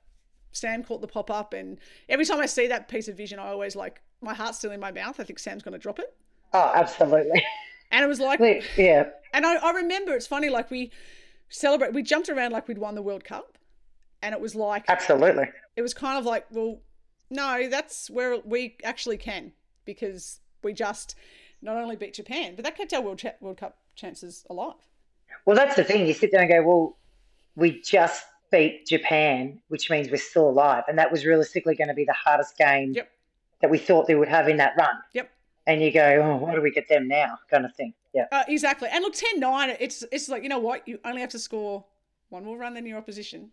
Sam 0.51 0.83
caught 0.83 1.01
the 1.01 1.07
pop 1.07 1.29
up, 1.29 1.53
and 1.53 1.77
every 2.07 2.25
time 2.25 2.39
I 2.39 2.45
see 2.45 2.67
that 2.67 2.87
piece 2.87 3.07
of 3.07 3.17
vision, 3.17 3.37
I 3.39 3.47
always 3.49 3.75
like 3.75 4.01
my 4.21 4.33
heart's 4.33 4.57
still 4.59 4.71
in 4.71 4.79
my 4.79 4.91
mouth. 4.91 5.19
I 5.19 5.23
think 5.25 5.37
Sam's 5.39 5.61
going 5.63 5.73
to 5.73 5.79
drop 5.79 5.99
it, 5.99 6.15
Oh, 6.53 6.71
absolutely. 6.75 7.43
and 7.91 8.03
it 8.05 8.07
was 8.07 8.19
like, 8.19 8.39
yeah. 8.77 9.09
and 9.33 9.45
I, 9.45 9.55
I 9.55 9.71
remember 9.71 10.13
it's 10.15 10.27
funny, 10.27 10.49
like 10.49 10.71
we 10.71 10.91
celebrate, 11.49 11.93
we 11.93 12.01
jumped 12.03 12.29
around 12.29 12.51
like 12.51 12.67
we'd 12.67 12.77
won 12.77 12.93
the 12.95 13.01
World 13.01 13.23
Cup, 13.23 13.57
and 14.21 14.33
it 14.33 14.39
was 14.39 14.55
like 14.55 14.85
Absolutely. 14.87 15.45
it 15.75 15.81
was 15.81 15.93
kind 15.93 16.17
of 16.19 16.25
like, 16.25 16.45
well, 16.51 16.79
no, 17.33 17.67
that's 17.69 18.09
where 18.09 18.37
we 18.45 18.77
actually 18.83 19.17
can 19.17 19.51
because 19.85 20.39
we 20.63 20.73
just 20.73 21.15
not 21.61 21.75
only 21.75 21.95
beat 21.95 22.13
Japan, 22.13 22.53
but 22.55 22.63
that 22.63 22.77
kept 22.77 22.93
our 22.93 23.01
World, 23.01 23.19
Cha- 23.19 23.33
World 23.41 23.57
Cup 23.57 23.77
chances 23.95 24.45
alive. 24.49 24.75
Well, 25.45 25.55
that's 25.55 25.75
the 25.75 25.83
thing. 25.83 26.05
You 26.07 26.13
sit 26.13 26.31
there 26.31 26.41
and 26.41 26.49
go, 26.49 26.61
well, 26.63 26.97
we 27.55 27.81
just 27.81 28.23
beat 28.51 28.85
Japan, 28.85 29.59
which 29.69 29.89
means 29.89 30.09
we're 30.09 30.17
still 30.17 30.47
alive. 30.49 30.83
And 30.87 30.97
that 30.99 31.11
was 31.11 31.25
realistically 31.25 31.75
going 31.75 31.87
to 31.87 31.93
be 31.93 32.05
the 32.05 32.13
hardest 32.13 32.57
game 32.57 32.93
Yep. 32.93 33.09
that 33.61 33.71
we 33.71 33.77
thought 33.77 34.07
they 34.07 34.15
would 34.15 34.27
have 34.27 34.47
in 34.47 34.57
that 34.57 34.73
run. 34.77 34.95
Yep. 35.13 35.29
And 35.65 35.81
you 35.81 35.91
go, 35.91 36.21
oh, 36.23 36.35
what 36.37 36.55
do 36.55 36.61
we 36.61 36.71
get 36.71 36.87
them 36.87 37.07
now? 37.07 37.39
Kind 37.49 37.65
of 37.65 37.73
thing. 37.75 37.93
Yeah. 38.13 38.25
Uh, 38.31 38.43
exactly. 38.47 38.89
And 38.91 39.01
look, 39.01 39.13
10 39.15 39.39
9, 39.39 39.77
it's, 39.79 40.03
it's 40.11 40.29
like, 40.29 40.43
you 40.43 40.49
know 40.49 40.59
what? 40.59 40.87
You 40.87 40.99
only 41.03 41.21
have 41.21 41.31
to 41.31 41.39
score 41.39 41.83
one 42.29 42.43
more 42.45 42.57
run 42.57 42.73
than 42.73 42.85
your 42.85 42.97
opposition. 42.97 43.51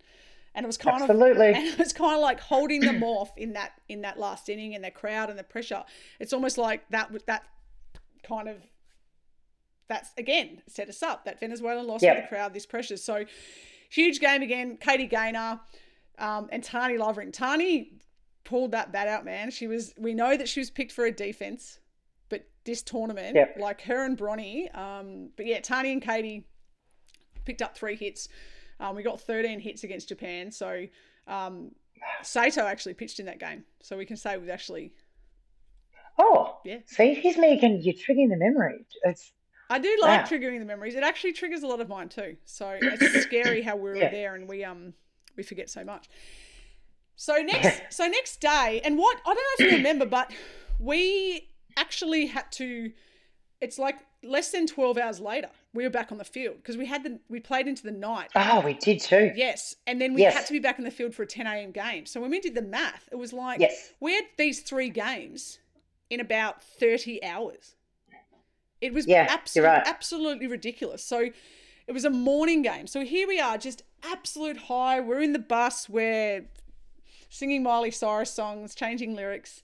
And 0.55 0.65
it 0.65 0.67
was 0.67 0.77
kind 0.77 0.97
of 1.03 1.09
Absolutely. 1.11 1.47
and 1.55 1.65
it 1.67 1.79
was 1.79 1.93
kind 1.93 2.15
of 2.15 2.21
like 2.21 2.41
holding 2.41 2.81
them 2.81 3.03
off 3.05 3.31
in 3.37 3.53
that 3.55 3.73
in 3.89 4.03
that 4.03 4.19
last 4.19 4.49
inning 4.49 4.75
and 4.75 4.83
the 4.85 4.91
crowd 4.91 5.31
and 5.31 5.39
the 5.39 5.45
pressure. 5.45 5.85
It's 6.19 6.33
almost 6.33 6.59
like 6.59 6.89
that 6.91 7.11
that 7.27 7.45
kind 8.23 8.49
of 8.49 8.57
that's 9.89 10.11
again 10.19 10.63
set 10.69 10.89
us 10.89 11.03
up. 11.03 11.25
That 11.25 11.41
Venezuelan 11.41 11.87
loss 11.87 12.03
Yep. 12.03 12.17
with 12.17 12.25
the 12.25 12.29
crowd, 12.29 12.55
this 12.55 12.67
pressure. 12.67 12.97
So 12.97 13.25
huge 13.91 14.21
game 14.21 14.43
again. 14.43 14.77
Katie 14.77 15.07
Gaynor 15.07 15.61
um, 16.19 16.49
and 16.53 16.63
Tani 16.63 16.97
Lovering. 16.99 17.33
Tani 17.33 17.93
pulled 18.45 18.73
that 18.73 18.93
bat 18.93 19.09
out, 19.09 19.25
man. 19.25 19.51
She 19.51 19.67
was. 19.67 19.95
We 19.99 20.15
know 20.15 20.37
that 20.37 20.49
she 20.49 20.61
was 20.61 20.71
picked 20.71 20.93
for 20.93 21.05
a 21.05 21.13
defense, 21.13 21.79
but 22.29 22.49
this 22.65 22.83
tournament, 22.83 23.37
Yep. 23.37 23.57
like 23.59 23.83
her 23.83 24.05
and 24.05 24.17
Bronny, 24.19 24.75
um, 24.77 25.31
but 25.37 25.47
yeah, 25.47 25.61
Tani 25.61 25.93
and 25.93 26.03
Katie 26.03 26.47
picked 27.45 27.63
up 27.63 27.77
three 27.77 27.97
hits. 27.97 28.29
Um, 28.81 28.97
we 28.97 29.03
got 29.03 29.21
13 29.21 29.61
hits 29.61 29.85
against 29.85 30.09
Japan. 30.09 30.51
So 30.51 30.87
um, 31.27 31.73
Sato 32.23 32.63
actually 32.67 32.95
pitched 32.95 33.21
in 33.21 33.27
that 33.27 33.39
game. 33.39 33.65
So 33.83 33.97
we 33.97 34.07
can 34.07 34.17
say 34.17 34.37
we've 34.37 34.49
actually. 34.51 34.93
Oh, 36.19 36.59
Yeah. 36.65 36.79
See, 36.87 37.15
he's 37.15 37.39
making. 37.39 37.83
You're 37.83 37.95
triggering 37.95 38.31
the 38.31 38.37
memory. 38.37 38.85
It's 39.05 39.33
I 39.71 39.79
do 39.79 39.97
like 40.03 40.23
Wow. 40.23 40.27
triggering 40.29 40.59
the 40.59 40.65
memories. 40.65 40.95
It 40.97 41.05
actually 41.05 41.33
triggers 41.33 41.63
a 41.63 41.67
lot 41.67 41.81
of 41.81 41.89
mine 41.89 42.09
too. 42.09 42.37
So 42.45 42.69
it's 42.71 43.07
scary 43.23 43.63
how 43.63 43.77
we 43.77 43.91
were 43.91 43.97
Yeah. 43.97 44.09
there 44.09 44.35
and 44.35 44.49
we 44.49 44.65
um 44.65 44.95
we 45.37 45.43
forget 45.43 45.71
so 45.71 45.85
much. 45.85 46.09
So 47.17 47.37
next 47.43 47.83
so 47.91 48.07
next 48.09 48.41
day, 48.41 48.81
and 48.85 48.99
what 48.99 49.19
I 49.25 49.29
don't 49.29 49.37
know 49.37 49.43
if 49.59 49.63
you 49.65 49.73
remember, 49.73 50.07
but 50.07 50.33
we 50.79 51.49
actually 51.77 52.27
had 52.27 52.51
to. 52.53 52.93
It's 53.61 53.79
like 53.79 53.99
less 54.23 54.51
than 54.51 54.67
twelve 54.67 54.99
hours 54.99 55.21
later, 55.21 55.49
we 55.73 55.85
were 55.85 55.91
back 55.91 56.13
on 56.13 56.19
the 56.19 56.25
field 56.25 56.57
because 56.57 56.77
we 56.77 56.87
had 56.87 57.03
the 57.05 57.19
we 57.29 57.41
played 57.41 57.67
into 57.69 57.83
the 57.83 57.91
night. 57.93 58.31
oh, 58.35 58.61
we 58.61 58.75
did 58.75 59.01
too. 59.01 59.33
Yes, 59.35 59.77
and 59.87 60.01
then 60.01 60.15
we 60.15 60.23
Yes. 60.23 60.35
had 60.35 60.47
to 60.47 60.53
be 60.53 60.59
back 60.59 60.79
in 60.79 60.85
the 60.85 60.91
field 60.91 61.15
for 61.15 61.23
a 61.23 61.27
10 61.27 61.47
a.m. 61.47 61.71
game. 61.73 62.07
So 62.07 62.21
when 62.21 62.31
we 62.31 62.41
did 62.41 62.55
the 62.55 62.63
math, 62.63 63.09
it 63.13 63.17
was 63.17 63.33
like 63.33 63.61
Yes. 63.61 63.93
we 64.01 64.15
had 64.15 64.25
these 64.37 64.61
three 64.61 64.91
games 64.91 65.59
in 66.11 66.21
about 66.21 66.63
30 66.63 67.23
hours. 67.25 67.77
It 68.81 68.93
was 68.95 69.07
Yeah, 69.07 69.29
abso- 69.29 69.57
you're 69.57 69.65
right. 69.67 69.83
absolutely 69.87 70.47
ridiculous. 70.47 71.05
So 71.05 71.31
it 71.87 71.93
was 71.93 72.05
a 72.05 72.11
morning 72.11 72.63
game. 72.63 72.87
So 72.87 73.05
here 73.05 73.29
we 73.29 73.39
are, 73.41 73.59
just 73.59 73.83
absolute 74.03 74.57
high. 74.57 75.01
We're 75.01 75.21
in 75.21 75.33
the 75.33 75.39
bus, 75.39 75.89
we're 75.89 76.47
singing 77.29 77.63
Miley 77.63 77.91
Cyrus 77.91 78.31
songs, 78.33 78.75
changing 78.75 79.15
lyrics, 79.15 79.63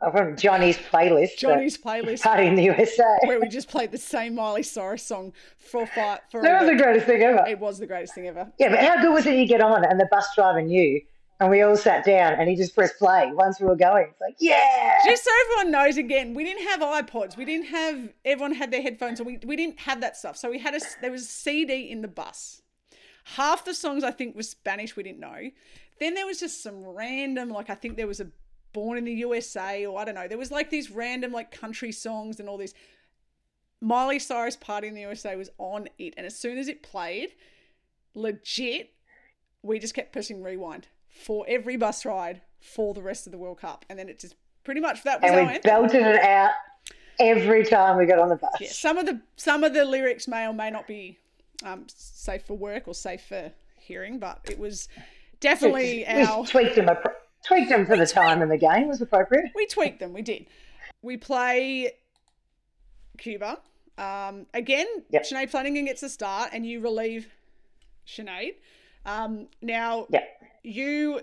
Oh, 0.00 0.10
from 0.10 0.36
Johnny's 0.36 0.76
playlist. 0.76 1.38
Johnny's 1.38 1.78
playlist, 1.78 2.22
Party 2.24 2.46
in 2.46 2.56
the 2.56 2.64
USA. 2.64 3.04
where 3.24 3.40
we 3.40 3.48
just 3.48 3.68
played 3.68 3.90
the 3.90 3.98
same 3.98 4.34
Miley 4.34 4.62
Cyrus 4.62 5.02
song 5.02 5.32
for 5.56 5.86
five. 5.86 6.20
For 6.30 6.42
That 6.42 6.62
was 6.62 6.70
the 6.70 6.76
greatest 6.76 7.06
thing 7.06 7.22
ever. 7.22 7.44
it 7.48 7.58
was 7.58 7.78
the 7.78 7.86
greatest 7.86 8.14
thing 8.14 8.26
ever. 8.26 8.52
Yeah, 8.58 8.70
but 8.70 8.80
how 8.80 9.00
good 9.00 9.12
was 9.12 9.26
it 9.26 9.36
you 9.36 9.46
get 9.46 9.60
on 9.60 9.84
and 9.84 9.98
the 9.98 10.08
bus 10.10 10.26
driver 10.34 10.60
knew 10.62 11.00
and 11.40 11.50
we 11.50 11.62
all 11.62 11.76
sat 11.76 12.04
down 12.04 12.34
and 12.34 12.48
he 12.48 12.56
just 12.56 12.74
pressed 12.74 12.98
play 12.98 13.30
once 13.32 13.60
we 13.60 13.66
were 13.66 13.76
going. 13.76 14.06
It's 14.10 14.20
like, 14.20 14.36
yeah. 14.38 14.98
just 15.04 15.24
so 15.24 15.30
everyone 15.46 15.72
knows 15.72 15.96
again 15.96 16.34
we 16.34 16.44
didn't 16.44 16.66
have 16.68 16.80
ipods 16.80 17.36
we 17.36 17.44
didn't 17.44 17.66
have 17.66 18.08
everyone 18.24 18.54
had 18.54 18.70
their 18.70 18.82
headphones 18.82 19.20
on 19.20 19.26
we, 19.26 19.38
we 19.44 19.56
didn't 19.56 19.80
have 19.80 20.00
that 20.00 20.16
stuff 20.16 20.36
so 20.36 20.50
we 20.50 20.58
had 20.58 20.74
a 20.74 20.80
there 21.00 21.10
was 21.10 21.22
a 21.22 21.26
cd 21.26 21.90
in 21.90 22.02
the 22.02 22.08
bus 22.08 22.62
half 23.24 23.64
the 23.64 23.74
songs 23.74 24.04
i 24.04 24.10
think 24.10 24.36
was 24.36 24.48
spanish 24.48 24.96
we 24.96 25.02
didn't 25.02 25.20
know 25.20 25.50
then 26.00 26.14
there 26.14 26.26
was 26.26 26.38
just 26.40 26.62
some 26.62 26.84
random 26.86 27.50
like 27.50 27.68
i 27.68 27.74
think 27.74 27.96
there 27.96 28.06
was 28.06 28.20
a 28.20 28.28
born 28.74 28.98
in 28.98 29.04
the 29.04 29.12
usa 29.12 29.86
or 29.86 29.98
i 29.98 30.04
don't 30.04 30.14
know 30.14 30.28
there 30.28 30.36
was 30.36 30.50
like 30.50 30.68
these 30.68 30.90
random 30.90 31.32
like 31.32 31.50
country 31.50 31.90
songs 31.90 32.38
and 32.38 32.48
all 32.48 32.58
these 32.58 32.74
miley 33.80 34.18
cyrus 34.18 34.56
party 34.56 34.88
in 34.88 34.94
the 34.94 35.00
usa 35.00 35.34
was 35.36 35.48
on 35.56 35.88
it 35.98 36.12
and 36.18 36.26
as 36.26 36.36
soon 36.36 36.58
as 36.58 36.68
it 36.68 36.82
played 36.82 37.30
legit 38.14 38.90
we 39.62 39.78
just 39.78 39.94
kept 39.94 40.12
pressing 40.12 40.42
rewind 40.42 40.88
for 41.08 41.44
every 41.48 41.76
bus 41.76 42.04
ride 42.04 42.42
for 42.60 42.94
the 42.94 43.02
rest 43.02 43.26
of 43.26 43.32
the 43.32 43.38
World 43.38 43.60
Cup. 43.60 43.84
And 43.88 43.98
then 43.98 44.08
it 44.08 44.18
just 44.18 44.34
pretty 44.64 44.80
much 44.80 45.02
that 45.04 45.22
was 45.22 45.30
and 45.30 45.48
we 45.48 45.58
belted 45.58 46.02
it 46.02 46.22
out 46.22 46.52
every 47.18 47.64
time 47.64 47.96
we 47.96 48.06
got 48.06 48.18
on 48.18 48.28
the 48.28 48.36
bus. 48.36 48.52
Yeah, 48.60 48.68
some 48.70 48.98
of 48.98 49.06
the 49.06 49.20
some 49.36 49.64
of 49.64 49.74
the 49.74 49.84
lyrics 49.84 50.28
may 50.28 50.46
or 50.46 50.52
may 50.52 50.70
not 50.70 50.86
be 50.86 51.18
um, 51.64 51.86
safe 51.88 52.44
for 52.44 52.56
work 52.56 52.88
or 52.88 52.94
safe 52.94 53.22
for 53.22 53.52
hearing, 53.76 54.18
but 54.18 54.40
it 54.44 54.58
was 54.58 54.88
definitely 55.40 56.04
we 56.08 56.22
our 56.22 56.44
tweaked 56.46 56.76
them, 56.76 56.86
appro- 56.86 57.14
tweaked 57.46 57.68
them 57.70 57.86
for 57.86 57.96
the 57.96 58.06
time 58.06 58.42
in 58.42 58.48
the 58.48 58.58
game 58.58 58.88
was 58.88 59.00
appropriate. 59.00 59.50
we 59.54 59.66
tweaked 59.66 60.00
them. 60.00 60.12
We 60.12 60.22
did. 60.22 60.46
We 61.02 61.16
play 61.16 61.92
Cuba. 63.18 63.60
Um, 63.96 64.46
again, 64.54 64.86
Yep. 65.10 65.22
Sinead 65.24 65.50
Flanagan 65.50 65.84
gets 65.84 66.02
a 66.02 66.08
start, 66.08 66.50
and 66.52 66.66
you 66.66 66.80
relieve 66.80 67.28
Sinead. 68.06 68.54
Um, 69.06 69.48
now, 69.62 70.06
Yeah. 70.10 70.24
you 70.62 71.20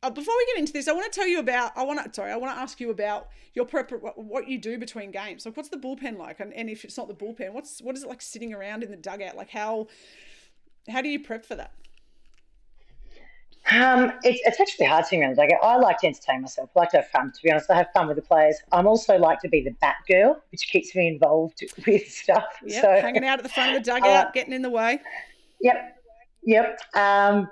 uh, 0.00 0.10
before 0.10 0.32
we 0.36 0.46
get 0.54 0.58
into 0.60 0.72
this, 0.72 0.86
I 0.86 0.92
want 0.92 1.12
to 1.12 1.16
tell 1.18 1.26
you 1.28 1.40
about. 1.40 1.76
I 1.76 1.82
want 1.82 2.04
to 2.04 2.14
sorry, 2.14 2.30
I 2.30 2.36
want 2.36 2.54
to 2.54 2.60
ask 2.60 2.78
you 2.80 2.90
about 2.90 3.28
your 3.54 3.64
prep, 3.64 3.90
what, 3.90 4.16
what 4.16 4.46
you 4.48 4.56
do 4.56 4.78
between 4.78 5.10
games. 5.10 5.44
Like, 5.44 5.56
what's 5.56 5.70
the 5.70 5.76
bullpen 5.76 6.16
like? 6.18 6.38
And, 6.38 6.52
and 6.54 6.70
if 6.70 6.84
it's 6.84 6.96
not 6.96 7.08
the 7.08 7.14
bullpen, 7.14 7.52
what's 7.52 7.82
what 7.82 7.96
is 7.96 8.04
it 8.04 8.08
like 8.08 8.22
sitting 8.22 8.54
around 8.54 8.84
in 8.84 8.90
the 8.92 8.96
dugout? 8.96 9.36
Like, 9.36 9.50
how 9.50 9.88
how 10.88 11.02
do 11.02 11.08
you 11.08 11.18
prep 11.20 11.44
for 11.44 11.56
that? 11.56 11.72
Um, 13.70 14.12
it's, 14.22 14.40
it's 14.44 14.60
actually 14.60 14.86
hard 14.86 15.04
to 15.06 15.16
remember. 15.16 15.36
Like, 15.36 15.50
I 15.62 15.76
like 15.76 15.98
to 15.98 16.06
entertain 16.06 16.40
myself. 16.40 16.70
I 16.74 16.80
like 16.80 16.90
to 16.90 16.98
have 16.98 17.08
fun. 17.08 17.32
To 17.32 17.42
be 17.42 17.50
honest, 17.50 17.70
I 17.70 17.76
have 17.76 17.88
fun 17.92 18.06
with 18.06 18.16
the 18.16 18.22
players. 18.22 18.56
I'm 18.72 18.86
also 18.86 19.18
like 19.18 19.40
to 19.40 19.48
be 19.48 19.62
the 19.62 19.72
bat 19.80 19.96
girl, 20.08 20.42
which 20.50 20.68
keeps 20.68 20.94
me 20.94 21.08
involved 21.08 21.62
with 21.86 22.08
stuff. 22.08 22.44
Yeah, 22.64 22.80
so, 22.80 22.90
hanging 23.00 23.24
out 23.24 23.38
at 23.38 23.42
the 23.42 23.50
front 23.50 23.76
of 23.76 23.84
the 23.84 23.90
dugout, 23.90 24.32
getting 24.32 24.54
in 24.54 24.62
the 24.62 24.70
way. 24.70 25.00
Yep, 25.60 26.02
yep. 26.44 26.80
Um, 26.94 27.48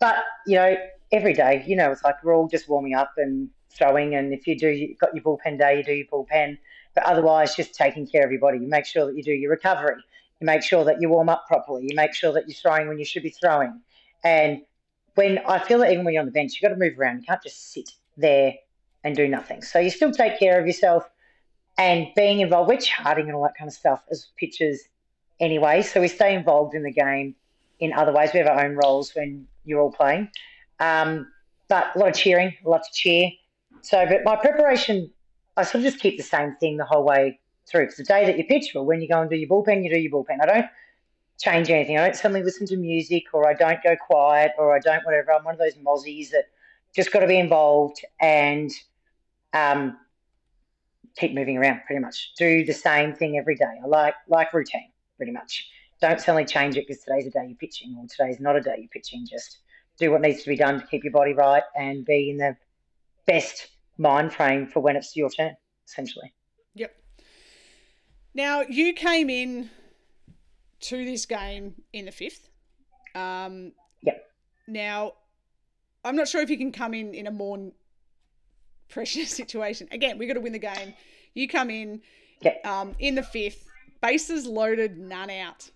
but 0.00 0.16
you 0.46 0.56
know, 0.56 0.76
every 1.12 1.34
day, 1.34 1.64
you 1.66 1.76
know, 1.76 1.90
it's 1.90 2.02
like 2.02 2.22
we're 2.24 2.34
all 2.34 2.48
just 2.48 2.68
warming 2.68 2.94
up 2.94 3.12
and 3.18 3.50
throwing, 3.70 4.14
and 4.14 4.32
if 4.32 4.46
you 4.46 4.58
do, 4.58 4.68
you've 4.68 4.98
got 4.98 5.14
your 5.14 5.22
bullpen 5.22 5.58
day, 5.58 5.76
you 5.78 5.84
do 5.84 5.92
your 5.92 6.06
bullpen. 6.06 6.56
But 6.94 7.04
otherwise, 7.04 7.54
just 7.54 7.74
taking 7.74 8.06
care 8.06 8.24
of 8.24 8.32
your 8.32 8.40
body. 8.40 8.58
You 8.58 8.68
make 8.68 8.86
sure 8.86 9.06
that 9.06 9.16
you 9.16 9.22
do 9.22 9.32
your 9.32 9.50
recovery. 9.50 10.02
You 10.40 10.46
make 10.46 10.62
sure 10.62 10.84
that 10.84 11.00
you 11.00 11.10
warm 11.10 11.28
up 11.28 11.46
properly. 11.46 11.86
You 11.88 11.94
make 11.94 12.14
sure 12.14 12.32
that 12.32 12.48
you're 12.48 12.54
throwing 12.54 12.88
when 12.88 12.98
you 12.98 13.04
should 13.04 13.22
be 13.22 13.30
throwing. 13.30 13.80
And 14.24 14.62
when 15.18 15.40
I 15.48 15.58
feel 15.58 15.80
that 15.80 15.90
even 15.90 16.04
when 16.04 16.14
you're 16.14 16.20
on 16.20 16.26
the 16.26 16.32
bench, 16.32 16.52
you've 16.52 16.62
got 16.62 16.72
to 16.72 16.80
move 16.80 16.96
around. 16.96 17.18
You 17.18 17.24
can't 17.24 17.42
just 17.42 17.72
sit 17.72 17.90
there 18.16 18.54
and 19.02 19.16
do 19.16 19.26
nothing. 19.26 19.62
So 19.62 19.80
you 19.80 19.90
still 19.90 20.12
take 20.12 20.38
care 20.38 20.60
of 20.60 20.66
yourself 20.68 21.10
and 21.76 22.06
being 22.14 22.38
involved. 22.38 22.68
We're 22.68 22.78
charting 22.78 23.26
and 23.26 23.34
all 23.34 23.42
that 23.42 23.56
kind 23.58 23.66
of 23.66 23.74
stuff 23.74 24.04
as 24.12 24.28
pitchers 24.36 24.80
anyway. 25.40 25.82
So 25.82 26.00
we 26.00 26.06
stay 26.06 26.36
involved 26.36 26.76
in 26.76 26.84
the 26.84 26.92
game 26.92 27.34
in 27.80 27.92
other 27.92 28.12
ways. 28.12 28.30
We 28.32 28.38
have 28.38 28.46
our 28.46 28.64
own 28.64 28.76
roles 28.76 29.12
when 29.12 29.48
you're 29.64 29.80
all 29.80 29.90
playing. 29.90 30.30
Um, 30.78 31.26
but 31.66 31.96
a 31.96 31.98
lot 31.98 32.10
of 32.10 32.14
cheering, 32.14 32.54
a 32.64 32.68
lot 32.68 32.84
to 32.84 32.92
cheer. 32.92 33.32
So, 33.82 34.06
but 34.06 34.22
my 34.22 34.36
preparation, 34.36 35.10
I 35.56 35.64
sort 35.64 35.84
of 35.84 35.90
just 35.90 35.98
keep 36.00 36.16
the 36.16 36.22
same 36.22 36.54
thing 36.60 36.76
the 36.76 36.84
whole 36.84 37.04
way 37.04 37.40
through. 37.68 37.86
Because 37.86 37.96
the 37.96 38.04
day 38.04 38.24
that 38.24 38.38
you 38.38 38.44
pitch, 38.44 38.70
well, 38.72 38.84
when 38.84 39.00
you 39.00 39.08
go 39.08 39.20
and 39.20 39.28
do 39.28 39.34
your 39.34 39.48
bullpen, 39.48 39.82
you 39.82 39.90
do 39.90 39.98
your 39.98 40.12
bullpen. 40.12 40.38
I 40.40 40.46
don't 40.46 40.66
change 41.38 41.70
anything. 41.70 41.98
I 41.98 42.04
don't 42.04 42.16
suddenly 42.16 42.42
listen 42.42 42.66
to 42.68 42.76
music 42.76 43.24
or 43.32 43.48
I 43.48 43.54
don't 43.54 43.82
go 43.82 43.96
quiet 43.96 44.52
or 44.58 44.74
I 44.74 44.80
don't 44.80 45.04
whatever. 45.04 45.32
I'm 45.32 45.44
one 45.44 45.54
of 45.54 45.60
those 45.60 45.74
mozzies 45.74 46.30
that 46.30 46.44
just 46.94 47.12
got 47.12 47.20
to 47.20 47.26
be 47.26 47.38
involved 47.38 48.04
and 48.20 48.70
um, 49.52 49.96
keep 51.16 51.34
moving 51.34 51.56
around 51.56 51.82
pretty 51.86 52.00
much. 52.00 52.32
Do 52.36 52.64
the 52.64 52.72
same 52.72 53.14
thing 53.14 53.38
every 53.38 53.56
day. 53.56 53.78
I 53.82 53.86
like 53.86 54.14
like 54.28 54.52
routine 54.52 54.90
pretty 55.16 55.32
much. 55.32 55.68
Don't 56.00 56.20
suddenly 56.20 56.44
change 56.44 56.76
it 56.76 56.86
because 56.86 57.02
today's 57.02 57.26
a 57.26 57.30
day 57.30 57.46
you're 57.46 57.56
pitching 57.56 57.96
or 57.98 58.06
today's 58.08 58.40
not 58.40 58.56
a 58.56 58.60
day 58.60 58.76
you're 58.78 58.88
pitching. 58.88 59.26
Just 59.28 59.58
do 59.98 60.10
what 60.10 60.20
needs 60.20 60.42
to 60.42 60.48
be 60.48 60.56
done 60.56 60.80
to 60.80 60.86
keep 60.86 61.02
your 61.02 61.12
body 61.12 61.34
right 61.34 61.62
and 61.76 62.04
be 62.04 62.30
in 62.30 62.36
the 62.36 62.56
best 63.26 63.68
mind 63.96 64.32
frame 64.32 64.66
for 64.66 64.80
when 64.80 64.96
it's 64.96 65.16
your 65.16 65.28
turn, 65.28 65.56
essentially. 65.86 66.32
Yep. 66.74 66.94
Now 68.34 68.62
you 68.62 68.92
came 68.92 69.28
in 69.28 69.70
to 70.80 71.04
this 71.04 71.26
game 71.26 71.74
in 71.92 72.06
the 72.06 72.12
fifth. 72.12 72.48
Um, 73.14 73.72
yep. 74.02 74.30
Now, 74.66 75.14
I'm 76.04 76.16
not 76.16 76.28
sure 76.28 76.40
if 76.40 76.50
you 76.50 76.58
can 76.58 76.72
come 76.72 76.94
in 76.94 77.14
in 77.14 77.26
a 77.26 77.30
more 77.30 77.72
pressure 78.88 79.24
situation. 79.26 79.88
Again, 79.90 80.18
we've 80.18 80.28
got 80.28 80.34
to 80.34 80.40
win 80.40 80.52
the 80.52 80.58
game. 80.58 80.94
You 81.34 81.48
come 81.48 81.70
in 81.70 82.02
yep. 82.42 82.64
um, 82.66 82.94
in 82.98 83.14
the 83.14 83.22
fifth, 83.22 83.66
bases 84.00 84.46
loaded, 84.46 84.98
none 84.98 85.30
out. 85.30 85.70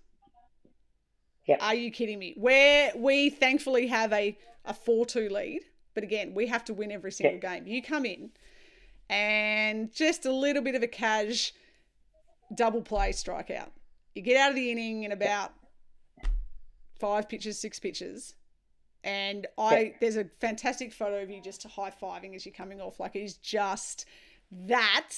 Yep. 1.46 1.58
Are 1.60 1.74
you 1.74 1.90
kidding 1.90 2.18
me? 2.18 2.34
Where 2.36 2.92
we 2.94 3.30
thankfully 3.30 3.88
have 3.88 4.12
a, 4.12 4.38
a 4.64 4.72
4 4.72 5.06
2 5.06 5.28
lead, 5.28 5.62
but 5.94 6.04
again, 6.04 6.34
we 6.34 6.46
have 6.46 6.64
to 6.66 6.74
win 6.74 6.92
every 6.92 7.12
single 7.12 7.40
yep. 7.42 7.64
game. 7.64 7.66
You 7.66 7.82
come 7.82 8.06
in 8.06 8.30
and 9.10 9.92
just 9.92 10.24
a 10.24 10.32
little 10.32 10.62
bit 10.62 10.74
of 10.74 10.82
a 10.82 10.88
cash 10.88 11.52
double 12.54 12.82
play 12.82 13.10
strikeout. 13.10 13.70
You 14.14 14.22
get 14.22 14.36
out 14.36 14.50
of 14.50 14.56
the 14.56 14.70
inning 14.70 15.04
in 15.04 15.12
about 15.12 15.52
five 16.98 17.28
pitches, 17.28 17.58
six 17.58 17.78
pitches. 17.78 18.34
And 19.04 19.46
I 19.58 19.78
yeah. 19.78 19.90
there's 20.00 20.16
a 20.16 20.26
fantastic 20.40 20.92
photo 20.92 21.22
of 21.22 21.30
you 21.30 21.40
just 21.40 21.64
high 21.64 21.90
fiving 21.90 22.34
as 22.34 22.46
you're 22.46 22.54
coming 22.54 22.80
off. 22.80 23.00
Like 23.00 23.12
he's 23.12 23.34
just 23.34 24.06
that. 24.50 25.10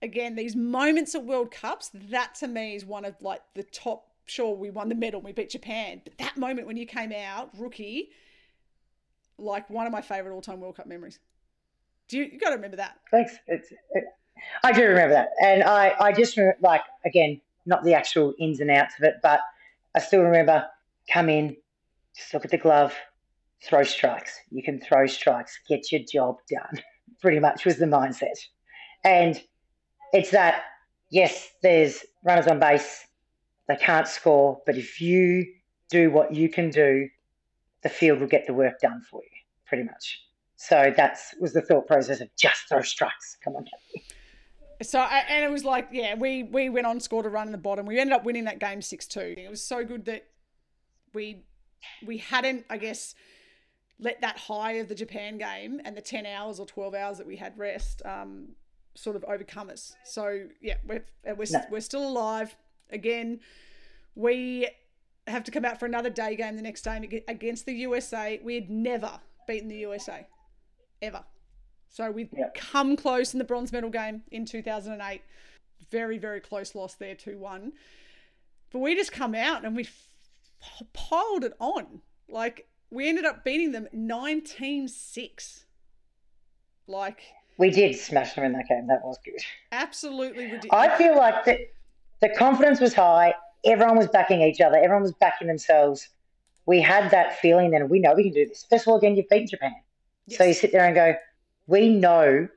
Again, 0.00 0.36
these 0.36 0.54
moments 0.54 1.16
at 1.16 1.24
World 1.24 1.50
Cups, 1.50 1.90
that 1.92 2.36
to 2.36 2.46
me 2.46 2.76
is 2.76 2.84
one 2.84 3.04
of 3.04 3.16
like 3.20 3.40
the 3.54 3.64
top. 3.64 4.04
Sure, 4.26 4.54
we 4.54 4.68
won 4.68 4.90
the 4.90 4.94
medal, 4.94 5.22
we 5.22 5.32
beat 5.32 5.48
Japan, 5.48 6.02
but 6.04 6.12
that 6.18 6.36
moment 6.36 6.66
when 6.66 6.76
you 6.76 6.84
came 6.84 7.12
out, 7.12 7.48
rookie, 7.58 8.10
like 9.38 9.70
one 9.70 9.86
of 9.86 9.92
my 9.92 10.02
favorite 10.02 10.34
all-time 10.34 10.60
World 10.60 10.76
Cup 10.76 10.86
memories. 10.86 11.18
Do 12.08 12.18
you, 12.18 12.24
you 12.24 12.38
got 12.38 12.50
to 12.50 12.56
remember 12.56 12.76
that? 12.76 12.98
Thanks. 13.10 13.36
It's, 13.46 13.72
it, 13.92 14.04
I 14.62 14.72
do 14.72 14.82
remember 14.82 15.14
that, 15.14 15.30
and 15.42 15.62
I, 15.62 15.94
I 15.98 16.12
just 16.12 16.36
remember, 16.36 16.58
like 16.60 16.82
again, 17.06 17.40
not 17.68 17.84
the 17.84 17.94
actual 17.94 18.34
ins 18.40 18.60
and 18.60 18.70
outs 18.70 18.94
of 18.98 19.04
it, 19.04 19.16
but 19.22 19.40
I 19.94 20.00
still 20.00 20.22
remember 20.22 20.66
come 21.12 21.28
in, 21.28 21.56
just 22.16 22.34
look 22.34 22.44
at 22.44 22.50
the 22.50 22.58
glove, 22.58 22.94
throw 23.62 23.82
strikes. 23.82 24.38
You 24.50 24.62
can 24.62 24.80
throw 24.80 25.06
strikes, 25.06 25.58
get 25.68 25.92
your 25.92 26.00
job 26.10 26.36
done. 26.50 26.82
Pretty 27.20 27.38
much 27.38 27.64
was 27.64 27.76
the 27.76 27.86
mindset. 27.86 28.38
And 29.04 29.40
it's 30.12 30.30
that, 30.30 30.62
yes, 31.10 31.50
there's 31.62 32.04
runners 32.24 32.46
on 32.46 32.58
base, 32.58 33.06
they 33.68 33.76
can't 33.76 34.08
score, 34.08 34.60
but 34.64 34.76
if 34.76 35.00
you 35.00 35.46
do 35.90 36.10
what 36.10 36.34
you 36.34 36.48
can 36.48 36.70
do, 36.70 37.08
the 37.82 37.88
field 37.88 38.20
will 38.20 38.26
get 38.26 38.46
the 38.46 38.54
work 38.54 38.80
done 38.80 39.02
for 39.10 39.20
you, 39.22 39.38
pretty 39.66 39.84
much. 39.84 40.20
So 40.56 40.92
that 40.96 41.18
was 41.38 41.52
the 41.52 41.62
thought 41.62 41.86
process 41.86 42.20
of 42.20 42.28
just 42.36 42.68
throw 42.68 42.82
strikes. 42.82 43.36
Come 43.44 43.56
on, 43.56 43.64
So 44.82 45.00
and 45.00 45.44
it 45.44 45.50
was 45.50 45.64
like, 45.64 45.88
yeah, 45.92 46.14
we 46.14 46.44
we 46.44 46.68
went 46.68 46.86
on, 46.86 47.00
scored 47.00 47.26
a 47.26 47.28
run 47.28 47.48
in 47.48 47.52
the 47.52 47.58
bottom. 47.58 47.86
We 47.86 47.98
ended 47.98 48.14
up 48.14 48.24
winning 48.24 48.44
that 48.44 48.60
game 48.60 48.80
six 48.80 49.06
two. 49.06 49.34
It 49.36 49.50
was 49.50 49.62
so 49.62 49.84
good 49.84 50.04
that 50.04 50.26
we 51.12 51.44
we 52.06 52.18
hadn't, 52.18 52.64
I 52.70 52.76
guess, 52.76 53.14
let 53.98 54.20
that 54.20 54.38
high 54.38 54.72
of 54.72 54.88
the 54.88 54.94
Japan 54.94 55.38
game 55.38 55.80
and 55.84 55.96
the 55.96 56.00
ten 56.00 56.26
hours 56.26 56.60
or 56.60 56.66
twelve 56.66 56.94
hours 56.94 57.18
that 57.18 57.26
we 57.26 57.36
had 57.36 57.58
rest 57.58 58.02
um, 58.04 58.50
sort 58.94 59.16
of 59.16 59.24
overcome 59.24 59.68
us. 59.70 59.96
So 60.04 60.46
yeah, 60.60 60.74
we're 60.86 61.04
we're, 61.24 61.46
no. 61.50 61.64
we're 61.70 61.80
still 61.80 62.06
alive. 62.06 62.54
Again, 62.90 63.40
we 64.14 64.68
have 65.26 65.44
to 65.44 65.50
come 65.50 65.64
out 65.64 65.78
for 65.78 65.86
another 65.86 66.10
day 66.10 66.36
game 66.36 66.56
the 66.56 66.62
next 66.62 66.82
day 66.82 67.22
against 67.26 67.66
the 67.66 67.74
USA. 67.74 68.40
We 68.42 68.54
had 68.54 68.70
never 68.70 69.20
beaten 69.46 69.68
the 69.68 69.76
USA, 69.78 70.26
ever. 71.02 71.24
So 71.88 72.10
we 72.10 72.28
yep. 72.36 72.54
come 72.54 72.96
close 72.96 73.32
in 73.32 73.38
the 73.38 73.44
bronze 73.44 73.72
medal 73.72 73.90
game 73.90 74.22
in 74.30 74.44
2008. 74.44 75.22
Very, 75.90 76.18
very 76.18 76.40
close 76.40 76.74
loss 76.74 76.94
there, 76.94 77.14
2 77.14 77.38
1. 77.38 77.72
But 78.70 78.80
we 78.80 78.94
just 78.94 79.12
come 79.12 79.34
out 79.34 79.64
and 79.64 79.74
we 79.74 79.84
f- 79.84 80.08
piled 80.92 81.44
it 81.44 81.54
on. 81.58 82.02
Like, 82.28 82.68
we 82.90 83.08
ended 83.08 83.24
up 83.24 83.44
beating 83.44 83.72
them 83.72 83.88
19 83.92 84.88
6. 84.88 85.64
Like, 86.86 87.22
we 87.58 87.70
did 87.70 87.96
smash 87.96 88.34
them 88.34 88.44
in 88.44 88.52
that 88.52 88.68
game. 88.68 88.86
That 88.86 89.04
was 89.04 89.18
good. 89.24 89.40
Absolutely 89.72 90.44
ridiculous. 90.44 90.72
I 90.72 90.96
feel 90.96 91.16
like 91.16 91.44
the, 91.44 91.58
the 92.20 92.28
confidence 92.30 92.80
was 92.80 92.94
high. 92.94 93.34
Everyone 93.64 93.98
was 93.98 94.06
backing 94.06 94.40
each 94.42 94.60
other. 94.60 94.76
Everyone 94.76 95.02
was 95.02 95.12
backing 95.14 95.48
themselves. 95.48 96.08
We 96.66 96.80
had 96.80 97.10
that 97.10 97.38
feeling 97.40 97.70
then 97.70 97.88
we 97.88 97.98
know 97.98 98.14
we 98.14 98.24
can 98.24 98.32
do 98.32 98.46
this. 98.46 98.64
First 98.70 98.86
of 98.86 98.92
all, 98.92 98.98
again, 98.98 99.16
you've 99.16 99.28
beaten 99.28 99.48
Japan. 99.48 99.74
Yes. 100.26 100.38
So 100.38 100.44
you 100.44 100.54
sit 100.54 100.70
there 100.70 100.84
and 100.84 100.94
go, 100.94 101.14
we 101.68 101.88
know 101.88 102.48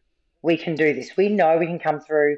we 0.42 0.58
can 0.58 0.74
do 0.74 0.94
this. 0.94 1.16
We 1.16 1.30
know 1.30 1.58
we 1.58 1.68
can 1.68 1.78
come 1.78 2.00
through 2.00 2.38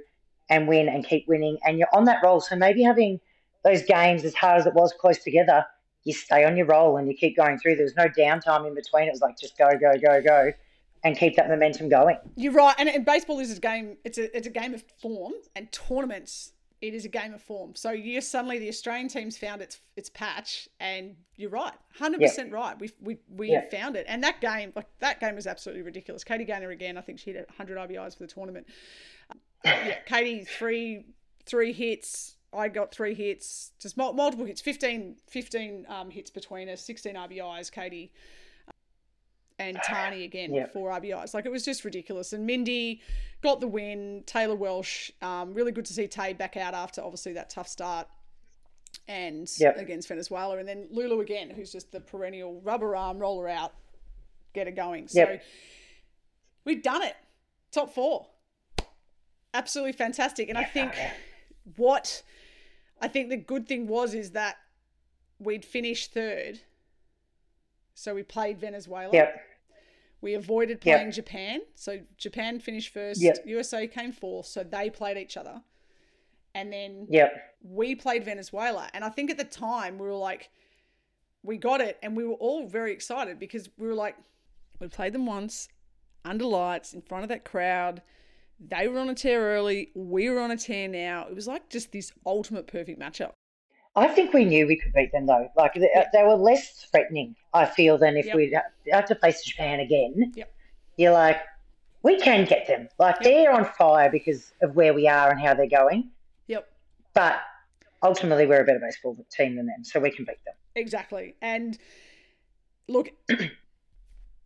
and 0.50 0.68
win 0.68 0.90
and 0.90 1.06
keep 1.08 1.26
winning. 1.28 1.58
And 1.64 1.78
you're 1.78 1.88
on 1.94 2.04
that 2.06 2.20
roll. 2.22 2.42
So 2.42 2.58
maybe 2.58 2.84
having 2.84 3.22
those 3.64 3.84
games, 3.84 4.26
as 4.26 4.36
hard 4.36 4.60
as 4.60 4.66
it 4.66 4.74
was, 4.74 4.92
close 5.00 5.20
together, 5.20 5.66
you 6.04 6.14
stay 6.14 6.44
on 6.44 6.58
your 6.58 6.66
roll 6.66 6.98
and 6.98 7.08
you 7.08 7.16
keep 7.16 7.38
going 7.38 7.58
through. 7.58 7.76
There 7.76 7.86
was 7.86 7.96
no 7.96 8.08
downtime 8.08 8.68
in 8.68 8.76
between. 8.76 9.08
It 9.08 9.12
was 9.12 9.22
like 9.22 9.40
just 9.40 9.58
go, 9.58 9.70
go, 9.80 9.94
go, 9.98 10.22
go, 10.22 10.52
and 11.06 11.18
keep 11.18 11.36
that 11.38 11.48
momentum 11.48 11.88
going. 11.88 12.18
You're 12.36 12.52
right. 12.54 12.76
And, 12.78 12.90
and 12.90 13.06
baseball 13.06 13.40
is 13.40 13.56
a 13.56 13.62
game. 13.62 13.98
It's 14.04 14.18
a 14.18 14.36
it's 14.36 14.48
a 14.48 14.50
game 14.50 14.74
of 14.74 14.84
form 15.02 15.34
and 15.56 15.72
tournaments 15.72 16.53
it 16.84 16.94
is 16.94 17.06
a 17.06 17.10
game 17.10 17.34
of 17.34 17.42
form. 17.42 17.74
So 17.76 17.92
you 17.92 18.20
suddenly 18.20 18.60
the 18.60 18.68
Australian 18.68 19.08
teams 19.08 19.38
found 19.38 19.62
its 19.62 19.80
its 19.96 20.10
patch, 20.10 20.68
and 20.82 21.16
you're 21.38 21.50
right, 21.50 21.74
hundred 21.98 22.20
yeah. 22.22 22.28
percent 22.28 22.52
right. 22.52 22.78
We 22.78 22.92
we 23.02 23.18
we 23.30 23.52
yeah. 23.52 23.70
found 23.72 23.96
it, 23.96 24.06
and 24.10 24.22
that 24.24 24.42
game 24.42 24.74
like 24.76 24.88
that 25.00 25.22
game 25.22 25.36
was 25.36 25.48
absolutely 25.48 25.82
ridiculous. 25.82 26.26
Katie 26.26 26.44
Gaynor 26.44 26.72
again, 26.72 26.98
I 26.98 27.02
think 27.02 27.20
she 27.20 27.32
hit 27.32 27.48
100 27.48 27.90
RBIs 27.90 28.18
for 28.18 28.24
the 28.24 28.28
tournament. 28.28 28.68
Um, 29.32 29.40
yeah, 29.64 30.00
Katie 30.06 30.44
three 30.44 31.06
three 31.46 31.72
hits. 31.72 32.36
I 32.52 32.68
got 32.68 32.94
three 32.94 33.16
hits, 33.16 33.72
just 33.80 33.98
multiple 33.98 34.46
hits, 34.46 34.62
15, 34.62 35.16
15 35.28 35.88
um, 35.90 36.12
hits 36.12 36.30
between 36.30 36.70
us, 36.70 36.82
16 36.82 37.16
RBIs. 37.16 37.72
Katie 37.72 38.12
and 39.70 39.80
Tani 39.84 40.24
again 40.24 40.54
yep. 40.54 40.74
four 40.74 40.92
RBIs. 40.92 41.34
Like 41.34 41.46
it 41.46 41.52
was 41.52 41.66
just 41.66 41.86
ridiculous. 41.86 42.34
And 42.34 42.46
Mindy 42.46 43.02
got 43.42 43.60
the 43.60 43.68
win. 43.68 44.24
Taylor 44.26 44.56
Welsh, 44.56 45.12
um, 45.22 45.54
really 45.54 45.72
good 45.72 45.86
to 45.86 45.94
see 45.94 46.08
Tay 46.08 46.34
back 46.34 46.58
out 46.58 46.74
after 46.74 47.02
obviously 47.02 47.34
that 47.34 47.50
tough 47.50 47.68
start 47.68 48.08
and 49.08 49.50
yep. 49.58 49.78
against 49.78 50.08
Venezuela. 50.08 50.58
And 50.58 50.68
then 50.68 50.88
Lulu 50.92 51.22
again, 51.22 51.50
who's 51.50 51.72
just 51.72 51.92
the 51.92 52.00
perennial 52.00 52.62
rubber 52.62 52.96
arm 52.96 53.20
roller 53.20 53.48
out, 53.48 53.74
get 54.54 54.68
it 54.68 54.76
going. 54.76 55.08
So 55.08 55.20
yep. 55.20 55.44
we've 56.66 56.84
done 56.84 57.04
it. 57.04 57.16
Top 57.72 57.94
four. 57.94 58.28
Absolutely 59.54 59.94
fantastic. 59.94 60.50
And 60.50 60.58
I 60.58 60.64
think 60.64 60.94
what 61.76 62.24
I 63.02 63.08
think 63.08 63.30
the 63.30 63.38
good 63.38 63.68
thing 63.68 63.88
was 63.88 64.14
is 64.14 64.32
that 64.32 64.58
we'd 65.40 65.66
finished 65.66 66.14
third 66.14 66.60
so 67.96 68.16
we 68.16 68.24
played 68.24 68.60
Venezuela. 68.60 69.14
Yep. 69.14 69.42
We 70.24 70.36
avoided 70.36 70.80
playing 70.80 71.08
yep. 71.08 71.16
Japan. 71.16 71.60
So 71.76 72.00
Japan 72.18 72.58
finished 72.58 72.94
first. 72.94 73.22
Yep. 73.22 73.40
USA 73.46 73.86
came 73.88 74.14
fourth. 74.14 74.46
So 74.46 74.64
they 74.64 74.90
played 74.90 75.18
each 75.18 75.36
other. 75.36 75.62
And 76.56 76.72
then 76.72 77.08
yep. 77.10 77.56
we 77.62 77.94
played 77.94 78.24
Venezuela. 78.24 78.90
And 78.94 79.04
I 79.04 79.10
think 79.10 79.30
at 79.32 79.38
the 79.38 79.44
time 79.44 79.98
we 79.98 80.08
were 80.08 80.16
like, 80.16 80.50
we 81.44 81.58
got 81.58 81.82
it. 81.82 82.00
And 82.02 82.16
we 82.16 82.24
were 82.24 82.36
all 82.36 82.66
very 82.66 82.94
excited 82.94 83.38
because 83.38 83.68
we 83.78 83.86
were 83.86 83.96
like, 83.96 84.16
we 84.80 84.88
played 84.88 85.12
them 85.12 85.26
once 85.26 85.68
under 86.24 86.46
lights 86.46 86.94
in 86.94 87.02
front 87.02 87.24
of 87.24 87.30
that 87.30 87.44
crowd. 87.44 88.02
They 88.62 88.88
were 88.88 89.00
on 89.00 89.10
a 89.10 89.16
tear 89.16 89.42
early. 89.42 89.92
We 89.94 90.30
were 90.30 90.40
on 90.40 90.52
a 90.52 90.58
tear 90.58 90.88
now. 90.88 91.28
It 91.28 91.36
was 91.36 91.48
like 91.48 91.70
just 91.70 91.92
this 91.92 92.14
ultimate 92.26 92.68
perfect 92.68 92.98
matchup. 92.98 93.32
I 93.96 94.08
think 94.08 94.34
we 94.34 94.46
knew 94.46 94.66
we 94.66 94.76
could 94.78 94.94
beat 94.94 95.12
them 95.12 95.28
though. 95.28 95.50
Like 95.56 95.74
they, 95.76 95.90
uh, 95.96 96.06
they 96.14 96.24
were 96.24 96.36
less 96.36 96.88
threatening, 96.92 97.36
I 97.54 97.66
feel, 97.66 97.98
than 97.98 98.18
if 98.18 98.26
Yep. 98.26 98.36
we'd 98.36 98.54
have 98.92 99.06
to 99.06 99.16
face 99.16 99.44
Japan 99.44 99.80
again. 99.80 100.34
Yep. 100.36 100.52
You're 100.98 101.14
like, 101.14 101.42
we 102.02 102.20
can 102.20 102.46
get 102.46 102.68
them. 102.68 102.90
Like 102.98 103.20
they're 103.22 103.52
on 103.52 103.66
fire 103.66 104.10
because 104.10 104.52
of 104.62 104.76
where 104.76 104.94
we 104.94 105.08
are 105.08 105.30
and 105.32 105.40
how 105.40 105.54
they're 105.54 105.68
going. 105.68 106.10
Yep. 106.48 106.68
But 107.14 107.40
ultimately, 108.02 108.48
we're 108.48 108.62
a 108.62 108.66
better 108.66 108.80
baseball 108.80 109.16
team 109.32 109.56
than 109.56 109.68
them, 109.68 109.84
so 109.84 110.00
we 110.00 110.12
can 110.12 110.26
beat 110.26 110.44
them. 110.44 110.56
Exactly. 110.76 111.36
And 111.42 111.78
look, 112.88 113.12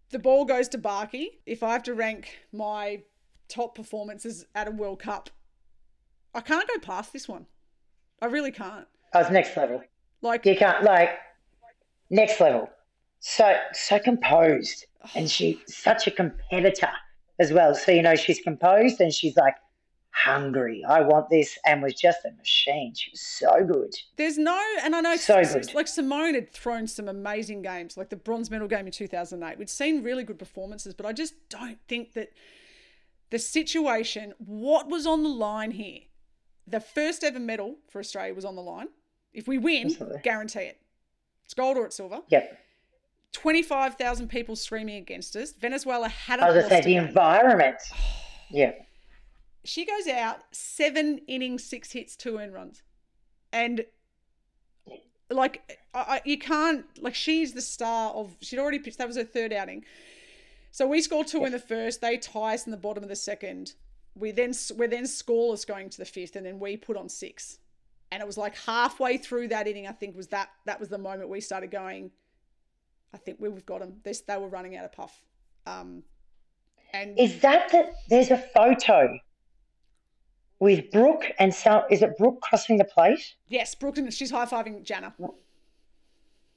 the 0.10 0.20
ball 0.20 0.46
goes 0.46 0.68
to 0.70 0.78
Barkey. 0.78 1.40
If 1.46 1.64
I 1.64 1.72
have 1.72 1.84
to 1.84 1.94
rank 1.94 2.38
my 2.52 3.04
top 3.48 3.76
performances 3.76 4.46
at 4.54 4.68
a 4.68 4.72
World 4.72 5.00
Cup, 5.00 5.30
I 6.36 6.42
can't 6.42 6.68
go 6.68 6.80
past 6.80 7.14
this 7.14 7.28
one. 7.30 7.48
I 8.22 8.26
really 8.26 8.52
can't. 8.52 8.88
Oh, 9.18 9.22
it's 9.22 9.32
next 9.32 9.58
level. 9.58 9.82
Like, 10.22 10.46
You 10.46 10.56
can't 10.56 10.84
like 10.84 11.10
next 12.12 12.40
level. 12.40 12.70
So 13.20 13.56
so 13.74 13.98
composed, 13.98 14.86
and 15.16 15.26
oh. 15.26 15.28
she's 15.28 15.58
such 15.68 16.06
a 16.06 16.12
competitor 16.12 16.92
as 17.40 17.52
well. 17.52 17.74
So 17.74 17.92
you 17.92 18.04
know 18.04 18.16
she's 18.16 18.40
composed 18.40 19.02
and 19.02 19.12
she's 19.12 19.36
like 19.36 19.56
hungry. 20.12 20.84
I 20.88 21.02
want 21.02 21.30
this, 21.32 21.58
and 21.66 21.82
was 21.82 21.96
just 21.96 22.20
a 22.26 22.32
machine. 22.38 22.94
She 22.96 23.10
was 23.12 23.22
so 23.22 23.64
good. 23.66 23.94
there's 24.18 24.38
no, 24.38 24.60
and 24.84 24.96
I 24.96 25.02
know 25.02 25.16
So 25.16 25.44
good. 25.44 25.74
like 25.74 25.88
Simone 25.88 26.36
had 26.36 26.52
thrown 26.52 26.86
some 26.88 27.08
amazing 27.08 27.64
games, 27.64 27.98
like 27.98 28.10
the 28.10 28.16
bronze 28.16 28.52
medal 28.52 28.68
game 28.68 28.86
in 28.86 28.92
2008. 28.92 29.58
We'd 29.58 29.70
seen 29.70 30.04
really 30.04 30.24
good 30.24 30.38
performances, 30.40 30.94
but 30.94 31.08
I 31.08 31.14
just 31.14 31.34
don't 31.50 31.80
think 31.88 32.14
that 32.14 32.30
the 33.32 33.40
situation, 33.40 34.34
what 34.38 34.88
was 34.88 35.06
on 35.08 35.24
the 35.24 35.30
line 35.30 35.72
here, 35.72 36.02
the 36.68 36.80
first 36.80 37.24
ever 37.24 37.40
medal 37.40 37.78
for 37.90 38.00
Australia 38.00 38.34
was 38.36 38.46
on 38.46 38.56
the 38.56 38.62
line. 38.62 38.88
If 39.38 39.48
we 39.48 39.60
win, 39.60 39.86
Absolutely. 39.86 40.20
guarantee 40.24 40.62
it. 40.62 40.82
It's 41.46 41.54
gold 41.54 41.78
or 41.78 41.86
it's 41.86 41.96
silver. 41.96 42.22
Yep. 42.30 42.58
25,000 43.34 44.28
people 44.30 44.56
screaming 44.56 44.98
against 44.98 45.36
us. 45.36 45.54
Venezuela 45.54 46.10
hadn't 46.10 46.44
I 46.46 46.52
was 46.52 46.66
a 46.66 46.70
say 46.70 46.82
the 46.82 46.90
game. 46.96 47.06
environment. 47.06 47.78
Yeah. 48.50 48.72
She 49.66 49.86
goes 49.86 50.08
out, 50.08 50.38
seven 50.52 51.20
innings, 51.28 51.66
six 51.66 51.92
hits, 51.92 52.16
two 52.16 52.38
earned 52.38 52.54
runs. 52.54 52.82
And 53.52 53.84
like, 55.30 55.80
I, 55.94 56.00
I, 56.00 56.22
you 56.24 56.38
can't, 56.40 56.86
like, 57.02 57.14
she's 57.14 57.52
the 57.52 57.62
star 57.62 58.14
of, 58.14 58.38
she'd 58.40 58.58
already 58.58 58.80
pitched, 58.80 59.00
that 59.00 59.08
was 59.08 59.18
her 59.18 59.26
third 59.26 59.52
outing. 59.52 59.84
So 60.72 60.88
we 60.88 61.02
score 61.02 61.26
two 61.26 61.44
in 61.44 61.52
the 61.52 61.60
first, 61.60 62.00
they 62.00 62.16
tie 62.16 62.54
us 62.54 62.66
in 62.66 62.72
the 62.72 62.78
bottom 62.78 63.04
of 63.04 63.10
the 63.10 63.18
second. 63.18 63.74
We 64.16 64.32
then, 64.32 64.54
we're 64.78 64.88
then 64.88 65.04
scoreless 65.04 65.68
going 65.68 65.90
to 65.90 65.98
the 65.98 66.06
fifth, 66.06 66.38
and 66.38 66.46
then 66.46 66.58
we 66.60 66.78
put 66.78 66.96
on 66.96 67.10
six. 67.10 67.60
And 68.12 68.22
it 68.22 68.26
was 68.26 68.38
like 68.38 68.56
halfway 68.56 69.18
through 69.18 69.50
that 69.50 69.68
inning, 69.68 69.88
I 69.88 69.92
think, 69.92 70.16
was 70.16 70.28
that, 70.28 70.50
that 70.66 70.80
was 70.80 70.90
the 70.90 70.98
moment 70.98 71.30
we 71.30 71.42
started 71.42 71.72
going, 71.72 72.12
I 73.14 73.18
think 73.18 73.38
we've 73.40 73.66
got 73.66 73.80
them. 73.80 73.98
They, 74.04 74.14
they 74.28 74.38
were 74.38 74.48
running 74.48 74.78
out 74.78 74.86
of 74.86 74.94
puff. 74.94 75.22
Um, 75.66 76.04
and 76.94 77.20
Is 77.20 77.40
that 77.42 77.70
that 77.72 77.94
There's 78.10 78.32
a 78.32 78.38
photo 78.38 79.20
with 80.60 80.90
Brooke 80.92 81.26
and 81.40 81.54
some. 81.54 81.84
Is 81.90 82.02
it 82.02 82.18
Brooke 82.18 82.42
crossing 82.42 82.78
the 82.78 82.86
plate? 82.86 83.36
yes, 83.48 83.76
brooke 83.76 83.98
and 83.98 84.14
she's 84.14 84.32
high 84.32 84.46
fiving 84.46 84.84
Jana. 84.84 85.14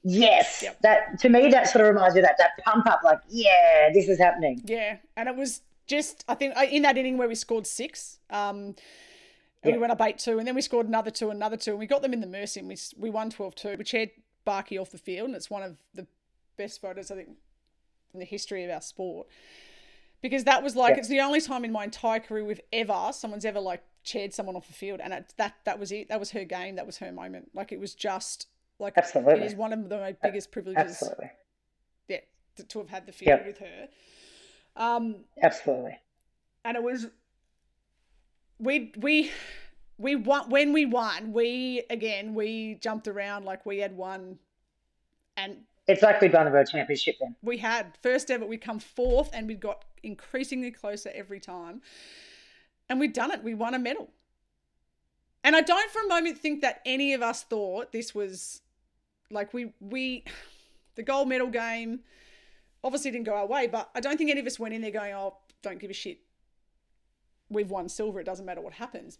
Yes. 0.03 0.61
Yep. 0.63 0.81
That 0.81 1.19
to 1.19 1.29
me, 1.29 1.49
that 1.51 1.67
sort 1.69 1.85
of 1.85 1.93
reminds 1.93 2.15
me 2.15 2.21
of 2.21 2.27
that 2.27 2.37
that 2.39 2.51
pump 2.63 2.87
up. 2.87 3.01
Like, 3.03 3.19
yeah, 3.29 3.89
this 3.93 4.07
is 4.07 4.17
happening. 4.17 4.61
Yeah, 4.65 4.97
and 5.15 5.29
it 5.29 5.35
was 5.35 5.61
just 5.85 6.23
I 6.27 6.35
think 6.35 6.57
uh, 6.57 6.65
in 6.69 6.81
that 6.83 6.97
inning 6.97 7.17
where 7.17 7.27
we 7.27 7.35
scored 7.35 7.67
six, 7.67 8.19
um, 8.29 8.75
and 9.63 9.73
we 9.73 9.79
went 9.79 9.91
up 9.91 10.01
eight 10.01 10.17
two, 10.17 10.39
and 10.39 10.47
then 10.47 10.55
we 10.55 10.61
scored 10.61 10.87
another 10.87 11.11
two, 11.11 11.29
another 11.29 11.57
two, 11.57 11.71
and 11.71 11.79
we 11.79 11.85
got 11.87 12.01
them 12.01 12.13
in 12.13 12.21
the 12.21 12.27
mercy, 12.27 12.59
and 12.59 12.69
we 12.69 12.77
we 12.97 13.09
won 13.09 13.31
12-2. 13.31 13.77
We 13.77 13.83
chaired 13.83 14.09
Barkey 14.45 14.79
off 14.79 14.89
the 14.91 14.97
field, 14.97 15.27
and 15.27 15.35
it's 15.35 15.49
one 15.49 15.63
of 15.63 15.77
the 15.93 16.07
best 16.57 16.81
photos 16.81 17.11
I 17.11 17.15
think 17.15 17.29
in 18.13 18.19
the 18.19 18.25
history 18.25 18.63
of 18.63 18.71
our 18.71 18.81
sport. 18.81 19.27
Because 20.21 20.43
that 20.43 20.61
was 20.63 20.75
like 20.75 20.91
Yeah. 20.95 20.99
it's 20.99 21.07
the 21.07 21.21
only 21.21 21.41
time 21.41 21.63
in 21.65 21.71
my 21.71 21.83
entire 21.83 22.19
career 22.19 22.43
we've 22.43 22.61
ever 22.71 23.09
someone's 23.11 23.45
ever 23.45 23.59
like 23.59 23.83
chaired 24.03 24.33
someone 24.33 24.55
off 24.55 24.67
the 24.67 24.73
field, 24.73 24.99
and 24.99 25.13
it, 25.13 25.33
that 25.37 25.55
that 25.65 25.79
was 25.79 25.91
it. 25.91 26.09
That 26.09 26.19
was 26.19 26.31
her 26.31 26.43
game. 26.43 26.75
That 26.75 26.85
was 26.85 26.97
her 26.97 27.11
moment. 27.11 27.51
Like 27.53 27.71
it 27.71 27.79
was 27.79 27.93
just 27.95 28.47
like 28.79 28.93
it 28.97 29.03
Absolutely. 29.03 29.45
is 29.45 29.55
one 29.55 29.73
of 29.73 29.89
the 29.89 29.97
my 29.97 30.15
biggest 30.23 30.51
privileges. 30.51 30.83
Absolutely. 30.83 31.31
Yeah, 32.07 32.17
to, 32.57 32.63
to 32.63 32.79
have 32.79 32.89
had 32.89 33.05
the 33.05 33.11
field 33.11 33.41
with 33.45 33.59
her. 33.59 33.87
Um, 34.75 35.25
Absolutely. 35.41 35.97
and 36.65 36.77
it 36.77 36.83
was 36.83 37.07
we 38.61 38.93
we 38.97 39.31
we 39.97 40.15
won 40.15 40.49
when 40.49 40.71
we 40.71 40.85
won 40.85 41.33
we 41.33 41.83
again 41.89 42.33
we 42.33 42.75
jumped 42.75 43.07
around 43.07 43.43
like 43.43 43.65
we 43.65 43.79
had 43.79 43.97
won 43.97 44.37
and 45.35 45.57
It's 45.87 46.01
like 46.01 46.21
we'd 46.21 46.33
won 46.33 46.45
the 46.45 46.51
world 46.51 46.67
championship 46.71 47.15
then. 47.19 47.35
we 47.41 47.57
had 47.57 47.97
first 48.01 48.29
ever 48.29 48.45
we'd 48.45 48.61
come 48.61 48.79
fourth 48.79 49.29
and 49.33 49.47
we 49.47 49.55
got 49.55 49.83
increasingly 50.03 50.71
closer 50.71 51.11
every 51.13 51.39
time. 51.39 51.81
And 52.89 52.99
we'd 52.99 53.13
done 53.13 53.31
it 53.31 53.43
we 53.43 53.53
won 53.53 53.73
a 53.73 53.79
medal. 53.79 54.09
And 55.43 55.55
i 55.55 55.61
don't 55.61 55.91
for 55.91 56.01
a 56.03 56.07
moment 56.07 56.37
think 56.37 56.61
that 56.61 56.81
any 56.85 57.13
of 57.13 57.21
us 57.21 57.43
thought 57.43 57.91
this 57.91 58.13
was 58.13 58.61
like 59.31 59.53
we 59.53 59.73
we 59.79 60.23
the 60.95 61.03
gold 61.03 61.29
medal 61.29 61.47
game 61.47 62.01
obviously 62.83 63.11
didn't 63.11 63.25
go 63.25 63.35
our 63.35 63.47
way 63.47 63.65
but 63.65 63.89
i 63.95 63.99
don't 63.99 64.17
think 64.17 64.29
any 64.29 64.39
of 64.39 64.45
us 64.45 64.59
went 64.59 64.73
in 64.73 64.81
there 64.81 64.91
going 64.91 65.13
oh 65.13 65.35
don't 65.61 65.79
give 65.79 65.89
a 65.89 65.93
shit 65.93 66.19
we've 67.51 67.69
won 67.69 67.87
silver 67.87 68.19
it 68.19 68.23
doesn't 68.23 68.45
matter 68.45 68.61
what 68.61 68.73
happens 68.73 69.19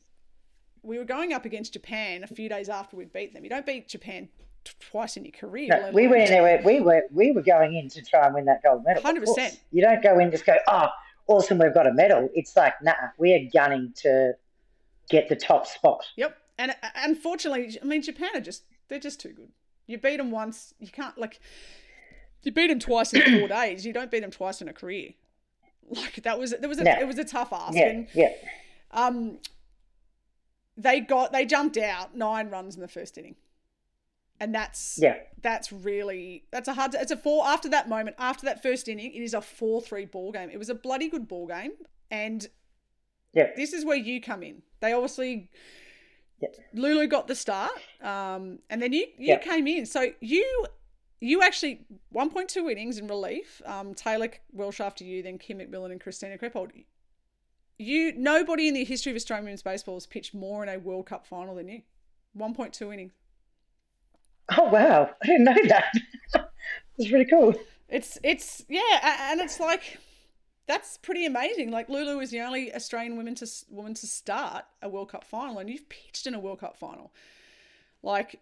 we 0.83 0.97
were 0.97 1.05
going 1.05 1.33
up 1.33 1.45
against 1.45 1.73
japan 1.73 2.23
a 2.23 2.27
few 2.27 2.49
days 2.49 2.69
after 2.69 2.95
we 2.97 3.05
beat 3.05 3.33
them 3.33 3.43
you 3.43 3.49
don't 3.49 3.65
beat 3.65 3.87
japan 3.87 4.27
t- 4.63 4.71
twice 4.79 5.17
in 5.17 5.25
your 5.25 5.31
career 5.31 5.67
No, 5.69 5.91
we 5.91 6.05
in 6.05 6.11
there. 6.11 6.61
We 6.63 6.79
were 6.79 7.03
we 7.11 7.31
were 7.31 7.41
going 7.41 7.75
in 7.75 7.89
to 7.89 8.01
try 8.01 8.25
and 8.25 8.35
win 8.35 8.45
that 8.45 8.63
gold 8.63 8.83
medal. 8.85 9.03
100%. 9.03 9.57
You 9.71 9.81
don't 9.81 10.03
go 10.03 10.19
in 10.19 10.31
just 10.31 10.45
go, 10.45 10.55
oh, 10.67 10.87
awesome, 11.27 11.57
we've 11.57 11.73
got 11.73 11.87
a 11.87 11.93
medal. 11.93 12.29
It's 12.33 12.55
like, 12.55 12.73
nah, 12.81 12.93
we 13.17 13.33
are 13.33 13.49
gunning 13.53 13.93
to 13.97 14.33
get 15.09 15.29
the 15.29 15.35
top 15.35 15.67
spot. 15.67 16.03
Yep. 16.17 16.37
And 16.57 16.71
uh, 16.71 16.89
unfortunately, 16.95 17.77
I 17.81 17.85
mean, 17.85 18.01
Japan 18.01 18.29
are 18.35 18.41
just, 18.41 18.63
they're 18.87 18.99
just 18.99 19.19
too 19.19 19.33
good. 19.33 19.49
You 19.87 19.97
beat 19.97 20.17
them 20.17 20.31
once, 20.31 20.73
you 20.79 20.89
can't, 20.89 21.17
like, 21.17 21.39
you 22.43 22.51
beat 22.51 22.67
them 22.67 22.79
twice 22.79 23.13
in 23.13 23.39
four 23.39 23.47
days. 23.61 23.85
You 23.85 23.93
don't 23.93 24.11
beat 24.11 24.21
them 24.21 24.31
twice 24.31 24.61
in 24.61 24.67
a 24.67 24.73
career. 24.73 25.11
Like, 25.89 26.23
that 26.23 26.39
was, 26.39 26.51
there 26.57 26.69
was 26.69 26.79
a, 26.79 26.83
No. 26.85 26.97
it 26.99 27.07
was 27.07 27.17
a 27.17 27.23
tough 27.25 27.51
ask. 27.51 27.75
Yeah, 27.77 27.87
And, 27.87 28.07
yeah. 28.13 28.29
um, 28.91 29.39
they 30.77 30.99
got, 31.01 31.31
they 31.33 31.45
jumped 31.45 31.77
out 31.77 32.15
nine 32.15 32.49
runs 32.49 32.75
in 32.75 32.81
the 32.81 32.87
first 32.87 33.17
inning. 33.17 33.35
And 34.39 34.55
that's, 34.55 34.97
Yeah. 35.01 35.17
that's 35.41 35.71
really, 35.71 36.45
that's 36.51 36.67
a 36.67 36.73
hard, 36.73 36.95
it's 36.95 37.11
a 37.11 37.17
four, 37.17 37.45
after 37.45 37.69
that 37.69 37.89
moment, 37.89 38.15
after 38.19 38.45
that 38.45 38.63
first 38.63 38.87
inning, 38.87 39.11
it 39.13 39.21
is 39.21 39.33
a 39.33 39.41
4 39.41 39.81
3 39.81 40.05
ball 40.05 40.31
game. 40.31 40.49
It 40.49 40.57
was 40.57 40.69
a 40.69 40.75
bloody 40.75 41.09
good 41.09 41.27
ball 41.27 41.45
game. 41.47 41.73
And 42.09 42.47
Yeah. 43.33 43.51
this 43.55 43.73
is 43.73 43.85
where 43.85 43.97
you 43.97 44.19
come 44.21 44.43
in. 44.43 44.63
They 44.79 44.93
obviously 44.93 45.49
Yeah. 46.39 46.49
Lulu 46.73 47.05
got 47.07 47.27
the 47.27 47.35
start, 47.35 47.71
um, 48.01 48.59
and 48.69 48.81
then 48.81 48.93
you 48.93 49.01
you 49.17 49.27
Yeah. 49.27 49.37
came 49.37 49.67
in. 49.67 49.85
So 49.85 50.11
you 50.21 50.65
you 51.21 51.43
actually 51.43 51.85
1.2 52.13 52.71
innings 52.71 52.97
in 52.97 53.07
relief. 53.07 53.61
Um, 53.65 53.93
Taylor 53.93 54.29
Welsh 54.51 54.81
after 54.81 55.03
you, 55.03 55.23
then 55.23 55.37
Kim 55.37 55.59
McMillan 55.59 55.91
and 55.91 56.01
Christina 56.01 56.37
Krepold. 56.37 56.71
You 57.77 58.13
nobody 58.17 58.67
in 58.67 58.73
the 58.73 58.83
history 58.83 59.11
of 59.11 59.15
Australian 59.15 59.45
women's 59.45 59.63
baseball 59.63 59.95
has 59.95 60.05
pitched 60.05 60.33
more 60.33 60.61
in 60.63 60.69
a 60.69 60.77
World 60.77 61.05
Cup 61.05 61.25
final 61.25 61.55
than 61.55 61.67
you. 61.67 61.81
1.2 62.37 62.93
innings. 62.93 63.13
Oh 64.57 64.65
wow, 64.65 65.09
I 65.23 65.25
didn't 65.25 65.45
know 65.45 65.55
that. 65.69 65.93
It's 66.97 67.11
really 67.11 67.25
cool. 67.25 67.55
It's 67.89 68.19
it's 68.23 68.63
yeah, 68.69 69.31
and 69.31 69.41
it's 69.41 69.59
like 69.59 69.97
that's 70.67 70.97
pretty 70.97 71.25
amazing. 71.25 71.71
Like 71.71 71.89
Lulu 71.89 72.19
is 72.19 72.29
the 72.29 72.41
only 72.41 72.73
Australian 72.75 73.17
woman 73.17 73.33
to 73.35 73.47
woman 73.69 73.95
to 73.95 74.05
start 74.05 74.65
a 74.83 74.89
World 74.89 75.09
Cup 75.09 75.23
final, 75.23 75.57
and 75.57 75.69
you've 75.69 75.89
pitched 75.89 76.27
in 76.27 76.35
a 76.35 76.39
World 76.39 76.59
Cup 76.59 76.77
final. 76.77 77.11
Like. 78.03 78.39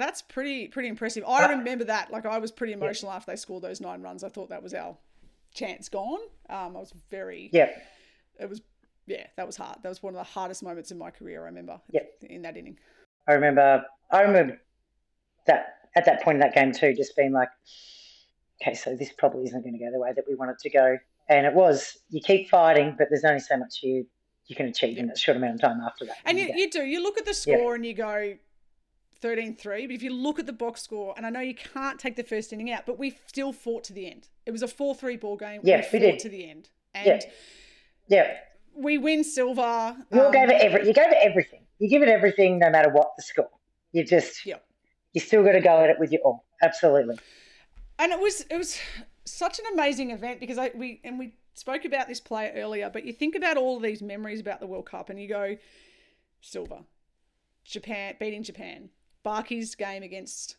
That's 0.00 0.22
pretty 0.22 0.68
pretty 0.68 0.88
impressive. 0.88 1.24
I 1.26 1.50
remember 1.50 1.84
that. 1.84 2.10
Like, 2.10 2.26
I 2.26 2.38
was 2.38 2.50
pretty 2.50 2.72
emotional 2.72 3.12
after 3.12 3.32
they 3.32 3.36
scored 3.36 3.62
those 3.62 3.80
nine 3.80 4.02
runs. 4.02 4.24
I 4.24 4.28
thought 4.28 4.50
that 4.50 4.62
was 4.62 4.74
our 4.74 4.96
chance 5.54 5.88
gone. 5.88 6.20
Um, 6.48 6.76
I 6.76 6.80
was 6.80 6.92
very. 7.10 7.50
Yeah, 7.52 7.70
It 8.38 8.48
was 8.48 8.62
yeah, 9.06 9.26
that 9.36 9.46
was 9.46 9.56
hard. 9.56 9.78
That 9.82 9.88
was 9.88 10.02
one 10.02 10.14
of 10.14 10.18
the 10.18 10.24
hardest 10.32 10.62
moments 10.62 10.90
in 10.90 10.98
my 10.98 11.10
career. 11.10 11.42
I 11.42 11.46
remember. 11.46 11.80
Yep. 11.90 12.10
In 12.22 12.42
that 12.42 12.56
inning. 12.56 12.78
I 13.28 13.32
remember. 13.32 13.84
I 14.10 14.22
remember 14.22 14.60
that 15.46 15.74
at 15.96 16.04
that 16.04 16.22
point 16.22 16.36
in 16.36 16.40
that 16.40 16.54
game 16.54 16.72
too, 16.72 16.94
just 16.94 17.16
being 17.16 17.32
like, 17.32 17.48
okay, 18.62 18.74
so 18.74 18.94
this 18.96 19.12
probably 19.18 19.44
isn't 19.44 19.62
going 19.62 19.72
to 19.72 19.78
go 19.78 19.90
the 19.90 19.98
way 19.98 20.12
that 20.14 20.24
we 20.28 20.34
want 20.34 20.52
it 20.52 20.58
to 20.60 20.70
go, 20.70 20.96
and 21.28 21.46
it 21.46 21.54
was. 21.54 21.98
You 22.08 22.20
keep 22.20 22.48
fighting, 22.48 22.94
but 22.96 23.08
there's 23.10 23.24
only 23.24 23.40
so 23.40 23.56
much 23.56 23.80
you 23.82 24.06
you 24.46 24.56
can 24.56 24.66
achieve 24.66 24.98
in 24.98 25.08
a 25.10 25.16
short 25.16 25.36
amount 25.36 25.54
of 25.54 25.60
time 25.60 25.80
after 25.80 26.04
that. 26.06 26.16
And 26.24 26.38
you, 26.38 26.46
the 26.46 26.58
you 26.58 26.70
do. 26.70 26.82
You 26.82 27.02
look 27.02 27.18
at 27.18 27.24
the 27.24 27.34
score 27.34 27.74
and 27.76 27.86
you 27.86 27.94
go 27.94 28.34
13 29.20 29.56
3. 29.56 29.86
But 29.86 29.94
if 29.94 30.02
you 30.02 30.12
look 30.14 30.38
at 30.38 30.46
the 30.46 30.52
box 30.52 30.82
score, 30.82 31.14
and 31.16 31.26
I 31.26 31.30
know 31.30 31.40
you 31.40 31.54
can't 31.54 31.98
take 31.98 32.16
the 32.16 32.22
first 32.24 32.52
inning 32.52 32.70
out, 32.70 32.86
but 32.86 32.98
we 32.98 33.18
still 33.26 33.52
fought 33.52 33.84
to 33.84 33.92
the 33.92 34.10
end. 34.10 34.28
It 34.46 34.50
was 34.50 34.62
a 34.62 34.68
4 34.68 34.94
3 34.94 35.16
ball 35.16 35.36
game. 35.36 35.60
Yeah, 35.64 35.76
we, 35.76 35.98
we 35.98 36.06
fought 36.06 36.12
did. 36.12 36.18
to 36.20 36.28
the 36.28 36.50
end. 36.50 36.68
And 36.94 37.06
Yeah. 37.06 37.20
Yeah. 38.08 38.36
we 38.74 38.98
win 38.98 39.22
silver. 39.24 39.96
You 40.12 40.22
um, 40.22 40.32
gave 40.32 40.48
it 40.50 40.60
every. 40.60 40.86
You 40.86 40.92
gave 40.94 41.10
it 41.10 41.18
everything. 41.20 41.60
You 41.78 41.88
give 41.88 42.02
it 42.02 42.08
everything, 42.08 42.58
no 42.58 42.70
matter 42.70 42.90
what 42.90 43.12
the 43.16 43.22
score. 43.22 43.50
You 43.92 44.04
just. 44.04 44.44
yeah. 44.46 44.56
You 45.12 45.20
still 45.20 45.42
got 45.42 45.52
to 45.52 45.60
go 45.60 45.80
at 45.80 45.90
it 45.90 45.98
with 45.98 46.12
your 46.12 46.20
all. 46.22 46.44
Absolutely. 46.62 47.18
and 47.98 48.12
it 48.12 48.20
was 48.20 48.42
it 48.50 48.56
was 48.56 48.78
such 49.24 49.58
an 49.58 49.64
amazing 49.74 50.10
event 50.10 50.40
because 50.40 50.56
I 50.58 50.70
we 50.74 51.00
and 51.04 51.18
we 51.18 51.34
spoke 51.54 51.84
about 51.84 52.06
this 52.08 52.20
player 52.20 52.52
earlier, 52.56 52.88
but 52.90 53.04
you 53.04 53.12
think 53.12 53.34
about 53.34 53.56
all 53.56 53.78
these 53.80 54.02
memories 54.02 54.40
about 54.40 54.60
the 54.60 54.66
World 54.66 54.86
Cup 54.86 55.10
and 55.10 55.20
you 55.20 55.28
go 55.28 55.56
silver, 56.40 56.78
Japan 57.64 58.14
beating 58.20 58.42
Japan, 58.42 58.90
Barkey's 59.22 59.74
game 59.74 60.02
against 60.02 60.56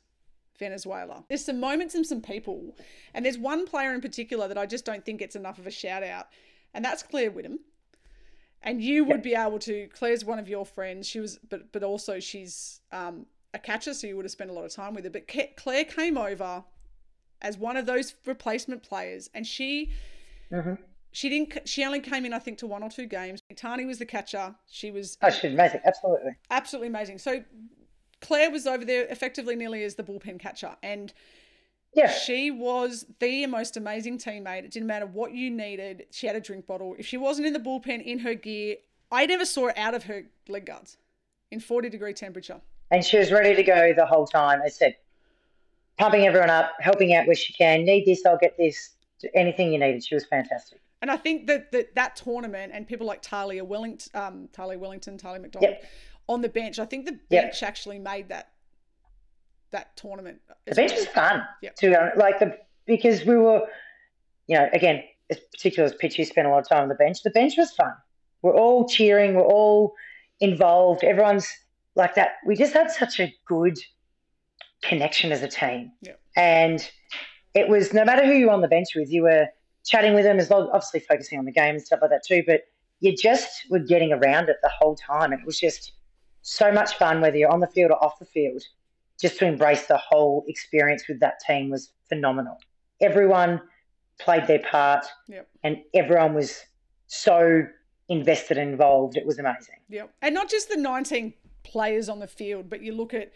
Venezuela. 0.58 1.24
There's 1.28 1.46
some 1.46 1.60
moments 1.60 1.96
and 1.96 2.06
some 2.06 2.22
people, 2.22 2.76
and 3.14 3.26
there's 3.26 3.38
one 3.38 3.66
player 3.66 3.94
in 3.94 4.02
particular 4.02 4.48
that 4.48 4.58
I 4.58 4.66
just 4.66 4.86
don't 4.86 5.04
think 5.06 5.20
gets 5.20 5.36
enough 5.36 5.58
of 5.58 5.68
a 5.68 5.72
shout 5.72 6.04
out, 6.04 6.28
and 6.74 6.84
that's 6.86 7.04
Claire 7.04 7.32
Whittam. 7.32 7.60
And 8.64 8.82
you 8.82 9.04
would 9.06 9.24
be 9.24 9.34
able 9.34 9.58
to. 9.60 9.88
Claire's 9.88 10.24
one 10.24 10.38
of 10.38 10.48
your 10.48 10.66
friends. 10.68 11.08
She 11.08 11.20
was, 11.20 11.40
but 11.50 11.72
but 11.72 11.84
also 11.84 12.20
she's 12.20 12.82
um, 12.92 13.26
a 13.56 13.60
catcher, 13.60 13.94
so 13.94 14.06
you 14.06 14.16
would 14.16 14.26
have 14.26 14.32
spent 14.32 14.52
a 14.52 14.54
lot 14.54 14.66
of 14.66 14.72
time 14.72 14.94
with 14.94 15.04
her. 15.04 15.10
But 15.10 15.28
Claire 15.58 15.84
came 15.86 16.16
over 16.16 16.64
as 17.42 17.58
one 17.58 17.76
of 17.76 17.88
those 17.88 18.14
replacement 18.26 18.84
players, 18.84 19.32
and 19.34 19.48
she 19.48 19.92
hmm 20.52 20.76
she 21.12 21.28
didn't. 21.30 21.68
She 21.68 21.84
only 21.84 22.00
came 22.00 22.24
in, 22.26 22.34
I 22.34 22.40
think, 22.40 22.60
to 22.60 22.68
one 22.68 22.84
or 22.84 22.90
two 22.90 23.08
games. 23.08 23.42
Tani 23.56 23.86
was 23.86 23.98
the 23.98 24.06
catcher. 24.06 24.56
She 24.70 24.92
was 24.92 25.18
Oh, 25.24 25.30
she's 25.32 25.52
amazing. 25.52 25.82
Absolutely. 25.84 26.32
absolutely 26.52 26.88
amazing. 26.88 27.18
So 27.18 27.44
Claire 28.22 28.52
was 28.52 28.66
over 28.68 28.86
there 28.86 29.06
effectively 29.08 29.56
nearly 29.56 29.84
as 29.84 29.96
the 29.96 30.04
bullpen 30.04 30.40
catcher, 30.40 30.76
and 30.84 31.12
Yeah. 31.94 32.08
she 32.10 32.52
was 32.52 33.06
the 33.20 33.46
most 33.48 33.76
amazing 33.78 34.18
teammate. 34.18 34.64
It 34.64 34.72
didn't 34.72 34.88
matter 34.88 35.06
what 35.08 35.34
you 35.34 35.50
needed. 35.50 36.06
She 36.12 36.28
had 36.28 36.36
a 36.36 36.40
drink 36.40 36.66
bottle. 36.68 36.96
If 36.98 37.06
she 37.08 37.18
wasn't 37.18 37.48
in 37.48 37.54
the 37.54 37.60
bullpen 37.60 38.04
in 38.06 38.20
her 38.20 38.34
gear, 38.34 38.78
I 39.12 39.26
never 39.26 39.44
saw 39.46 39.68
her 39.68 39.74
out 39.78 39.94
of 39.94 40.04
her 40.06 40.24
leg 40.48 40.66
guards 40.68 40.98
in 41.52 41.60
40 41.60 41.90
degree 41.90 42.14
temperature. 42.14 42.62
And 42.92 43.04
she 43.04 43.18
was 43.18 43.32
ready 43.32 43.56
to 43.56 43.64
go 43.64 43.94
the 43.94 44.06
whole 44.06 44.26
time. 44.28 44.62
I 44.64 44.70
said, 44.70 44.96
pumping 45.98 46.26
everyone 46.26 46.50
up, 46.50 46.72
helping 46.80 47.14
out 47.14 47.26
where 47.28 47.36
she 47.36 47.54
can. 47.54 47.84
Need 47.86 48.06
this, 48.06 48.26
I'll 48.26 48.38
get 48.38 48.58
this. 48.58 48.92
Anything 49.36 49.72
you 49.72 49.80
needed. 49.80 50.04
She 50.04 50.16
was 50.16 50.26
fantastic. 50.26 50.80
And 51.02 51.10
I 51.12 51.18
think 51.18 51.48
that 51.48 51.72
that, 51.72 51.94
that 51.96 52.16
tournament 52.16 52.72
and 52.74 52.88
people 52.88 53.06
like 53.08 53.22
Talia 53.22 53.64
Wellington, 53.64 54.12
um, 54.20 54.50
Talia 54.54 54.78
Wellington, 54.80 55.18
Talia 55.18 55.40
McDonald 55.40 55.72
Yep. 55.74 55.86
On 56.32 56.42
the 56.42 56.50
bench, 56.50 56.80
I 56.80 56.86
think 56.86 57.06
the 57.06 57.20
Yep. 57.30 57.44
bench 57.44 57.64
actually 57.64 58.00
made 58.00 58.30
that 58.30 58.50
that 59.72 59.96
tournament. 59.96 60.42
The 60.66 60.76
bench 60.76 60.92
well. 60.92 61.00
was 61.00 61.08
fun. 61.08 61.48
Yep. 61.62 61.76
To 61.76 61.90
be 61.90 61.96
honest, 61.96 62.18
like 62.18 62.40
the 62.40 62.58
because 62.86 63.26
we 63.26 63.38
were, 63.38 63.68
you 64.48 64.58
know, 64.58 64.68
again, 64.74 65.04
as 65.30 65.40
particularly 65.40 65.94
as 65.94 65.98
Pitchy 65.98 66.26
spent 66.26 66.48
a 66.48 66.50
lot 66.50 66.60
of 66.60 66.68
time 66.68 66.84
on 66.84 66.90
the 66.90 66.96
bench. 66.96 67.24
The 67.24 67.30
bench 67.30 67.54
was 67.58 67.72
fun. 67.72 67.94
We're 68.42 68.56
all 68.56 68.88
cheering. 68.88 69.36
We're 69.36 69.44
all 69.44 69.94
involved. 70.42 71.04
Everyone's 71.04 71.48
like 71.96 72.16
that. 72.16 72.32
We 72.46 72.56
just 72.56 72.74
had 72.74 72.92
such 72.92 73.20
a 73.20 73.34
good 73.46 73.78
connection 74.82 75.32
as 75.32 75.42
a 75.42 75.48
team. 75.48 75.92
Yep. 76.02 76.20
And 76.36 76.92
it 77.54 77.70
was 77.70 77.94
no 77.94 78.04
matter 78.04 78.26
who 78.26 78.34
you 78.34 78.48
were 78.48 78.54
on 78.54 78.62
the 78.62 78.68
bench 78.68 78.90
with, 78.96 79.10
you 79.10 79.24
were 79.24 79.48
chatting 79.86 80.14
with 80.14 80.24
them 80.24 80.40
as 80.40 80.50
well, 80.50 80.70
obviously 80.74 81.00
focusing 81.02 81.40
on 81.40 81.46
the 81.46 81.52
game 81.52 81.76
and 81.76 81.82
stuff 81.82 82.00
like 82.02 82.12
that 82.12 82.24
too. 82.28 82.44
But 82.46 82.62
you 83.00 83.16
just 83.16 83.50
were 83.70 83.80
getting 83.80 84.12
around 84.12 84.50
it 84.50 84.58
the 84.62 84.72
whole 84.80 84.96
time. 84.96 85.32
And 85.32 85.42
it 85.42 85.46
was 85.46 85.60
just 85.60 85.94
so 86.42 86.72
much 86.72 86.96
fun, 86.98 87.22
whether 87.22 87.38
you're 87.38 87.52
on 87.52 87.60
the 87.60 87.68
field 87.68 87.92
or 87.92 88.04
off 88.04 88.20
the 88.20 88.26
field. 88.26 88.62
Just 89.20 89.38
to 89.40 89.46
embrace 89.46 89.86
the 89.86 89.98
whole 89.98 90.44
experience 90.48 91.08
with 91.08 91.20
that 91.20 91.40
team 91.46 91.70
was 91.70 91.92
phenomenal. 92.10 92.58
Everyone 93.00 93.62
played 94.20 94.48
their 94.48 94.60
part 94.60 95.06
Yep. 95.28 95.48
and 95.64 95.78
everyone 95.94 96.34
was 96.34 96.64
so 97.08 97.64
invested 98.10 98.58
and 98.58 98.72
involved. 98.72 99.18
It 99.18 99.26
was 99.26 99.38
amazing. 99.38 99.76
Yep. 99.90 100.12
And 100.24 100.34
not 100.34 100.50
just 100.50 100.70
the 100.70 100.78
19 100.78 101.34
players 101.64 102.10
on 102.10 102.18
the 102.20 102.28
field, 102.28 102.70
but 102.70 102.82
you 102.82 102.94
look 102.94 103.14
at 103.14 103.32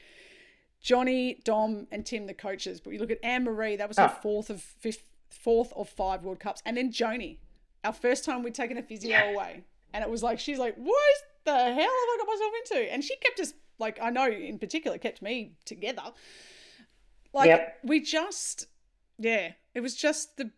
Johnny, 0.81 1.41
Dom, 1.43 1.87
and 1.91 2.05
Tim, 2.05 2.27
the 2.27 2.33
coaches. 2.33 2.79
But 2.81 2.93
you 2.93 2.99
look 2.99 3.11
at 3.11 3.19
Anne 3.23 3.43
Marie, 3.43 3.75
that 3.75 3.87
was 3.87 3.97
her 3.97 4.11
Oh. 4.15 4.21
fourth 4.21 4.49
of 4.49 4.61
fifth, 4.61 5.03
fourth 5.29 5.71
of 5.73 5.89
five 5.89 6.23
World 6.23 6.39
Cups. 6.39 6.61
And 6.65 6.77
then 6.77 6.91
Joni, 6.91 7.37
our 7.83 7.93
first 7.93 8.23
time 8.25 8.43
we'd 8.43 8.55
taken 8.55 8.77
a 8.77 8.83
physio 8.83 9.09
Yeah. 9.11 9.31
away. 9.31 9.63
And 9.93 10.03
it 10.03 10.09
was 10.09 10.21
like, 10.23 10.39
she's 10.39 10.59
like, 10.59 10.75
what 10.75 11.15
the 11.45 11.53
hell 11.53 11.73
have 11.73 11.79
I 11.79 12.17
got 12.19 12.27
myself 12.27 12.51
into? 12.63 12.93
And 12.93 13.03
she 13.03 13.15
kept 13.17 13.39
us, 13.39 13.53
like, 13.79 13.99
I 14.01 14.09
know 14.09 14.29
in 14.29 14.59
particular, 14.59 14.97
kept 14.97 15.21
me 15.21 15.53
together. 15.65 16.03
Like, 17.33 17.47
Yep. 17.47 17.79
we 17.83 17.99
just, 18.01 18.67
yeah, 19.19 19.51
it 19.73 19.81
was 19.81 19.95
just 19.95 20.37
the, 20.37 20.51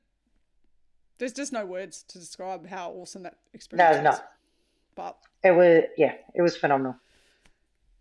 there's 1.18 1.34
just 1.34 1.52
no 1.52 1.66
words 1.66 2.04
to 2.10 2.20
describe 2.20 2.68
how 2.68 2.92
awesome 2.92 3.24
that 3.24 3.38
experience 3.54 3.98
No, 4.04 4.10
was. 4.12 4.20
no. 4.20 4.26
But 4.96 5.18
It 5.44 5.52
was 5.52 5.84
yeah, 5.98 6.14
it 6.36 6.42
was 6.42 6.56
phenomenal. 6.58 6.96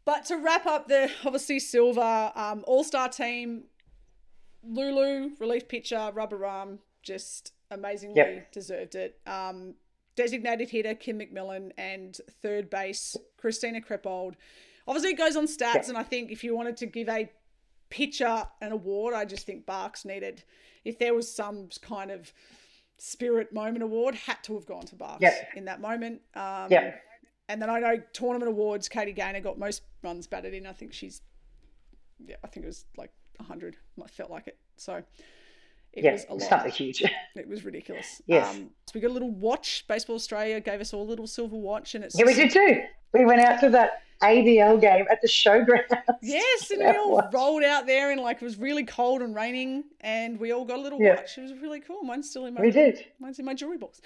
but 0.04 0.24
to 0.26 0.36
wrap 0.36 0.66
up 0.66 0.88
the 0.88 1.10
obviously 1.24 1.58
silver 1.58 2.32
um, 2.34 2.64
all 2.66 2.84
star 2.84 3.08
team, 3.08 3.64
Lulu 4.62 5.30
relief 5.38 5.68
pitcher, 5.68 6.10
rubber 6.14 6.44
arm, 6.44 6.78
just 7.02 7.52
amazingly 7.70 8.16
Yep. 8.16 8.52
deserved 8.52 8.94
it. 8.94 9.18
Um, 9.26 9.74
designated 10.16 10.70
hitter 10.70 10.94
Kim 10.94 11.18
McMillan 11.20 11.70
and 11.78 12.18
third 12.42 12.68
base 12.70 13.16
Christina 13.36 13.80
Krepold. 13.80 14.34
Obviously, 14.88 15.10
it 15.10 15.18
goes 15.18 15.36
on 15.36 15.46
stats, 15.46 15.74
Yep. 15.74 15.88
and 15.88 15.98
I 15.98 16.02
think 16.02 16.30
if 16.30 16.42
you 16.42 16.56
wanted 16.56 16.76
to 16.78 16.86
give 16.86 17.08
a 17.08 17.30
pitcher 17.90 18.44
an 18.60 18.72
award, 18.72 19.14
I 19.14 19.24
just 19.24 19.46
think 19.46 19.66
Barks 19.66 20.04
needed. 20.04 20.42
If 20.84 20.98
there 20.98 21.14
was 21.14 21.32
some 21.32 21.68
kind 21.82 22.10
of 22.10 22.32
spirit 22.98 23.52
moment 23.52 23.82
award, 23.82 24.14
had 24.14 24.42
to 24.44 24.54
have 24.54 24.66
gone 24.66 24.86
to 24.86 24.94
Barks 24.96 25.22
Yep. 25.22 25.50
in 25.56 25.64
that 25.66 25.80
moment. 25.80 26.22
Um, 26.34 26.70
Yep. 26.70 27.02
and 27.48 27.60
then 27.62 27.68
I 27.70 27.78
know 27.80 27.98
tournament 28.12 28.48
awards, 28.48 28.88
Katie 28.88 29.12
Gaynor 29.12 29.40
got 29.40 29.58
most 29.58 29.82
runs 30.02 30.26
batted 30.26 30.54
in. 30.54 30.66
I 30.66 30.72
think 30.72 30.92
she's, 30.92 31.20
yeah, 32.24 32.36
I 32.42 32.46
think 32.46 32.64
it 32.64 32.68
was 32.68 32.86
like 32.96 33.12
100. 33.38 33.76
It 33.98 34.10
felt 34.10 34.30
like 34.30 34.46
it. 34.46 34.58
So 34.76 35.02
it 35.96 36.04
Yeah, 36.04 36.12
was 36.12 36.26
a 36.28 36.34
lot. 36.34 36.42
something 36.42 36.70
huge. 36.70 37.02
It 37.34 37.48
was 37.48 37.64
ridiculous. 37.64 38.22
Yes. 38.26 38.54
Um, 38.54 38.70
so 38.86 38.92
we 38.94 39.00
got 39.00 39.10
a 39.10 39.12
little 39.12 39.30
watch. 39.32 39.84
Baseball 39.88 40.16
Australia 40.16 40.60
gave 40.60 40.80
us 40.80 40.92
all 40.94 41.02
a 41.02 41.10
little 41.10 41.26
silver 41.26 41.56
watch, 41.56 41.94
and 41.94 42.04
it's 42.04 42.18
yeah, 42.18 42.24
we 42.26 42.34
did 42.34 42.50
too. 42.50 42.82
We 43.12 43.24
went 43.24 43.40
out 43.40 43.60
to 43.60 43.70
that 43.70 44.02
ABL 44.22 44.80
game 44.80 45.06
at 45.10 45.20
the 45.22 45.28
showground. 45.28 45.84
Yes, 46.22 46.70
and 46.70 46.80
we 46.84 46.86
all 46.86 47.12
watch. 47.12 47.32
rolled 47.32 47.62
out 47.64 47.86
there, 47.86 48.10
and 48.12 48.20
like 48.20 48.36
it 48.36 48.44
was 48.44 48.56
really 48.58 48.84
cold 48.84 49.22
and 49.22 49.34
raining, 49.34 49.84
and 50.00 50.38
we 50.40 50.52
all 50.52 50.64
got 50.64 50.78
a 50.78 50.80
little 50.82 51.00
Yeah. 51.00 51.16
watch. 51.16 51.36
It 51.38 51.42
was 51.42 51.52
really 51.54 51.80
cool. 51.80 52.02
Mine's 52.02 52.30
still 52.30 52.46
in 52.46 52.54
my 52.54 52.60
We 52.62 52.70
did. 52.70 53.04
mine's 53.18 53.38
in 53.38 53.44
my 53.44 53.54
jewelry 53.54 53.78
box. 53.78 54.00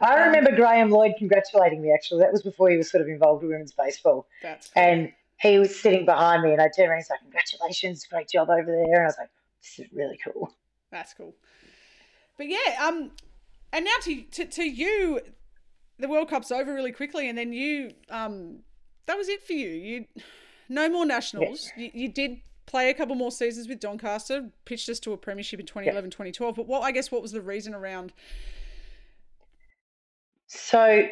I 0.00 0.14
Um, 0.20 0.26
remember 0.28 0.54
Graham 0.54 0.90
Lloyd 0.90 1.12
congratulating 1.18 1.82
me. 1.82 1.92
Actually, 1.92 2.20
that 2.22 2.30
was 2.32 2.42
before 2.42 2.70
he 2.70 2.76
was 2.76 2.90
sort 2.90 3.00
of 3.02 3.08
involved 3.08 3.42
with 3.42 3.50
women's 3.52 3.72
baseball, 3.72 4.26
That's 4.42 4.68
cool. 4.68 4.82
and 4.82 5.12
he 5.40 5.58
was 5.58 5.78
sitting 5.78 6.04
behind 6.04 6.42
me, 6.42 6.52
and 6.52 6.60
I 6.60 6.68
turned 6.68 6.88
around 6.90 6.98
and 6.98 7.06
said, 7.06 7.14
like, 7.14 7.20
"Congratulations, 7.22 8.04
great 8.06 8.28
job 8.28 8.48
over 8.50 8.64
there." 8.70 8.94
And 8.94 9.02
I 9.02 9.06
was 9.06 9.16
like, 9.18 9.30
"This 9.62 9.78
is 9.86 9.92
really 9.92 10.18
cool." 10.24 10.52
That's 10.90 11.14
cool. 11.14 11.34
But 12.36 12.48
yeah, 12.48 12.86
um, 12.86 13.10
and 13.72 13.84
now 13.84 13.90
to 14.02 14.22
to, 14.22 14.44
to 14.46 14.62
you, 14.64 15.20
the 15.98 16.08
World 16.08 16.30
Cup's 16.30 16.50
over 16.50 16.72
really 16.72 16.92
quickly, 16.92 17.28
and 17.28 17.36
then 17.36 17.52
you, 17.52 17.92
um, 18.10 18.60
that 19.06 19.16
was 19.16 19.28
it 19.28 19.42
for 19.42 19.52
you. 19.52 19.68
You, 19.68 20.04
no 20.68 20.88
more 20.88 21.04
nationals. 21.04 21.70
You, 21.76 21.90
you 21.92 22.08
did 22.08 22.40
play 22.66 22.90
a 22.90 22.94
couple 22.94 23.14
more 23.14 23.32
seasons 23.32 23.68
with 23.68 23.80
Doncaster, 23.80 24.50
pitched 24.64 24.88
us 24.88 25.00
to 25.00 25.12
a 25.12 25.16
premiership 25.16 25.58
in 25.58 25.66
2011, 25.66 26.10
2012. 26.10 26.54
But 26.54 26.66
what 26.66 26.82
I 26.82 26.92
guess 26.92 27.10
what 27.10 27.22
was 27.22 27.32
the 27.32 27.40
reason 27.40 27.74
around? 27.74 28.12
So, 30.46 31.06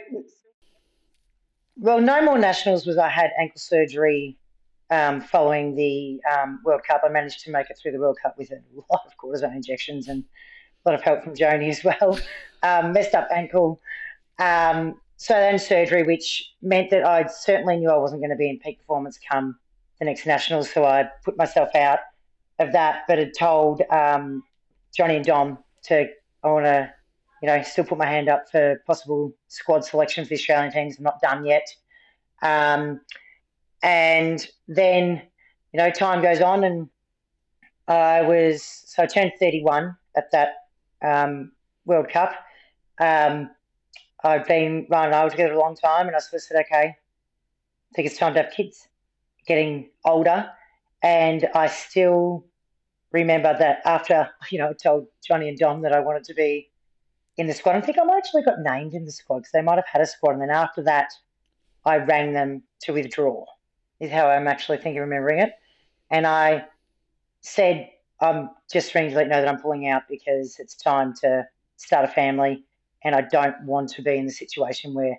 well, 1.76 2.00
no 2.00 2.22
more 2.22 2.38
nationals 2.38 2.86
was 2.86 2.96
I 2.96 3.08
had 3.08 3.30
ankle 3.38 3.58
surgery 3.58 4.38
um, 4.90 5.20
following 5.20 5.74
the 5.74 6.20
um, 6.32 6.60
World 6.64 6.82
Cup. 6.86 7.02
I 7.04 7.08
managed 7.08 7.40
to 7.44 7.50
make 7.50 7.70
it 7.70 7.78
through 7.80 7.92
the 7.92 7.98
World 7.98 8.18
Cup 8.22 8.36
with 8.38 8.50
a 8.50 8.60
lot 8.90 9.02
of 9.06 9.12
cortisone 9.16 9.54
injections 9.54 10.08
and 10.08 10.24
a 10.84 10.88
lot 10.88 10.94
of 10.94 11.02
help 11.02 11.24
from 11.24 11.34
Joni 11.34 11.68
as 11.70 11.84
well. 11.84 12.18
Um, 12.62 12.92
messed 12.92 13.14
up 13.14 13.28
ankle. 13.34 13.80
Um, 14.38 15.00
so 15.16 15.34
then 15.34 15.58
surgery, 15.58 16.02
which 16.02 16.52
meant 16.62 16.90
that 16.90 17.04
I 17.04 17.26
certainly 17.26 17.76
knew 17.76 17.90
I 17.90 17.96
wasn't 17.96 18.20
going 18.20 18.30
to 18.30 18.36
be 18.36 18.50
in 18.50 18.58
peak 18.58 18.78
performance 18.78 19.18
come 19.30 19.56
the 19.98 20.04
next 20.04 20.26
nationals. 20.26 20.70
So 20.70 20.84
I 20.84 21.08
put 21.24 21.36
myself 21.38 21.74
out 21.74 22.00
of 22.58 22.72
that, 22.72 23.04
but 23.08 23.18
had 23.18 23.32
told 23.38 23.82
um, 23.90 24.42
Johnny 24.94 25.16
and 25.16 25.24
Dom 25.24 25.58
to 25.84 26.08
I 26.44 26.48
want 26.48 26.66
to 26.66 26.92
you 27.42 27.48
know, 27.48 27.62
still 27.62 27.84
put 27.84 27.98
my 27.98 28.06
hand 28.06 28.28
up 28.28 28.50
for 28.50 28.82
possible 28.86 29.32
squad 29.48 29.84
selection 29.84 30.24
for 30.24 30.30
the 30.30 30.34
Australian 30.36 30.72
teams. 30.72 30.98
I'm 30.98 31.04
not 31.04 31.20
done 31.20 31.44
yet. 31.44 31.66
And 33.86 34.44
then, 34.66 35.22
you 35.72 35.78
know, 35.78 35.90
time 35.90 36.20
goes 36.20 36.40
on, 36.40 36.64
and 36.64 36.88
I 37.86 38.22
was 38.22 38.64
so 38.64 39.04
I 39.04 39.06
turned 39.06 39.32
31 39.38 39.96
at 40.16 40.32
that 40.32 40.54
um, 41.02 41.52
World 41.84 42.08
Cup. 42.08 42.34
Um, 42.98 43.48
I'd 44.24 44.44
been 44.46 44.88
Ryan 44.90 45.06
and 45.06 45.14
I 45.14 45.24
were 45.24 45.30
together 45.30 45.52
a 45.52 45.58
long 45.60 45.76
time, 45.76 46.08
and 46.08 46.16
I 46.16 46.18
sort 46.18 46.34
of 46.34 46.42
said, 46.42 46.64
okay, 46.66 46.88
I 46.88 47.94
think 47.94 48.08
it's 48.08 48.18
time 48.18 48.34
to 48.34 48.42
have 48.42 48.52
kids. 48.52 48.88
Getting 49.46 49.90
older, 50.04 50.50
And 51.04 51.48
I 51.54 51.68
still 51.68 52.44
remember 53.12 53.56
that 53.56 53.78
after, 53.84 54.28
you 54.50 54.58
know, 54.58 54.70
I 54.70 54.72
told 54.72 55.06
Johnny 55.24 55.48
and 55.48 55.56
Dom 55.56 55.82
that 55.82 55.92
I 55.92 56.00
wanted 56.00 56.24
to 56.24 56.34
be 56.34 56.70
in 57.36 57.46
the 57.46 57.54
squad. 57.54 57.76
I 57.76 57.80
think 57.82 57.98
I 58.00 58.02
might 58.02 58.16
actually 58.16 58.42
got 58.42 58.58
named 58.58 58.94
in 58.94 59.04
the 59.04 59.12
squad 59.12 59.38
because 59.38 59.52
they 59.52 59.62
might 59.62 59.76
have 59.76 59.86
had 59.86 60.02
a 60.02 60.06
squad. 60.06 60.32
And 60.32 60.42
then 60.42 60.50
after 60.50 60.82
that, 60.82 61.10
I 61.84 61.98
rang 61.98 62.32
them 62.32 62.64
to 62.80 62.92
withdraw, 62.92 63.44
is 64.00 64.10
how 64.10 64.28
I'm 64.28 64.46
actually 64.46 64.78
thinking, 64.78 65.00
remembering 65.00 65.40
it. 65.40 65.52
And 66.10 66.26
I 66.26 66.66
said, 67.40 67.90
I'm 68.20 68.50
just 68.70 68.94
ringing 68.94 69.10
to 69.10 69.16
let 69.16 69.26
you 69.26 69.30
know 69.30 69.40
that 69.40 69.48
I'm 69.48 69.60
pulling 69.60 69.88
out 69.88 70.02
because 70.08 70.58
it's 70.58 70.74
time 70.74 71.14
to 71.22 71.46
start 71.76 72.04
a 72.04 72.08
family. 72.08 72.64
And 73.04 73.14
I 73.14 73.22
don't 73.22 73.64
want 73.64 73.90
to 73.90 74.02
be 74.02 74.16
in 74.16 74.26
the 74.26 74.32
situation 74.32 74.94
where 74.94 75.18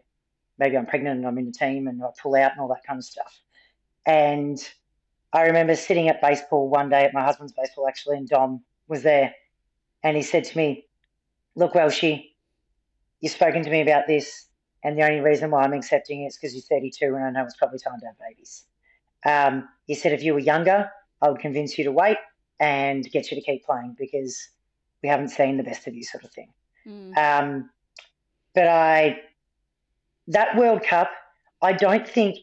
maybe 0.60 0.78
I'm 0.78 0.86
pregnant 0.86 1.20
and 1.20 1.28
I'm 1.28 1.38
in 1.38 1.46
the 1.46 1.52
team 1.52 1.88
and 1.88 2.04
I 2.04 2.08
pull 2.22 2.36
out 2.36 2.52
and 2.52 2.62
all 2.62 2.68
that 2.70 2.86
kind 2.86 2.98
of 2.98 3.06
stuff. 3.06 3.40
And 4.06 4.58
I 5.34 5.44
remember 5.44 5.76
sitting 5.76 6.08
at 6.08 6.22
baseball 6.22 6.70
one 6.70 6.90
day 6.90 7.04
at 7.04 7.14
my 7.14 7.24
husband's 7.24 7.54
baseball 7.54 7.88
actually, 7.88 8.18
and 8.18 8.28
Dom 8.28 8.64
was 8.88 9.04
there, 9.04 9.34
and 10.04 10.16
he 10.16 10.24
said 10.24 10.46
to 10.46 10.58
me, 10.58 10.88
"Look, 11.56 11.74
Welshie, 11.74 12.32
you've 13.20 13.34
spoken 13.34 13.64
to 13.64 13.70
me 13.70 13.82
about 13.82 14.08
this, 14.08 14.47
and 14.88 14.98
the 14.98 15.04
only 15.04 15.20
reason 15.20 15.52
why 15.52 15.64
I'm 15.64 15.74
accepting 15.74 16.24
it 16.24 16.28
is 16.28 16.38
because 16.38 16.54
you're 16.54 16.62
32, 16.62 17.14
and 17.16 17.24
I 17.24 17.30
know 17.30 17.44
it's 17.44 17.58
probably 17.58 17.80
time 17.80 18.00
to 18.00 18.06
have 18.06 18.16
babies." 18.20 18.64
Um, 19.26 19.68
he 19.86 19.96
said, 19.96 20.14
"If 20.14 20.24
you 20.24 20.34
were 20.34 20.40
younger, 20.40 20.90
I 21.22 21.30
would 21.30 21.40
convince 21.42 21.78
you 21.78 21.84
to 21.84 21.92
wait 21.92 22.18
and 22.60 23.10
get 23.12 23.30
you 23.30 23.36
to 23.36 23.44
keep 23.44 23.66
playing 23.66 23.96
because 24.00 24.50
we 25.04 25.10
haven't 25.10 25.30
seen 25.30 25.58
the 25.58 25.64
best 25.64 25.88
of 25.88 25.94
you, 25.94 26.04
sort 26.04 26.24
of 26.24 26.32
thing." 26.32 26.50
Mm. 26.88 27.18
Um, 27.18 27.70
but 28.56 28.68
I, 28.68 29.20
that 30.28 30.56
World 30.56 30.84
Cup, 30.84 31.12
I 31.62 31.74
don't 31.74 32.08
think 32.08 32.38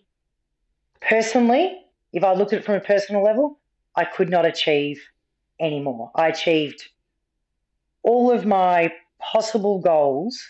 personally 1.01 1.80
if 2.12 2.22
I 2.22 2.32
looked 2.32 2.53
at 2.53 2.61
it 2.61 2.64
from 2.64 2.76
a 2.76 2.80
personal 2.80 3.22
level, 3.22 3.59
I 3.97 4.05
could 4.05 4.30
not 4.30 4.47
achieve 4.47 5.03
anymore. 5.61 6.12
I 6.14 6.28
achieved 6.28 6.88
all 8.03 8.30
of 8.30 8.47
my 8.47 8.92
possible 9.18 9.80
goals 9.80 10.40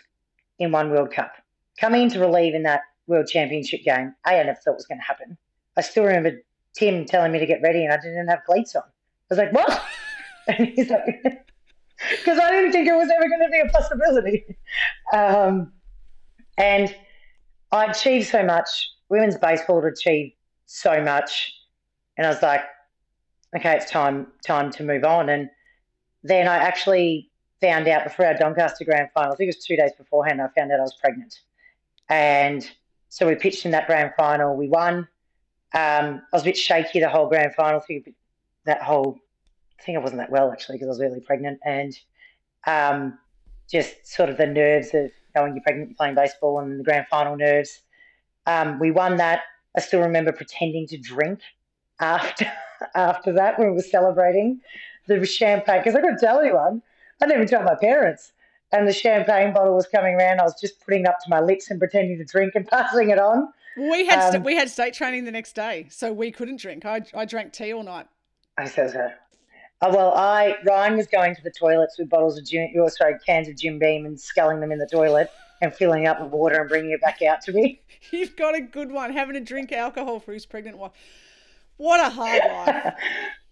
in 0.59 0.73
one 0.73 0.91
World 0.91 1.11
Cup. 1.11 1.33
Coming 1.81 2.03
into 2.03 2.21
relief 2.21 2.55
in 2.55 2.63
that 2.65 2.83
World 3.07 3.27
Championship 3.27 3.83
game, 3.85 4.15
I 4.25 4.35
never 4.35 4.55
thought 4.55 4.73
it 4.73 4.77
was 4.77 4.87
going 4.87 4.99
to 4.99 5.05
happen. 5.05 5.37
I 5.77 5.81
still 5.81 6.05
remember 6.05 6.43
Tim 6.75 7.05
telling 7.05 7.33
me 7.33 7.39
to 7.39 7.47
get 7.47 7.63
ready 7.63 7.85
and 7.85 7.93
I 7.93 7.97
didn't 7.97 8.29
have 8.29 8.45
cleats 8.45 8.75
on. 8.77 8.83
I 8.83 8.87
was 9.31 9.39
like, 9.39 9.53
what? 9.53 9.83
and 10.49 10.69
he's 10.69 10.91
like, 10.91 11.23
because 12.11 12.39
I 12.39 12.51
didn't 12.51 12.73
think 12.73 12.89
it 12.89 12.95
was 12.95 13.11
ever 13.11 13.29
going 13.29 13.43
to 13.43 13.51
be 13.51 13.61
a 13.61 13.69
possibility. 13.69 14.45
Um, 15.13 15.73
and 16.59 16.95
I 17.71 17.85
achieved 17.87 18.29
so 18.29 18.43
much. 18.43 18.91
Women's 19.11 19.37
baseball 19.37 19.81
had 19.83 19.93
achieved 19.93 20.35
so 20.67 21.03
much. 21.03 21.53
And 22.17 22.27
I 22.27 22.31
was 22.31 22.43
like, 22.43 22.63
okay, 23.57 23.77
it's 23.77 23.91
time 23.91 24.29
time 24.45 24.71
to 24.73 24.83
move 24.83 25.05
on. 25.05 25.29
And 25.29 25.51
then 26.23 26.49
I 26.49 26.57
actually 26.57 27.31
found 27.61 27.87
out 27.87 28.05
before 28.05 28.27
our 28.27 28.35
Doncaster 28.35 28.85
Grand 28.85 29.09
Final, 29.15 29.33
I 29.33 29.37
think 29.37 29.49
it 29.49 29.57
was 29.57 29.65
two 29.65 29.77
days 29.77 29.93
beforehand, 29.97 30.41
I 30.41 30.49
found 30.59 30.73
out 30.73 30.81
I 30.81 30.83
was 30.83 30.97
pregnant. 31.01 31.41
And 32.09 32.69
so 33.09 33.27
we 33.27 33.35
pitched 33.35 33.65
in 33.65 33.73
that 33.73 33.87
Grand 33.87 34.13
Final. 34.17 34.57
We 34.57 34.69
won. 34.69 35.09
Um, 35.75 36.23
I 36.23 36.23
was 36.33 36.43
a 36.43 36.47
bit 36.47 36.57
shaky 36.57 37.01
the 37.01 37.09
whole 37.09 37.29
Grand 37.29 37.55
Final. 37.55 37.83
that 38.65 38.83
whole 38.83 39.19
I 39.79 39.83
think 39.83 39.99
I 39.99 40.01
wasn't 40.01 40.21
that 40.21 40.31
well 40.31 40.51
actually 40.51 40.79
because 40.79 40.89
I 40.89 40.91
was 40.91 41.01
early 41.01 41.21
pregnant 41.21 41.61
and 41.65 41.99
um, 42.67 43.19
just 43.71 44.07
sort 44.07 44.31
of 44.31 44.37
the 44.37 44.47
nerves 44.47 44.95
of 44.95 45.11
knowing 45.35 45.55
you're 45.55 45.63
pregnant, 45.63 45.97
playing 45.97 46.15
baseball, 46.15 46.61
and 46.61 46.81
the 46.81 46.85
Grand 46.85 47.07
Final 47.09 47.37
nerves. 47.37 47.81
Um, 48.47 48.79
we 48.79 48.91
won 48.91 49.17
that. 49.17 49.41
I 49.77 49.81
still 49.81 50.01
remember 50.01 50.33
pretending 50.33 50.87
to 50.89 50.99
drink 50.99 51.41
after 52.01 52.51
after 52.95 53.33
that 53.33 53.59
when 53.59 53.69
we 53.69 53.75
were 53.75 53.83
celebrating 53.83 54.61
the 55.07 55.25
champagne 55.27 55.81
because 55.81 55.95
I 55.95 56.01
couldn't 56.01 56.19
tell 56.19 56.39
anyone, 56.41 56.83
I 57.21 57.27
didn't 57.27 57.43
even 57.43 57.49
tell 57.49 57.63
my 57.63 57.77
parents. 57.81 58.33
And 58.75 58.89
the 58.89 58.93
champagne 58.93 59.55
bottle 59.55 59.75
was 59.75 59.87
coming 59.87 60.17
around. 60.17 60.41
I 60.41 60.43
was 60.43 60.61
just 60.61 60.81
putting 60.85 61.03
it 61.03 61.07
up 61.07 61.19
to 61.21 61.31
my 61.31 61.41
lips 61.41 61.71
and 61.71 61.79
pretending 61.79 62.19
to 62.19 62.25
drink 62.25 62.55
and 62.57 62.67
passing 62.69 63.11
it 63.11 63.19
on. 63.19 63.49
We 63.77 64.05
had 64.07 64.19
um, 64.19 64.33
st- 64.33 64.45
we 64.45 64.57
had 64.57 64.69
state 64.69 64.95
training 64.95 65.25
the 65.25 65.31
next 65.31 65.55
day, 65.55 65.87
so 65.91 66.13
we 66.13 66.31
couldn't 66.31 66.61
drink. 66.61 66.85
I, 66.85 67.03
I 67.15 67.25
drank 67.25 67.53
tea 67.53 67.73
all 67.73 67.85
night. 67.85 68.07
I 68.59 68.67
said 68.67 68.91
so. 68.91 69.11
Oh, 69.81 69.91
well, 69.95 70.13
I 70.15 70.57
Ryan 70.67 70.97
was 70.97 71.07
going 71.07 71.35
to 71.35 71.43
the 71.43 71.51
toilets 71.51 71.99
with 71.99 72.09
bottles 72.09 72.39
of 72.39 72.45
Jim, 72.47 72.69
oh, 72.79 72.89
sorry, 72.89 73.15
cans 73.25 73.49
of 73.49 73.57
Jim 73.57 73.79
Beam 73.79 74.07
and 74.07 74.19
sculling 74.19 74.61
them 74.61 74.73
in 74.73 74.79
the 74.79 74.89
toilet 74.91 75.31
and 75.61 75.73
filling 75.73 76.07
up 76.07 76.21
with 76.21 76.31
water 76.31 76.61
and 76.61 76.69
bringing 76.69 76.91
it 76.91 77.01
back 77.01 77.23
out 77.23 77.43
to 77.43 77.53
me. 77.53 77.81
You've 78.11 78.37
got 78.37 78.55
a 78.57 78.61
good 78.61 78.91
one, 78.91 79.13
having 79.13 79.35
to 79.35 79.41
drink 79.41 79.73
alcohol 79.73 80.21
for 80.21 80.33
his 80.33 80.47
pregnant 80.47 80.79
wife. 80.79 80.93
What 81.77 82.01
a 82.01 82.09
hard 82.09 82.43
life. 82.45 82.95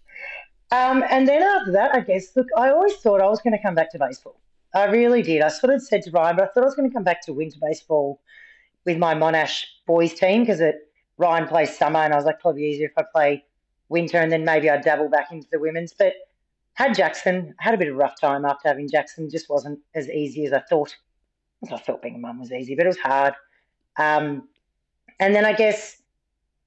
um, 0.71 1.03
and 1.09 1.27
then 1.27 1.43
after 1.43 1.71
that, 1.73 1.93
I 1.93 1.99
guess, 2.01 2.35
look, 2.35 2.47
I 2.57 2.69
always 2.69 2.95
thought 2.95 3.21
I 3.21 3.27
was 3.27 3.41
going 3.41 3.55
to 3.55 3.61
come 3.61 3.75
back 3.75 3.91
to 3.91 3.99
baseball. 3.99 4.39
I 4.73 4.85
really 4.85 5.21
did. 5.21 5.41
I 5.41 5.49
sort 5.49 5.73
of 5.73 5.83
said 5.83 6.01
to 6.03 6.11
Ryan, 6.11 6.35
but 6.35 6.45
I 6.45 6.47
thought 6.47 6.63
I 6.63 6.65
was 6.65 6.75
going 6.75 6.89
to 6.89 6.93
come 6.93 7.03
back 7.03 7.21
to 7.25 7.33
winter 7.33 7.57
baseball 7.61 8.19
with 8.85 8.97
my 8.97 9.13
Monash 9.13 9.63
boys 9.85 10.13
team 10.13 10.41
because 10.41 10.61
Ryan 11.17 11.47
plays 11.47 11.77
summer, 11.77 11.99
and 11.99 12.13
I 12.13 12.15
was 12.15 12.25
like, 12.25 12.39
probably 12.39 12.65
easier 12.65 12.87
if 12.87 12.97
I 12.97 13.03
play 13.11 13.45
winter, 13.89 14.17
and 14.17 14.31
then 14.31 14.45
maybe 14.45 14.69
I'd 14.69 14.83
dabble 14.83 15.09
back 15.09 15.31
into 15.31 15.47
the 15.51 15.59
women's. 15.59 15.93
But 15.93 16.13
had 16.73 16.95
Jackson, 16.95 17.53
I 17.59 17.63
had 17.63 17.73
a 17.75 17.77
bit 17.77 17.87
of 17.87 17.93
a 17.93 17.97
rough 17.97 18.19
time 18.19 18.45
after 18.45 18.67
having 18.67 18.89
Jackson. 18.89 19.29
Just 19.29 19.49
wasn't 19.49 19.79
as 19.93 20.09
easy 20.09 20.45
as 20.45 20.53
I 20.53 20.61
thought. 20.61 20.95
I 21.71 21.77
thought 21.77 22.01
being 22.01 22.15
a 22.15 22.19
mum 22.19 22.39
was 22.39 22.51
easy, 22.51 22.75
but 22.75 22.85
it 22.85 22.89
was 22.89 22.97
hard. 22.97 23.35
Um, 23.97 24.49
and 25.19 25.35
then 25.35 25.45
I 25.45 25.53
guess 25.53 26.01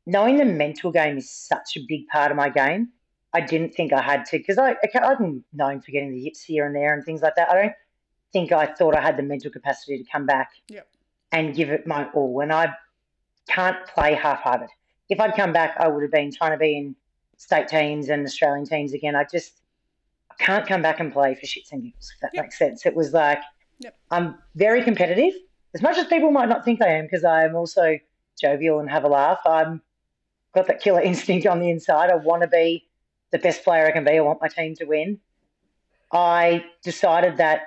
knowing 0.06 0.36
the 0.36 0.44
mental 0.44 0.92
game 0.92 1.18
is 1.18 1.30
such 1.30 1.76
a 1.76 1.80
big 1.86 2.06
part 2.06 2.30
of 2.30 2.36
my 2.36 2.48
game. 2.48 2.90
I 3.34 3.40
didn't 3.40 3.74
think 3.74 3.92
I 3.92 4.00
had 4.00 4.24
to 4.26 4.38
because 4.38 4.56
I, 4.56 4.76
I'm 4.94 5.44
known 5.52 5.82
for 5.82 5.90
getting 5.90 6.12
the 6.12 6.22
hits 6.22 6.42
here 6.42 6.64
and 6.64 6.74
there 6.74 6.94
and 6.94 7.04
things 7.04 7.20
like 7.20 7.34
that. 7.34 7.50
I 7.50 7.54
don't 7.54 7.72
think 8.32 8.52
I 8.52 8.66
thought 8.66 8.96
I 8.96 9.00
had 9.00 9.16
the 9.16 9.22
mental 9.22 9.50
capacity 9.50 9.98
to 9.98 10.04
come 10.10 10.26
back 10.26 10.50
yep. 10.68 10.88
and 11.32 11.54
give 11.54 11.70
it 11.70 11.86
my 11.86 12.08
all. 12.10 12.40
And 12.40 12.52
I 12.52 12.72
can't 13.48 13.86
play 13.86 14.14
half-hearted. 14.14 14.68
If 15.08 15.20
I'd 15.20 15.34
come 15.34 15.52
back, 15.52 15.76
I 15.78 15.88
would 15.88 16.02
have 16.02 16.10
been 16.10 16.32
trying 16.32 16.52
to 16.52 16.56
be 16.56 16.76
in 16.76 16.96
state 17.36 17.68
teams 17.68 18.08
and 18.08 18.24
Australian 18.24 18.66
teams 18.66 18.92
again. 18.92 19.14
I 19.14 19.24
just 19.24 19.60
I 20.30 20.42
can't 20.42 20.66
come 20.66 20.82
back 20.82 21.00
and 21.00 21.12
play 21.12 21.34
for 21.34 21.46
shits 21.46 21.72
and 21.72 21.82
giggles. 21.82 22.12
If 22.14 22.20
that 22.20 22.30
yep. 22.34 22.44
makes 22.44 22.58
sense. 22.58 22.86
It 22.86 22.94
was 22.94 23.12
like 23.12 23.40
yep. 23.78 23.96
I'm 24.10 24.36
very 24.54 24.82
competitive, 24.82 25.34
as 25.74 25.82
much 25.82 25.96
as 25.96 26.06
people 26.06 26.30
might 26.30 26.48
not 26.48 26.64
think 26.64 26.82
I 26.82 26.88
am, 26.88 27.04
because 27.04 27.24
I 27.24 27.44
am 27.44 27.54
also 27.54 27.98
jovial 28.40 28.80
and 28.80 28.90
have 28.90 29.04
a 29.04 29.08
laugh. 29.08 29.40
I'm 29.46 29.80
got 30.54 30.66
that 30.66 30.80
killer 30.80 31.00
instinct 31.10 31.46
on 31.46 31.60
the 31.60 31.70
inside. 31.70 32.10
I 32.10 32.16
want 32.16 32.42
to 32.42 32.48
be 32.48 32.86
the 33.32 33.38
best 33.38 33.64
player 33.64 33.86
I 33.86 33.92
can 33.92 34.04
be. 34.04 34.12
I 34.12 34.20
want 34.20 34.40
my 34.40 34.48
team 34.48 34.74
to 34.76 34.84
win. 34.84 35.18
I 36.12 36.64
decided 36.82 37.36
that 37.38 37.62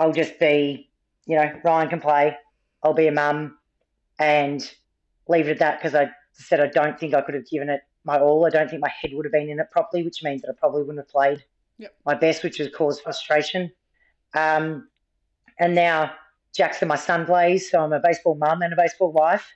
I'll 0.00 0.12
just 0.12 0.38
be, 0.38 0.90
you 1.26 1.36
know, 1.36 1.52
Ryan 1.64 1.88
can 1.88 2.00
play. 2.00 2.36
I'll 2.82 2.94
be 2.94 3.08
a 3.08 3.12
mum 3.12 3.58
and 4.18 4.68
leave 5.26 5.48
it 5.48 5.52
at 5.52 5.58
that 5.58 5.78
because 5.78 5.94
I 5.94 6.10
said 6.32 6.60
I 6.60 6.68
don't 6.68 6.98
think 6.98 7.14
I 7.14 7.20
could 7.20 7.34
have 7.34 7.48
given 7.48 7.68
it 7.68 7.80
my 8.04 8.18
all. 8.18 8.46
I 8.46 8.50
don't 8.50 8.70
think 8.70 8.80
my 8.80 8.92
head 9.00 9.12
would 9.14 9.24
have 9.24 9.32
been 9.32 9.50
in 9.50 9.58
it 9.58 9.70
properly, 9.70 10.02
which 10.02 10.22
means 10.22 10.42
that 10.42 10.50
I 10.50 10.54
probably 10.58 10.82
wouldn't 10.82 10.98
have 10.98 11.08
played 11.08 11.44
yep. 11.78 11.94
my 12.06 12.14
best, 12.14 12.42
which 12.42 12.58
has 12.58 12.68
caused 12.74 13.02
frustration. 13.02 13.70
Um, 14.34 14.88
and 15.58 15.74
now 15.74 16.12
Jackson, 16.54 16.88
my 16.88 16.96
son, 16.96 17.26
plays, 17.26 17.70
so 17.70 17.80
I'm 17.80 17.92
a 17.92 18.00
baseball 18.00 18.36
mum 18.36 18.62
and 18.62 18.72
a 18.72 18.76
baseball 18.76 19.12
wife. 19.12 19.46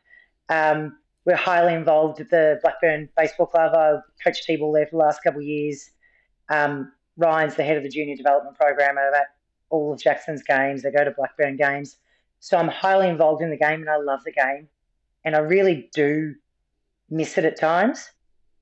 Um, 0.49 0.99
we're 1.25 1.37
highly 1.37 1.75
involved 1.75 2.21
at 2.21 2.31
the 2.31 2.59
Blackburn 2.63 3.09
Baseball 3.17 3.47
Club. 3.47 3.73
I 3.75 3.99
coached 4.25 4.45
T-ball 4.45 4.73
there 4.73 4.87
for 4.87 4.93
the 4.93 5.05
last 5.05 5.23
couple 5.23 5.41
of 5.41 5.47
years. 5.47 5.91
Um, 6.49 6.93
Ryan's 7.17 7.55
the 7.55 7.63
head 7.63 7.77
of 7.77 7.85
the 7.85 7.89
junior 7.89 8.17
development 8.17 8.57
program 8.57 8.99
at 8.99 9.27
all 9.73 9.93
of 9.93 10.01
Jackson's 10.01 10.43
games. 10.43 10.83
They 10.83 10.93
go 10.93 11.03
to 11.03 11.11
Blackburn 11.11 11.57
games. 11.57 11.97
So 12.39 12.57
I'm 12.57 12.69
highly 12.69 13.09
involved 13.09 13.43
in 13.43 13.51
the 13.51 13.57
game 13.57 13.81
and 13.81 13.91
I 13.91 13.97
love 13.97 14.21
the 14.25 14.33
game. 14.33 14.69
And 15.25 15.35
I 15.35 15.39
really 15.39 15.89
do 15.95 16.35
miss 17.11 17.39
it 17.39 17.45
at 17.45 17.59
times, 17.59 18.11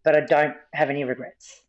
but 0.05 0.17
I 0.17 0.21
don't 0.21 0.55
have 0.73 0.89
any 0.91 1.05
regrets. 1.05 1.63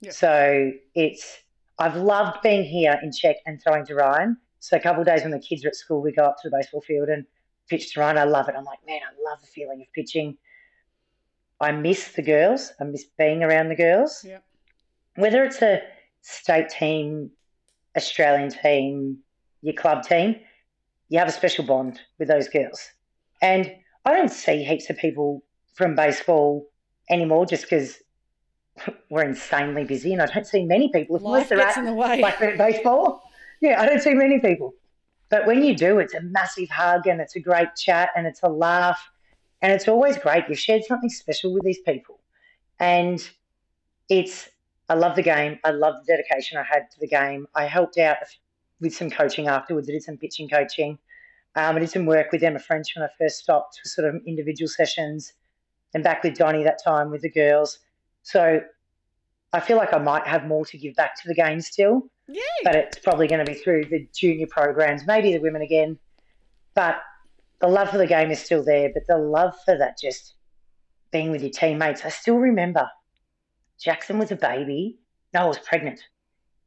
Yeah. 0.00 0.10
So 0.10 0.72
it's, 0.94 1.38
I've 1.78 1.96
loved 1.96 2.38
being 2.42 2.64
here 2.64 2.98
in 3.02 3.12
Czech 3.12 3.36
and 3.46 3.60
throwing 3.62 3.84
to 3.86 3.94
Ryan. 3.94 4.36
So 4.60 4.76
a 4.76 4.80
couple 4.80 5.02
of 5.02 5.06
days 5.06 5.22
when 5.22 5.30
the 5.30 5.38
kids 5.38 5.64
are 5.64 5.68
at 5.68 5.76
school, 5.76 6.00
we 6.00 6.12
go 6.12 6.24
up 6.24 6.36
to 6.42 6.48
the 6.48 6.56
baseball 6.56 6.80
field 6.80 7.08
and 7.08 7.24
pitch 7.68 7.92
to 7.94 8.00
Ryan. 8.00 8.18
I 8.18 8.24
love 8.24 8.48
it. 8.48 8.54
I'm 8.56 8.64
like, 8.64 8.78
man, 8.86 9.00
I 9.02 9.30
love 9.30 9.40
the 9.40 9.46
feeling 9.48 9.80
of 9.80 9.92
pitching. 9.92 10.38
I 11.60 11.72
miss 11.72 12.12
the 12.12 12.22
girls. 12.22 12.72
I 12.80 12.84
miss 12.84 13.04
being 13.18 13.42
around 13.42 13.68
the 13.68 13.76
girls. 13.76 14.24
Yeah. 14.26 14.38
Whether 15.16 15.44
it's 15.44 15.62
a 15.62 15.82
state 16.20 16.68
team, 16.68 17.30
Australian 17.96 18.50
team, 18.50 19.18
your 19.62 19.74
club 19.74 20.02
team, 20.04 20.36
you 21.08 21.18
have 21.18 21.28
a 21.28 21.32
special 21.32 21.64
bond 21.64 22.00
with 22.18 22.28
those 22.28 22.48
girls. 22.48 22.80
And 23.42 23.72
I 24.04 24.12
don't 24.12 24.30
see 24.30 24.64
heaps 24.64 24.90
of 24.90 24.96
people 24.96 25.42
from 25.74 25.94
baseball 25.94 26.66
anymore 27.10 27.46
just 27.46 27.62
because 27.62 27.98
we're 29.10 29.24
insanely 29.24 29.84
busy 29.84 30.12
and 30.12 30.22
I 30.22 30.26
don't 30.26 30.46
see 30.46 30.64
many 30.64 30.90
people 30.92 31.18
Life 31.18 31.48
gets 31.48 31.76
in 31.76 31.84
the 31.84 31.92
way. 31.92 32.20
like 32.20 32.38
baseball. 32.38 33.22
Yeah, 33.60 33.80
I 33.80 33.86
don't 33.86 34.02
see 34.02 34.14
many 34.14 34.38
people. 34.38 34.74
But 35.28 35.46
when 35.46 35.62
you 35.62 35.74
do, 35.74 35.98
it's 35.98 36.14
a 36.14 36.20
massive 36.20 36.68
hug 36.68 37.06
and 37.06 37.20
it's 37.20 37.36
a 37.36 37.40
great 37.40 37.74
chat 37.76 38.10
and 38.16 38.26
it's 38.26 38.42
a 38.42 38.48
laugh 38.48 39.10
and 39.62 39.72
it's 39.72 39.88
always 39.88 40.16
great. 40.18 40.44
You've 40.48 40.58
shared 40.58 40.84
something 40.84 41.10
special 41.10 41.52
with 41.52 41.64
these 41.64 41.80
people. 41.80 42.20
And 42.78 43.26
it's, 44.08 44.48
I 44.88 44.94
love 44.94 45.16
the 45.16 45.22
game. 45.22 45.58
I 45.64 45.70
love 45.70 45.94
the 46.04 46.12
dedication 46.12 46.58
I 46.58 46.62
had 46.62 46.90
to 46.92 47.00
the 47.00 47.08
game. 47.08 47.46
I 47.54 47.66
helped 47.66 47.98
out 47.98 48.18
with 48.80 48.94
some 48.94 49.10
coaching 49.10 49.48
afterwards. 49.48 49.88
I 49.88 49.92
did 49.92 50.02
some 50.02 50.16
pitching 50.16 50.48
coaching. 50.48 50.98
Um, 51.56 51.76
I 51.76 51.78
did 51.78 51.90
some 51.90 52.06
work 52.06 52.30
with 52.32 52.42
Emma 52.42 52.58
French 52.58 52.94
when 52.94 53.04
I 53.04 53.08
first 53.18 53.38
stopped 53.38 53.80
for 53.82 53.88
sort 53.88 54.14
of 54.14 54.20
individual 54.26 54.68
sessions 54.68 55.32
and 55.94 56.04
back 56.04 56.22
with 56.22 56.36
Donnie 56.36 56.62
that 56.64 56.78
time 56.84 57.10
with 57.10 57.22
the 57.22 57.30
girls. 57.30 57.78
So 58.22 58.60
I 59.52 59.60
feel 59.60 59.76
like 59.76 59.94
I 59.94 59.98
might 59.98 60.26
have 60.26 60.46
more 60.46 60.66
to 60.66 60.78
give 60.78 60.94
back 60.94 61.20
to 61.22 61.28
the 61.28 61.34
game 61.34 61.60
still. 61.60 62.02
Yay. 62.28 62.42
But 62.62 62.76
it's 62.76 62.98
probably 62.98 63.26
going 63.26 63.44
to 63.44 63.50
be 63.50 63.58
through 63.58 63.86
the 63.86 64.06
junior 64.14 64.46
programs, 64.48 65.06
maybe 65.06 65.32
the 65.32 65.38
women 65.38 65.62
again. 65.62 65.98
But 66.74 66.96
the 67.60 67.68
love 67.68 67.90
for 67.90 67.98
the 67.98 68.06
game 68.06 68.30
is 68.30 68.40
still 68.40 68.62
there, 68.62 68.90
but 68.92 69.04
the 69.08 69.16
love 69.16 69.54
for 69.64 69.78
that 69.78 69.96
just 69.98 70.34
being 71.10 71.30
with 71.30 71.40
your 71.40 71.50
teammates. 71.50 72.04
I 72.04 72.10
still 72.10 72.36
remember 72.36 72.88
Jackson 73.80 74.18
was 74.18 74.30
a 74.32 74.36
baby. 74.36 74.98
No, 75.34 75.40
I 75.40 75.44
was 75.46 75.58
pregnant. 75.58 76.00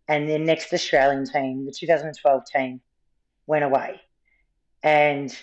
And 0.07 0.27
the 0.27 0.39
next 0.39 0.73
Australian 0.73 1.25
team, 1.25 1.65
the 1.65 1.71
2012 1.71 2.43
team, 2.45 2.81
went 3.45 3.63
away. 3.63 4.01
And 4.83 5.35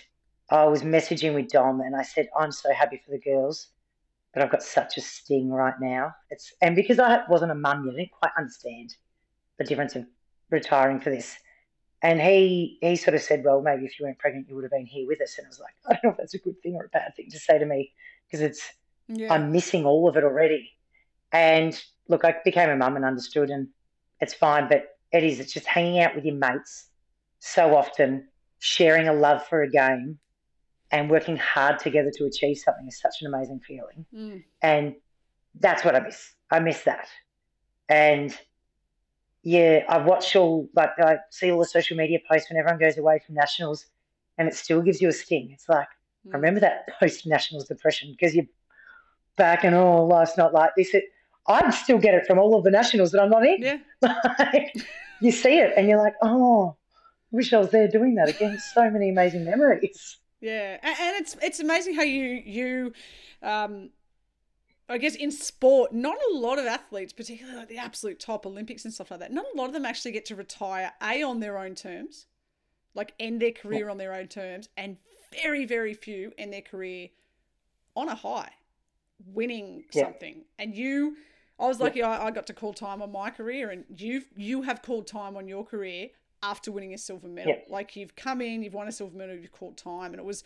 I 0.49 0.65
was 0.65 0.81
messaging 0.81 1.35
with 1.35 1.49
Dom 1.49 1.81
and 1.81 1.95
I 1.95 2.03
said, 2.03 2.29
I'm 2.37 2.51
so 2.51 2.73
happy 2.73 3.01
for 3.03 3.11
the 3.11 3.19
girls, 3.19 3.67
but 4.33 4.41
I've 4.41 4.51
got 4.51 4.63
such 4.63 4.97
a 4.97 5.01
sting 5.01 5.51
right 5.51 5.73
now. 5.79 6.15
It's 6.29 6.53
And 6.61 6.75
because 6.75 6.99
I 6.99 7.21
wasn't 7.29 7.51
a 7.51 7.55
mum 7.55 7.85
yet, 7.85 7.93
I 7.93 7.97
didn't 7.97 8.11
quite 8.11 8.31
understand 8.37 8.95
the 9.57 9.65
difference 9.65 9.95
of 9.95 10.05
retiring 10.49 10.99
for 10.99 11.09
this. 11.09 11.37
And 12.01 12.21
he 12.21 12.77
he 12.81 12.95
sort 12.95 13.15
of 13.15 13.21
said, 13.21 13.43
Well, 13.43 13.61
maybe 13.61 13.85
if 13.85 13.99
you 13.99 14.05
weren't 14.05 14.19
pregnant, 14.19 14.47
you 14.47 14.55
would 14.55 14.63
have 14.63 14.71
been 14.71 14.85
here 14.85 15.07
with 15.07 15.19
us. 15.21 15.37
And 15.37 15.47
I 15.47 15.49
was 15.49 15.59
like, 15.59 15.73
I 15.87 15.93
don't 15.93 16.03
know 16.03 16.11
if 16.11 16.17
that's 16.17 16.33
a 16.35 16.39
good 16.39 16.61
thing 16.61 16.75
or 16.75 16.85
a 16.85 16.89
bad 16.89 17.15
thing 17.15 17.29
to 17.31 17.39
say 17.39 17.57
to 17.57 17.65
me 17.65 17.91
because 18.27 18.41
it's 18.41 18.61
Yeah. 19.07 19.33
I'm 19.33 19.51
missing 19.51 19.85
all 19.85 20.07
of 20.07 20.15
it 20.15 20.23
already. 20.23 20.76
And 21.31 21.79
look, 22.07 22.23
I 22.23 22.35
became 22.43 22.69
a 22.69 22.75
mum 22.75 22.95
and 22.95 23.05
understood, 23.05 23.49
and 23.49 23.67
it's 24.19 24.33
fine. 24.33 24.67
But 24.69 24.97
it 25.11 25.23
is, 25.23 25.39
it's 25.39 25.53
just 25.53 25.65
hanging 25.65 25.99
out 25.99 26.15
with 26.15 26.25
your 26.25 26.35
mates 26.35 26.87
so 27.39 27.75
often, 27.75 28.27
sharing 28.59 29.07
a 29.07 29.13
love 29.13 29.45
for 29.45 29.61
a 29.61 29.69
game, 29.69 30.19
and 30.91 31.09
working 31.09 31.37
hard 31.37 31.79
together 31.79 32.11
to 32.15 32.25
achieve 32.25 32.57
something 32.57 32.87
is 32.87 32.99
such 32.99 33.21
an 33.21 33.27
amazing 33.27 33.59
feeling. 33.59 34.05
Mm. 34.13 34.43
And 34.61 34.95
that's 35.59 35.83
what 35.83 35.95
I 35.95 35.99
miss. 35.99 36.33
I 36.49 36.59
miss 36.59 36.83
that. 36.83 37.07
And 37.89 38.37
yeah, 39.43 39.83
I 39.87 39.97
watch 39.99 40.35
all, 40.35 40.69
like, 40.75 40.91
I 40.99 41.17
see 41.29 41.51
all 41.51 41.59
the 41.59 41.65
social 41.65 41.97
media 41.97 42.19
posts 42.29 42.49
when 42.49 42.57
everyone 42.57 42.79
goes 42.79 42.97
away 42.97 43.21
from 43.25 43.35
nationals, 43.35 43.85
and 44.37 44.47
it 44.47 44.55
still 44.55 44.81
gives 44.81 45.01
you 45.01 45.09
a 45.09 45.13
sting. 45.13 45.49
It's 45.51 45.69
like, 45.69 45.87
Mm. 46.27 46.33
I 46.33 46.37
remember 46.37 46.59
that 46.61 46.87
post 46.99 47.25
nationals 47.25 47.65
depression 47.65 48.11
because 48.11 48.35
you're 48.35 48.45
back 49.35 49.63
and 49.63 49.75
oh, 49.75 50.05
life's 50.05 50.37
not 50.37 50.53
like 50.53 50.71
this. 50.75 50.93
It, 50.93 51.05
I 51.47 51.69
still 51.71 51.97
get 51.97 52.13
it 52.13 52.25
from 52.25 52.39
all 52.39 52.57
of 52.57 52.63
the 52.63 52.71
nationals 52.71 53.11
that 53.11 53.21
I'm 53.21 53.29
not 53.29 53.45
in. 53.45 53.61
Yeah. 53.61 53.77
Like, 54.39 54.75
you 55.21 55.31
see 55.31 55.57
it 55.57 55.73
and 55.75 55.87
you're 55.87 55.97
like, 55.97 56.15
oh, 56.21 56.75
I 57.33 57.35
wish 57.35 57.51
I 57.53 57.57
was 57.57 57.71
there 57.71 57.87
doing 57.87 58.15
that 58.15 58.29
again. 58.29 58.59
So 58.73 58.89
many 58.89 59.09
amazing 59.09 59.45
memories. 59.45 60.17
Yeah, 60.39 60.77
and, 60.83 60.95
and 60.99 61.15
it's 61.17 61.35
it's 61.41 61.59
amazing 61.59 61.95
how 61.95 62.03
you 62.03 62.23
you, 62.45 62.93
um, 63.41 63.89
I 64.87 64.99
guess 64.99 65.15
in 65.15 65.31
sport, 65.31 65.93
not 65.93 66.15
a 66.31 66.37
lot 66.37 66.59
of 66.59 66.65
athletes, 66.67 67.11
particularly 67.11 67.57
like 67.57 67.69
the 67.69 67.79
absolute 67.79 68.19
top 68.19 68.45
Olympics 68.45 68.85
and 68.85 68.93
stuff 68.93 69.09
like 69.09 69.19
that, 69.21 69.31
not 69.33 69.45
a 69.51 69.57
lot 69.57 69.65
of 69.65 69.73
them 69.73 69.85
actually 69.85 70.11
get 70.11 70.25
to 70.27 70.35
retire 70.35 70.91
a 71.01 71.23
on 71.23 71.39
their 71.39 71.57
own 71.57 71.73
terms, 71.73 72.27
like 72.93 73.13
end 73.19 73.41
their 73.41 73.51
career 73.51 73.89
on 73.89 73.97
their 73.97 74.13
own 74.13 74.27
terms, 74.27 74.69
and 74.77 74.97
very 75.41 75.65
very 75.65 75.95
few 75.95 76.31
end 76.37 76.53
their 76.53 76.61
career 76.61 77.09
on 77.95 78.07
a 78.07 78.15
high, 78.15 78.51
winning 79.25 79.85
Yeah. 79.91 80.03
something. 80.03 80.43
And 80.59 80.75
you, 80.75 81.17
I 81.59 81.67
was 81.67 81.79
lucky 81.79 82.03
I, 82.03 82.27
I 82.27 82.31
got 82.31 82.45
to 82.47 82.53
call 82.53 82.73
time 82.73 83.01
on 83.01 83.11
my 83.11 83.29
career, 83.29 83.69
and 83.69 83.85
you 83.97 84.23
you 84.35 84.61
have 84.63 84.81
called 84.81 85.07
time 85.07 85.35
on 85.35 85.47
your 85.47 85.65
career 85.65 86.09
after 86.43 86.71
winning 86.71 86.93
a 86.93 86.97
silver 86.97 87.27
medal. 87.27 87.53
Yeah. 87.53 87.73
Like 87.73 87.95
you've 87.95 88.15
come 88.15 88.41
in, 88.41 88.61
you've 88.61 88.73
won 88.73 88.87
a 88.87 88.91
silver 88.91 89.17
medal, 89.17 89.35
you've 89.35 89.51
called 89.51 89.77
time, 89.77 90.11
and 90.11 90.19
it 90.19 90.25
was 90.25 90.43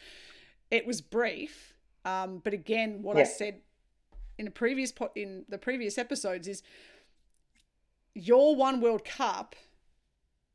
it 0.69 0.85
was 0.85 1.01
brief. 1.01 1.73
Um, 2.05 2.39
but 2.43 2.53
again, 2.53 3.03
what 3.03 3.17
I 3.17 3.23
said 3.23 3.61
in 4.37 4.47
a 4.47 4.51
previous 4.51 4.91
po- 4.91 5.11
in 5.15 5.45
the 5.49 5.57
previous 5.57 5.97
episodes 5.97 6.47
is 6.47 6.63
your 8.15 8.55
one 8.55 8.81
World 8.81 9.05
Cup. 9.05 9.55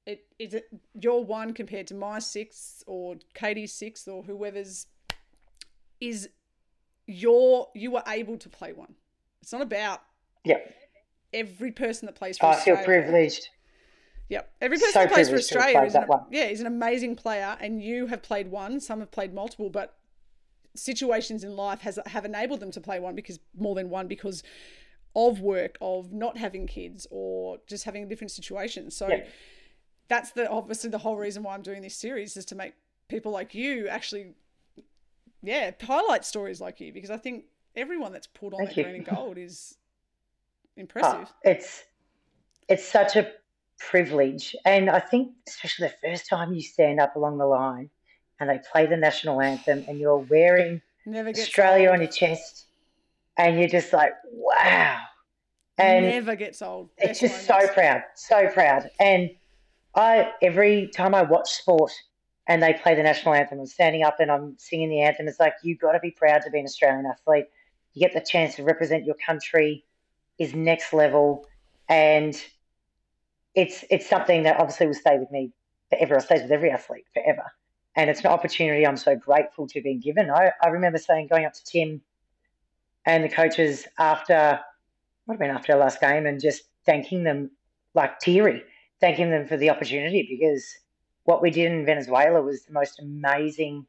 It 0.06 0.24
is 0.38 0.54
it 0.54 0.68
your 1.00 1.24
one 1.24 1.52
compared 1.52 1.86
to 1.88 1.94
my 1.94 2.18
sixth 2.18 2.82
or 2.86 3.16
Katie's 3.34 3.72
sixth 3.72 4.08
or 4.08 4.22
whoever's 4.22 4.86
is 6.00 6.28
your 7.06 7.68
you 7.74 7.90
were 7.90 8.02
able 8.08 8.38
to 8.38 8.48
play 8.48 8.72
one. 8.72 8.94
It's 9.42 9.52
not 9.52 9.62
about 9.62 10.02
Yeah. 10.46 10.58
every 11.34 11.72
person 11.72 12.06
that 12.06 12.14
plays 12.14 12.38
for 12.38 12.46
oh, 12.46 12.50
I 12.50 12.60
feel 12.60 12.76
privileged. 12.76 13.48
Yep. 14.28 14.52
Every 14.60 14.78
person 14.78 14.92
So 14.92 15.00
that 15.00 15.12
plays 15.12 15.28
for 15.28 15.32
privileged 15.32 15.48
to 15.52 15.60
have 15.60 15.66
Australia 15.68 15.86
is 15.88 15.94
an, 15.94 16.20
yeah, 16.30 16.44
is 16.44 16.60
an 16.60 16.66
amazing 16.66 17.16
player, 17.16 17.56
and 17.60 17.82
you 17.82 18.06
have 18.06 18.22
played 18.22 18.50
one. 18.50 18.80
Some 18.80 19.00
have 19.00 19.10
played 19.10 19.34
multiple, 19.34 19.70
but 19.70 19.96
situations 20.74 21.42
in 21.42 21.56
life 21.56 21.80
has 21.80 21.98
have 22.06 22.24
enabled 22.24 22.60
them 22.60 22.70
to 22.70 22.80
play 22.80 23.00
one 23.00 23.14
because 23.14 23.40
more 23.56 23.74
than 23.74 23.90
one 23.90 24.06
because 24.08 24.42
of 25.14 25.40
work, 25.40 25.78
of 25.80 26.12
not 26.12 26.36
having 26.36 26.66
kids, 26.66 27.06
or 27.10 27.58
just 27.66 27.84
having 27.84 28.02
a 28.02 28.06
different 28.06 28.30
situation. 28.30 28.90
So 28.90 29.08
Yeah. 29.08 29.24
that's 30.08 30.30
the 30.32 30.48
obviously 30.48 30.90
the 30.90 30.98
whole 30.98 31.16
reason 31.16 31.42
why 31.42 31.54
I'm 31.54 31.62
doing 31.62 31.82
this 31.82 31.96
series 31.96 32.36
is 32.36 32.44
to 32.46 32.54
make 32.54 32.74
people 33.08 33.32
like 33.32 33.54
you 33.54 33.88
actually, 33.88 34.34
yeah, 35.42 35.70
highlight 35.82 36.24
stories 36.24 36.60
like 36.60 36.80
you 36.80 36.92
because 36.92 37.10
I 37.10 37.16
think 37.16 37.46
everyone 37.74 38.12
that's 38.12 38.26
pulled 38.26 38.54
on 38.54 38.58
Thank 38.58 38.70
that 38.70 38.76
you. 38.76 38.82
green 38.84 38.96
and 38.96 39.04
gold 39.04 39.38
is 39.38 39.78
Oh, 40.76 40.80
impressive. 40.80 41.32
it's 41.42 41.84
it's 42.68 42.84
such 42.84 43.16
a 43.16 43.30
privilege, 43.78 44.54
and 44.64 44.90
I 44.90 45.00
think 45.00 45.32
especially 45.48 45.88
the 45.88 46.08
first 46.08 46.28
time 46.28 46.52
you 46.52 46.62
stand 46.62 47.00
up 47.00 47.16
along 47.16 47.38
the 47.38 47.46
line 47.46 47.90
and 48.38 48.50
they 48.50 48.60
play 48.70 48.86
the 48.86 48.96
national 48.96 49.40
anthem, 49.40 49.84
and 49.88 49.98
you're 49.98 50.18
wearing 50.18 50.82
Never 51.06 51.30
Australia 51.30 51.88
old. 51.88 51.96
on 51.96 52.02
your 52.02 52.10
chest, 52.10 52.66
and 53.36 53.58
you're 53.58 53.68
just 53.68 53.92
like, 53.92 54.12
wow. 54.32 55.00
And 55.78 56.06
never 56.06 56.36
gets 56.36 56.62
old. 56.62 56.90
it's 56.98 57.20
just 57.20 57.46
so 57.46 57.66
proud, 57.68 58.02
so 58.14 58.48
proud. 58.48 58.90
And 58.98 59.30
I 59.94 60.32
every 60.42 60.88
time 60.88 61.14
I 61.14 61.22
watch 61.22 61.50
sport 61.50 61.92
and 62.46 62.62
they 62.62 62.74
play 62.74 62.94
the 62.94 63.02
national 63.02 63.34
anthem, 63.34 63.60
I'm 63.60 63.66
standing 63.66 64.02
up 64.02 64.20
and 64.20 64.30
I'm 64.30 64.56
singing 64.58 64.88
the 64.90 65.00
anthem. 65.00 65.28
It's 65.28 65.40
like 65.40 65.54
you've 65.62 65.78
got 65.78 65.92
to 65.92 66.00
be 66.00 66.10
proud 66.10 66.42
to 66.42 66.50
be 66.50 66.58
an 66.58 66.64
Australian 66.64 67.06
athlete. 67.06 67.46
You 67.94 68.00
get 68.00 68.12
the 68.14 68.26
chance 68.26 68.56
to 68.56 68.62
represent 68.62 69.04
your 69.04 69.16
country 69.16 69.84
is 70.38 70.54
next 70.54 70.92
level, 70.92 71.46
and 71.88 72.40
it's 73.54 73.84
it's 73.90 74.08
something 74.08 74.42
that 74.44 74.58
obviously 74.58 74.86
will 74.86 74.94
stay 74.94 75.18
with 75.18 75.30
me 75.30 75.52
forever. 75.90 76.16
It 76.16 76.22
stays 76.22 76.42
with 76.42 76.52
every 76.52 76.70
athlete 76.70 77.06
forever, 77.14 77.44
and 77.94 78.10
it's 78.10 78.20
an 78.20 78.26
opportunity 78.26 78.86
I'm 78.86 78.96
so 78.96 79.16
grateful 79.16 79.66
to 79.68 79.78
have 79.78 79.84
been 79.84 80.00
given. 80.00 80.30
I, 80.30 80.52
I 80.62 80.68
remember 80.68 80.98
saying 80.98 81.28
going 81.28 81.44
up 81.44 81.54
to 81.54 81.64
Tim 81.64 82.00
and 83.04 83.24
the 83.24 83.28
coaches 83.28 83.86
after 83.98 84.60
might 85.26 85.34
have 85.34 85.40
been 85.40 85.50
after 85.50 85.72
our 85.72 85.78
last 85.78 86.00
game 86.00 86.26
and 86.26 86.40
just 86.40 86.62
thanking 86.84 87.24
them 87.24 87.50
like 87.94 88.20
teary, 88.20 88.62
thanking 89.00 89.30
them 89.30 89.46
for 89.46 89.56
the 89.56 89.70
opportunity 89.70 90.26
because 90.28 90.64
what 91.24 91.42
we 91.42 91.50
did 91.50 91.72
in 91.72 91.84
Venezuela 91.84 92.40
was 92.40 92.64
the 92.64 92.72
most 92.72 93.00
amazing 93.00 93.86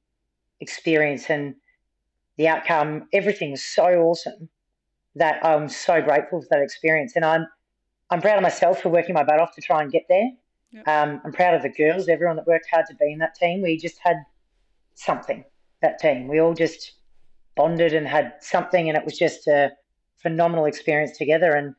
experience 0.60 1.30
and 1.30 1.56
the 2.38 2.48
outcome, 2.48 3.08
everything 3.14 3.52
was 3.52 3.64
so 3.64 3.84
awesome 3.84 4.50
that 5.18 5.45
I'm 5.45 5.68
so 5.70 6.01
grateful 6.01 6.41
for 6.41 6.47
that 6.51 6.61
experience. 6.61 7.15
And 7.15 7.26
I'm 7.26 7.47
I'm 8.09 8.22
proud 8.22 8.38
of 8.38 8.43
myself 8.43 8.82
for 8.82 8.89
working 8.89 9.13
my 9.13 9.24
butt 9.24 9.39
off 9.39 9.53
to 9.55 9.61
try 9.61 9.82
and 9.82 9.91
get 9.91 10.03
there. 10.07 10.30
Yep. 10.72 10.88
Um, 10.88 11.22
I'm 11.26 11.34
proud 11.34 11.55
of 11.55 11.61
the 11.61 11.70
girls, 11.70 12.07
everyone 12.07 12.38
that 12.38 12.47
worked 12.47 12.68
hard 12.72 12.86
to 12.88 12.95
be 12.95 13.11
in 13.11 13.20
that 13.20 13.36
team. 13.36 13.61
We 13.61 13.78
just 13.78 13.97
had 13.99 14.18
something, 14.95 15.43
that 15.82 15.99
team. 15.99 16.28
We 16.28 16.39
all 16.39 16.53
just 16.53 16.93
bonded 17.55 17.93
and 17.93 18.07
had 18.07 18.34
something, 18.39 18.88
and 18.88 18.97
it 18.97 19.03
was 19.03 19.18
just 19.18 19.47
a 19.47 19.72
phenomenal 20.18 20.65
experience 20.65 21.18
together. 21.18 21.51
And 21.51 21.76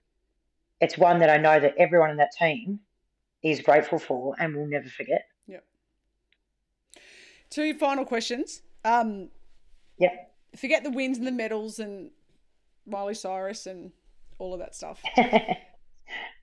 it's 0.80 0.98
one 0.98 1.18
that 1.20 1.30
I 1.30 1.36
know 1.38 1.58
that 1.60 1.74
everyone 1.78 2.10
in 2.10 2.16
that 2.18 2.32
team 2.38 2.80
is 3.42 3.60
grateful 3.60 3.98
for 3.98 4.34
and 4.38 4.54
will 4.54 4.66
never 4.66 4.88
forget. 4.88 5.22
Yep. 5.46 5.64
Two 7.50 7.74
final 7.74 8.04
questions. 8.04 8.62
Um, 8.84 9.30
Yep. 9.98 10.34
forget 10.56 10.84
the 10.84 10.90
wins 10.90 11.18
and 11.18 11.26
the 11.26 11.32
medals 11.32 11.78
and 11.78 12.10
Miley 12.88 13.14
Cyrus 13.14 13.66
and 13.66 13.92
all 14.38 14.54
of 14.54 14.60
that 14.60 14.74
stuff. 14.74 15.02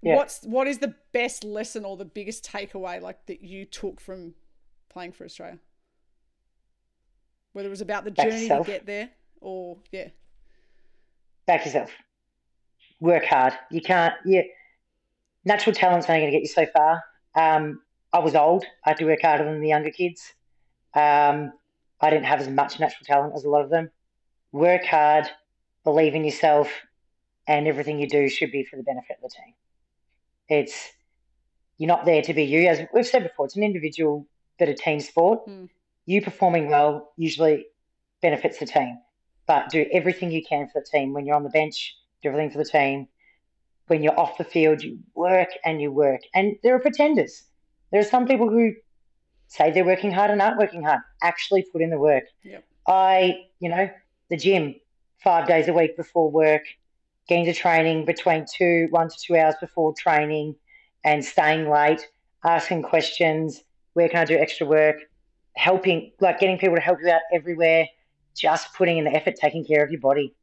Yeah. 0.06 0.18
What's 0.18 0.43
what 0.43 0.68
is 0.68 0.78
the 0.78 0.93
best 1.14 1.43
lesson 1.43 1.84
or 1.84 1.98
the 1.98 2.06
biggest 2.06 2.46
takeaway 2.46 3.02
like 3.02 3.26
that 3.26 3.43
you 3.43 3.66
took 3.66 4.00
from 4.00 4.36
playing 4.88 5.14
for 5.14 5.26
Australia? 5.26 5.58
Whether 7.54 7.70
it 7.70 7.72
was 7.72 7.82
about 7.82 8.06
the 8.06 8.12
Back 8.12 8.30
journey 8.30 8.48
to 8.48 8.64
get 8.64 8.86
there 8.86 9.10
or 9.41 9.78
yeah. 9.91 10.10
Back 11.48 11.66
yourself. 11.66 11.89
Work 13.00 13.26
hard. 13.26 13.54
You 13.72 13.82
can't. 13.82 14.14
You, 14.26 14.43
natural 15.43 15.74
talent's 15.74 16.08
only 16.08 16.22
going 16.22 16.32
to 16.32 16.38
get 16.38 16.43
you 16.43 16.50
so 16.50 16.68
far. 16.68 17.04
Um, 17.34 17.82
I 18.14 18.20
was 18.20 18.36
old. 18.36 18.64
I 18.86 18.89
had 18.89 18.98
to 18.98 19.06
work 19.06 19.22
harder 19.24 19.46
than 19.46 19.60
the 19.60 19.70
younger 19.70 19.91
kids. 19.91 20.34
Um, 20.93 21.52
I 22.00 22.12
didn't 22.12 22.26
have 22.26 22.41
as 22.41 22.48
much 22.48 22.80
natural 22.80 23.06
talent 23.06 23.34
as 23.36 23.43
a 23.43 23.50
lot 23.50 23.64
of 23.64 23.72
them. 23.72 23.89
Work 24.52 24.86
hard. 24.86 25.26
Believe 25.86 26.16
in 26.16 26.26
yourself. 26.26 26.70
and 27.48 27.68
everything 27.68 28.00
you 28.00 28.08
do 28.08 28.28
should 28.28 28.52
be 28.52 28.64
for 28.64 28.76
the 28.76 28.84
benefit 28.84 29.18
of 29.24 29.30
the 29.30 29.36
team. 29.36 29.54
It's 30.50 30.92
you're 31.78 31.88
not 31.88 32.06
there 32.06 32.22
to 32.22 32.34
be 32.34 32.44
you, 32.44 32.68
as 32.68 32.82
we've 32.94 33.06
said 33.06 33.24
before. 33.24 33.46
It's 33.46 33.56
an 33.56 33.64
individual, 33.64 34.28
but 34.58 34.70
a 34.70 34.74
team 34.74 35.00
sport. 35.00 35.48
Mm. 35.48 35.70
You 36.06 36.22
performing 36.22 36.70
well 36.70 37.12
usually 37.18 37.66
benefits 38.22 38.60
the 38.60 38.66
team, 38.66 38.98
but 39.46 39.70
do 39.70 39.86
everything 39.92 40.32
you 40.32 40.44
can 40.44 40.68
for 40.68 40.82
the 40.82 40.88
team. 40.90 41.14
When 41.14 41.26
you're 41.26 41.36
on 41.36 41.44
the 41.44 41.50
bench, 41.50 41.96
do 42.24 42.30
everything 42.30 42.52
for 42.52 42.58
the 42.58 42.66
team. 42.66 43.08
When 43.88 44.02
you're 44.02 44.20
off 44.20 44.38
the 44.38 44.44
field, 44.44 44.82
you 44.82 45.00
work 45.14 45.50
and 45.64 45.80
you 45.80 45.92
work. 45.92 46.22
And 46.34 46.56
there 46.64 46.74
are 46.76 46.80
pretenders. 46.80 47.44
There 47.92 48.02
are 48.02 48.06
some 48.06 48.26
people 48.26 48.50
who 48.50 48.74
say 49.48 49.72
they're 49.72 49.86
working 49.86 50.12
hard 50.12 50.32
and 50.32 50.42
aren't 50.42 50.58
working 50.58 50.84
hard. 50.84 51.02
Actually, 51.22 51.66
put 51.72 51.82
in 51.84 51.92
the 51.92 52.00
work. 52.00 52.24
Yep. 52.44 52.64
I, 52.88 53.36
you 53.60 53.70
know, 53.70 53.90
the 54.30 54.38
gym 54.38 54.76
five 55.26 55.48
days 55.48 55.68
a 55.68 55.74
week 55.74 55.98
before 55.98 56.30
work, 56.30 56.62
getting 57.28 57.46
to 57.46 57.54
training 57.54 58.06
between 58.06 58.46
two, 58.46 58.88
one 58.92 59.10
to 59.10 59.16
two 59.20 59.36
hours 59.36 59.56
before 59.60 59.92
training, 59.98 60.56
and 61.04 61.26
staying 61.26 61.68
late, 61.68 62.08
asking 62.46 62.84
questions. 62.84 63.64
Where 63.94 64.08
can 64.08 64.20
I 64.20 64.26
do 64.26 64.38
extra 64.38 64.68
work? 64.68 64.98
Helping, 65.56 66.12
like 66.22 66.40
getting 66.40 66.60
people 66.60 66.76
to 66.76 66.82
help 66.82 67.00
you 67.02 67.10
out 67.10 67.22
everywhere. 67.34 67.88
Just 68.38 68.74
putting 68.76 69.00
in 69.00 69.06
the 69.06 69.16
effort, 69.16 69.36
taking 69.36 69.66
care 69.66 69.84
of 69.84 69.90
your 69.90 70.00
body, 70.00 70.36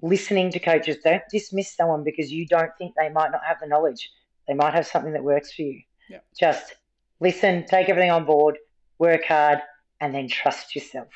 listening 0.00 0.52
to 0.52 0.60
coaches. 0.60 0.98
Don't 1.02 1.22
dismiss 1.30 1.74
someone 1.74 2.04
because 2.04 2.30
you 2.30 2.46
don't 2.46 2.70
think 2.78 2.94
they 2.94 3.08
might 3.08 3.32
not 3.32 3.40
have 3.44 3.56
the 3.60 3.66
knowledge. 3.66 4.10
They 4.46 4.54
might 4.54 4.74
have 4.74 4.86
something 4.86 5.12
that 5.14 5.24
works 5.24 5.52
for 5.52 5.62
you. 5.62 5.80
Yep. 6.08 6.24
Just 6.38 6.74
listen, 7.18 7.66
take 7.66 7.88
everything 7.88 8.12
on 8.12 8.26
board, 8.26 8.58
work 8.98 9.24
hard, 9.24 9.58
and 10.00 10.14
then 10.14 10.28
trust 10.28 10.76
yourself, 10.76 11.08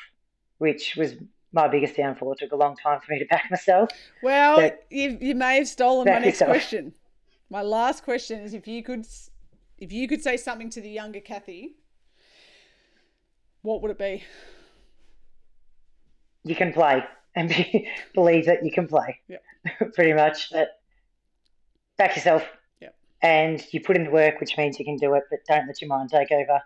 which 0.57 0.95
was 0.97 1.13
my 1.55 1.67
biggest 1.67 1.95
downfall. 1.95 2.33
It 2.33 2.39
took 2.39 2.51
a 2.51 2.55
long 2.55 2.75
time 2.75 2.99
for 2.99 3.11
me 3.13 3.19
to 3.19 3.25
back 3.25 3.45
myself. 3.49 3.89
Well, 4.21 4.57
But- 4.57 4.85
you, 4.89 5.17
you 5.19 5.33
may 5.33 5.55
have 5.57 5.67
stolen 5.67 6.05
my 6.05 6.15
next 6.19 6.25
yourself. 6.25 6.49
question. 6.49 6.93
My 7.49 7.61
last 7.61 8.03
question 8.03 8.41
is 8.41 8.53
if 8.53 8.67
you 8.67 8.83
could 8.83 9.05
if 9.77 9.91
you 9.91 10.07
could 10.07 10.21
say 10.21 10.37
something 10.37 10.69
to 10.71 10.81
the 10.81 10.89
younger 10.89 11.19
Kathy, 11.19 11.75
what 13.61 13.81
would 13.81 13.91
it 13.91 13.97
be? 13.97 14.23
You 16.43 16.55
can 16.55 16.71
play 16.73 17.03
and 17.35 17.49
be, 17.49 17.87
believe 18.13 18.45
that 18.45 18.63
you 18.63 18.71
can 18.71 18.87
play. 18.87 19.19
Yep. 19.27 19.43
Pretty 19.93 20.13
much. 20.13 20.49
That 20.51 20.79
back 21.97 22.15
yourself. 22.15 22.45
Yep. 22.81 22.95
And 23.21 23.65
you 23.71 23.81
put 23.81 23.95
in 23.95 24.03
the 24.05 24.11
work, 24.11 24.39
which 24.39 24.57
means 24.57 24.77
you 24.79 24.85
can 24.85 24.97
do 24.97 25.13
it, 25.15 25.23
but 25.29 25.39
don't 25.47 25.67
let 25.67 25.81
your 25.81 25.87
mind 25.89 26.09
take 26.09 26.31
over. 26.31 26.61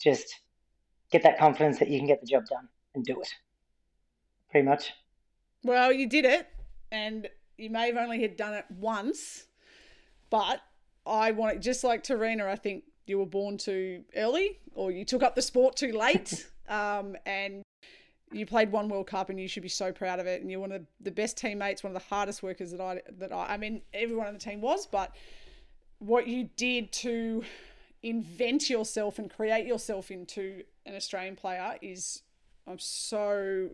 Just 0.00 0.34
get 1.10 1.22
that 1.22 1.38
confidence 1.38 1.78
that 1.78 1.88
you 1.88 1.98
can 1.98 2.06
get 2.06 2.20
the 2.20 2.26
job 2.26 2.46
done 2.46 2.68
and 2.94 3.04
do 3.04 3.20
it. 3.20 3.28
Pretty 4.50 4.66
much. 4.66 4.92
Well, 5.64 5.92
you 5.92 6.08
did 6.08 6.24
it, 6.24 6.48
and 6.90 7.28
you 7.56 7.70
may 7.70 7.88
have 7.88 7.96
only 7.96 8.20
had 8.22 8.36
done 8.36 8.54
it 8.54 8.64
once, 8.70 9.46
but 10.30 10.60
I 11.06 11.32
want 11.32 11.56
it 11.56 11.60
just 11.60 11.84
like 11.84 12.04
Tarina. 12.04 12.46
I 12.46 12.56
think 12.56 12.84
you 13.06 13.18
were 13.18 13.26
born 13.26 13.58
too 13.58 14.04
early, 14.16 14.58
or 14.74 14.90
you 14.90 15.04
took 15.04 15.22
up 15.22 15.34
the 15.34 15.42
sport 15.42 15.76
too 15.76 15.92
late, 15.92 16.46
um, 16.68 17.16
and 17.26 17.62
you 18.32 18.46
played 18.46 18.70
one 18.70 18.88
World 18.88 19.06
Cup, 19.06 19.30
and 19.30 19.40
you 19.40 19.48
should 19.48 19.62
be 19.62 19.68
so 19.68 19.92
proud 19.92 20.20
of 20.20 20.26
it. 20.26 20.40
And 20.40 20.50
you're 20.50 20.60
one 20.60 20.72
of 20.72 20.82
the, 20.82 20.86
the 21.04 21.10
best 21.10 21.36
teammates, 21.36 21.82
one 21.82 21.94
of 21.94 22.00
the 22.00 22.08
hardest 22.08 22.42
workers 22.42 22.70
that 22.70 22.80
I 22.80 23.02
that 23.18 23.32
I. 23.32 23.54
I 23.54 23.56
mean, 23.56 23.82
everyone 23.92 24.26
on 24.26 24.34
the 24.34 24.40
team 24.40 24.60
was, 24.60 24.86
but 24.86 25.14
what 25.98 26.26
you 26.26 26.48
did 26.56 26.92
to 26.92 27.42
invent 28.02 28.70
yourself 28.70 29.18
and 29.18 29.28
create 29.28 29.66
yourself 29.66 30.10
into 30.10 30.62
an 30.86 30.94
Australian 30.94 31.34
player 31.34 31.74
is 31.82 32.22
I'm 32.66 32.78
so 32.78 33.70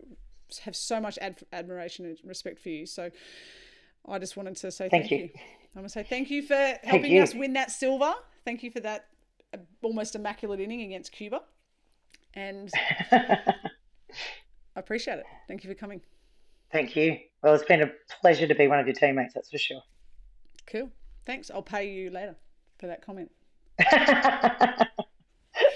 have 0.63 0.75
so 0.75 0.99
much 0.99 1.17
ad- 1.19 1.43
admiration 1.51 2.05
and 2.05 2.17
respect 2.23 2.59
for 2.59 2.69
you. 2.69 2.85
So 2.85 3.09
I 4.07 4.19
just 4.19 4.37
wanted 4.37 4.55
to 4.57 4.71
say 4.71 4.89
thank, 4.89 5.09
Thank 5.09 5.11
you. 5.11 5.17
you. 5.17 5.29
I 5.75 5.79
want 5.79 5.87
to 5.87 5.93
say 5.93 6.03
thank 6.03 6.29
you 6.29 6.41
for 6.43 6.75
helping 6.83 7.11
you. 7.11 7.21
us 7.23 7.33
win 7.33 7.53
that 7.53 7.71
silver. 7.71 8.13
Thank 8.45 8.63
you 8.63 8.71
for 8.71 8.79
that 8.81 9.07
uh, 9.53 9.57
almost 9.81 10.15
immaculate 10.15 10.59
inning 10.59 10.81
against 10.83 11.11
Cuba. 11.11 11.41
And 12.33 12.69
I 13.11 13.53
appreciate 14.75 15.19
it. 15.19 15.25
Thank 15.47 15.63
you 15.63 15.69
for 15.69 15.75
coming. 15.75 16.01
Thank 16.71 16.95
you. 16.95 17.17
Well, 17.41 17.53
it's 17.55 17.63
been 17.63 17.81
a 17.81 17.91
pleasure 18.21 18.47
to 18.47 18.55
be 18.55 18.67
one 18.67 18.79
of 18.79 18.87
your 18.87 18.95
teammates, 18.95 19.33
that's 19.33 19.49
for 19.51 19.57
sure. 19.57 19.81
Cool. 20.67 20.89
Thanks. 21.25 21.49
I'll 21.49 21.61
pay 21.61 21.89
you 21.89 22.09
later 22.09 22.35
for 22.79 22.87
that 22.87 23.01
comment. 23.05 23.31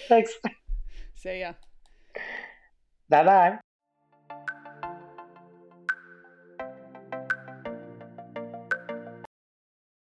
Thanks. 0.07 0.33
See 1.15 1.39
ya. 1.41 1.53
Bye 3.09 3.23
bye. 3.23 3.59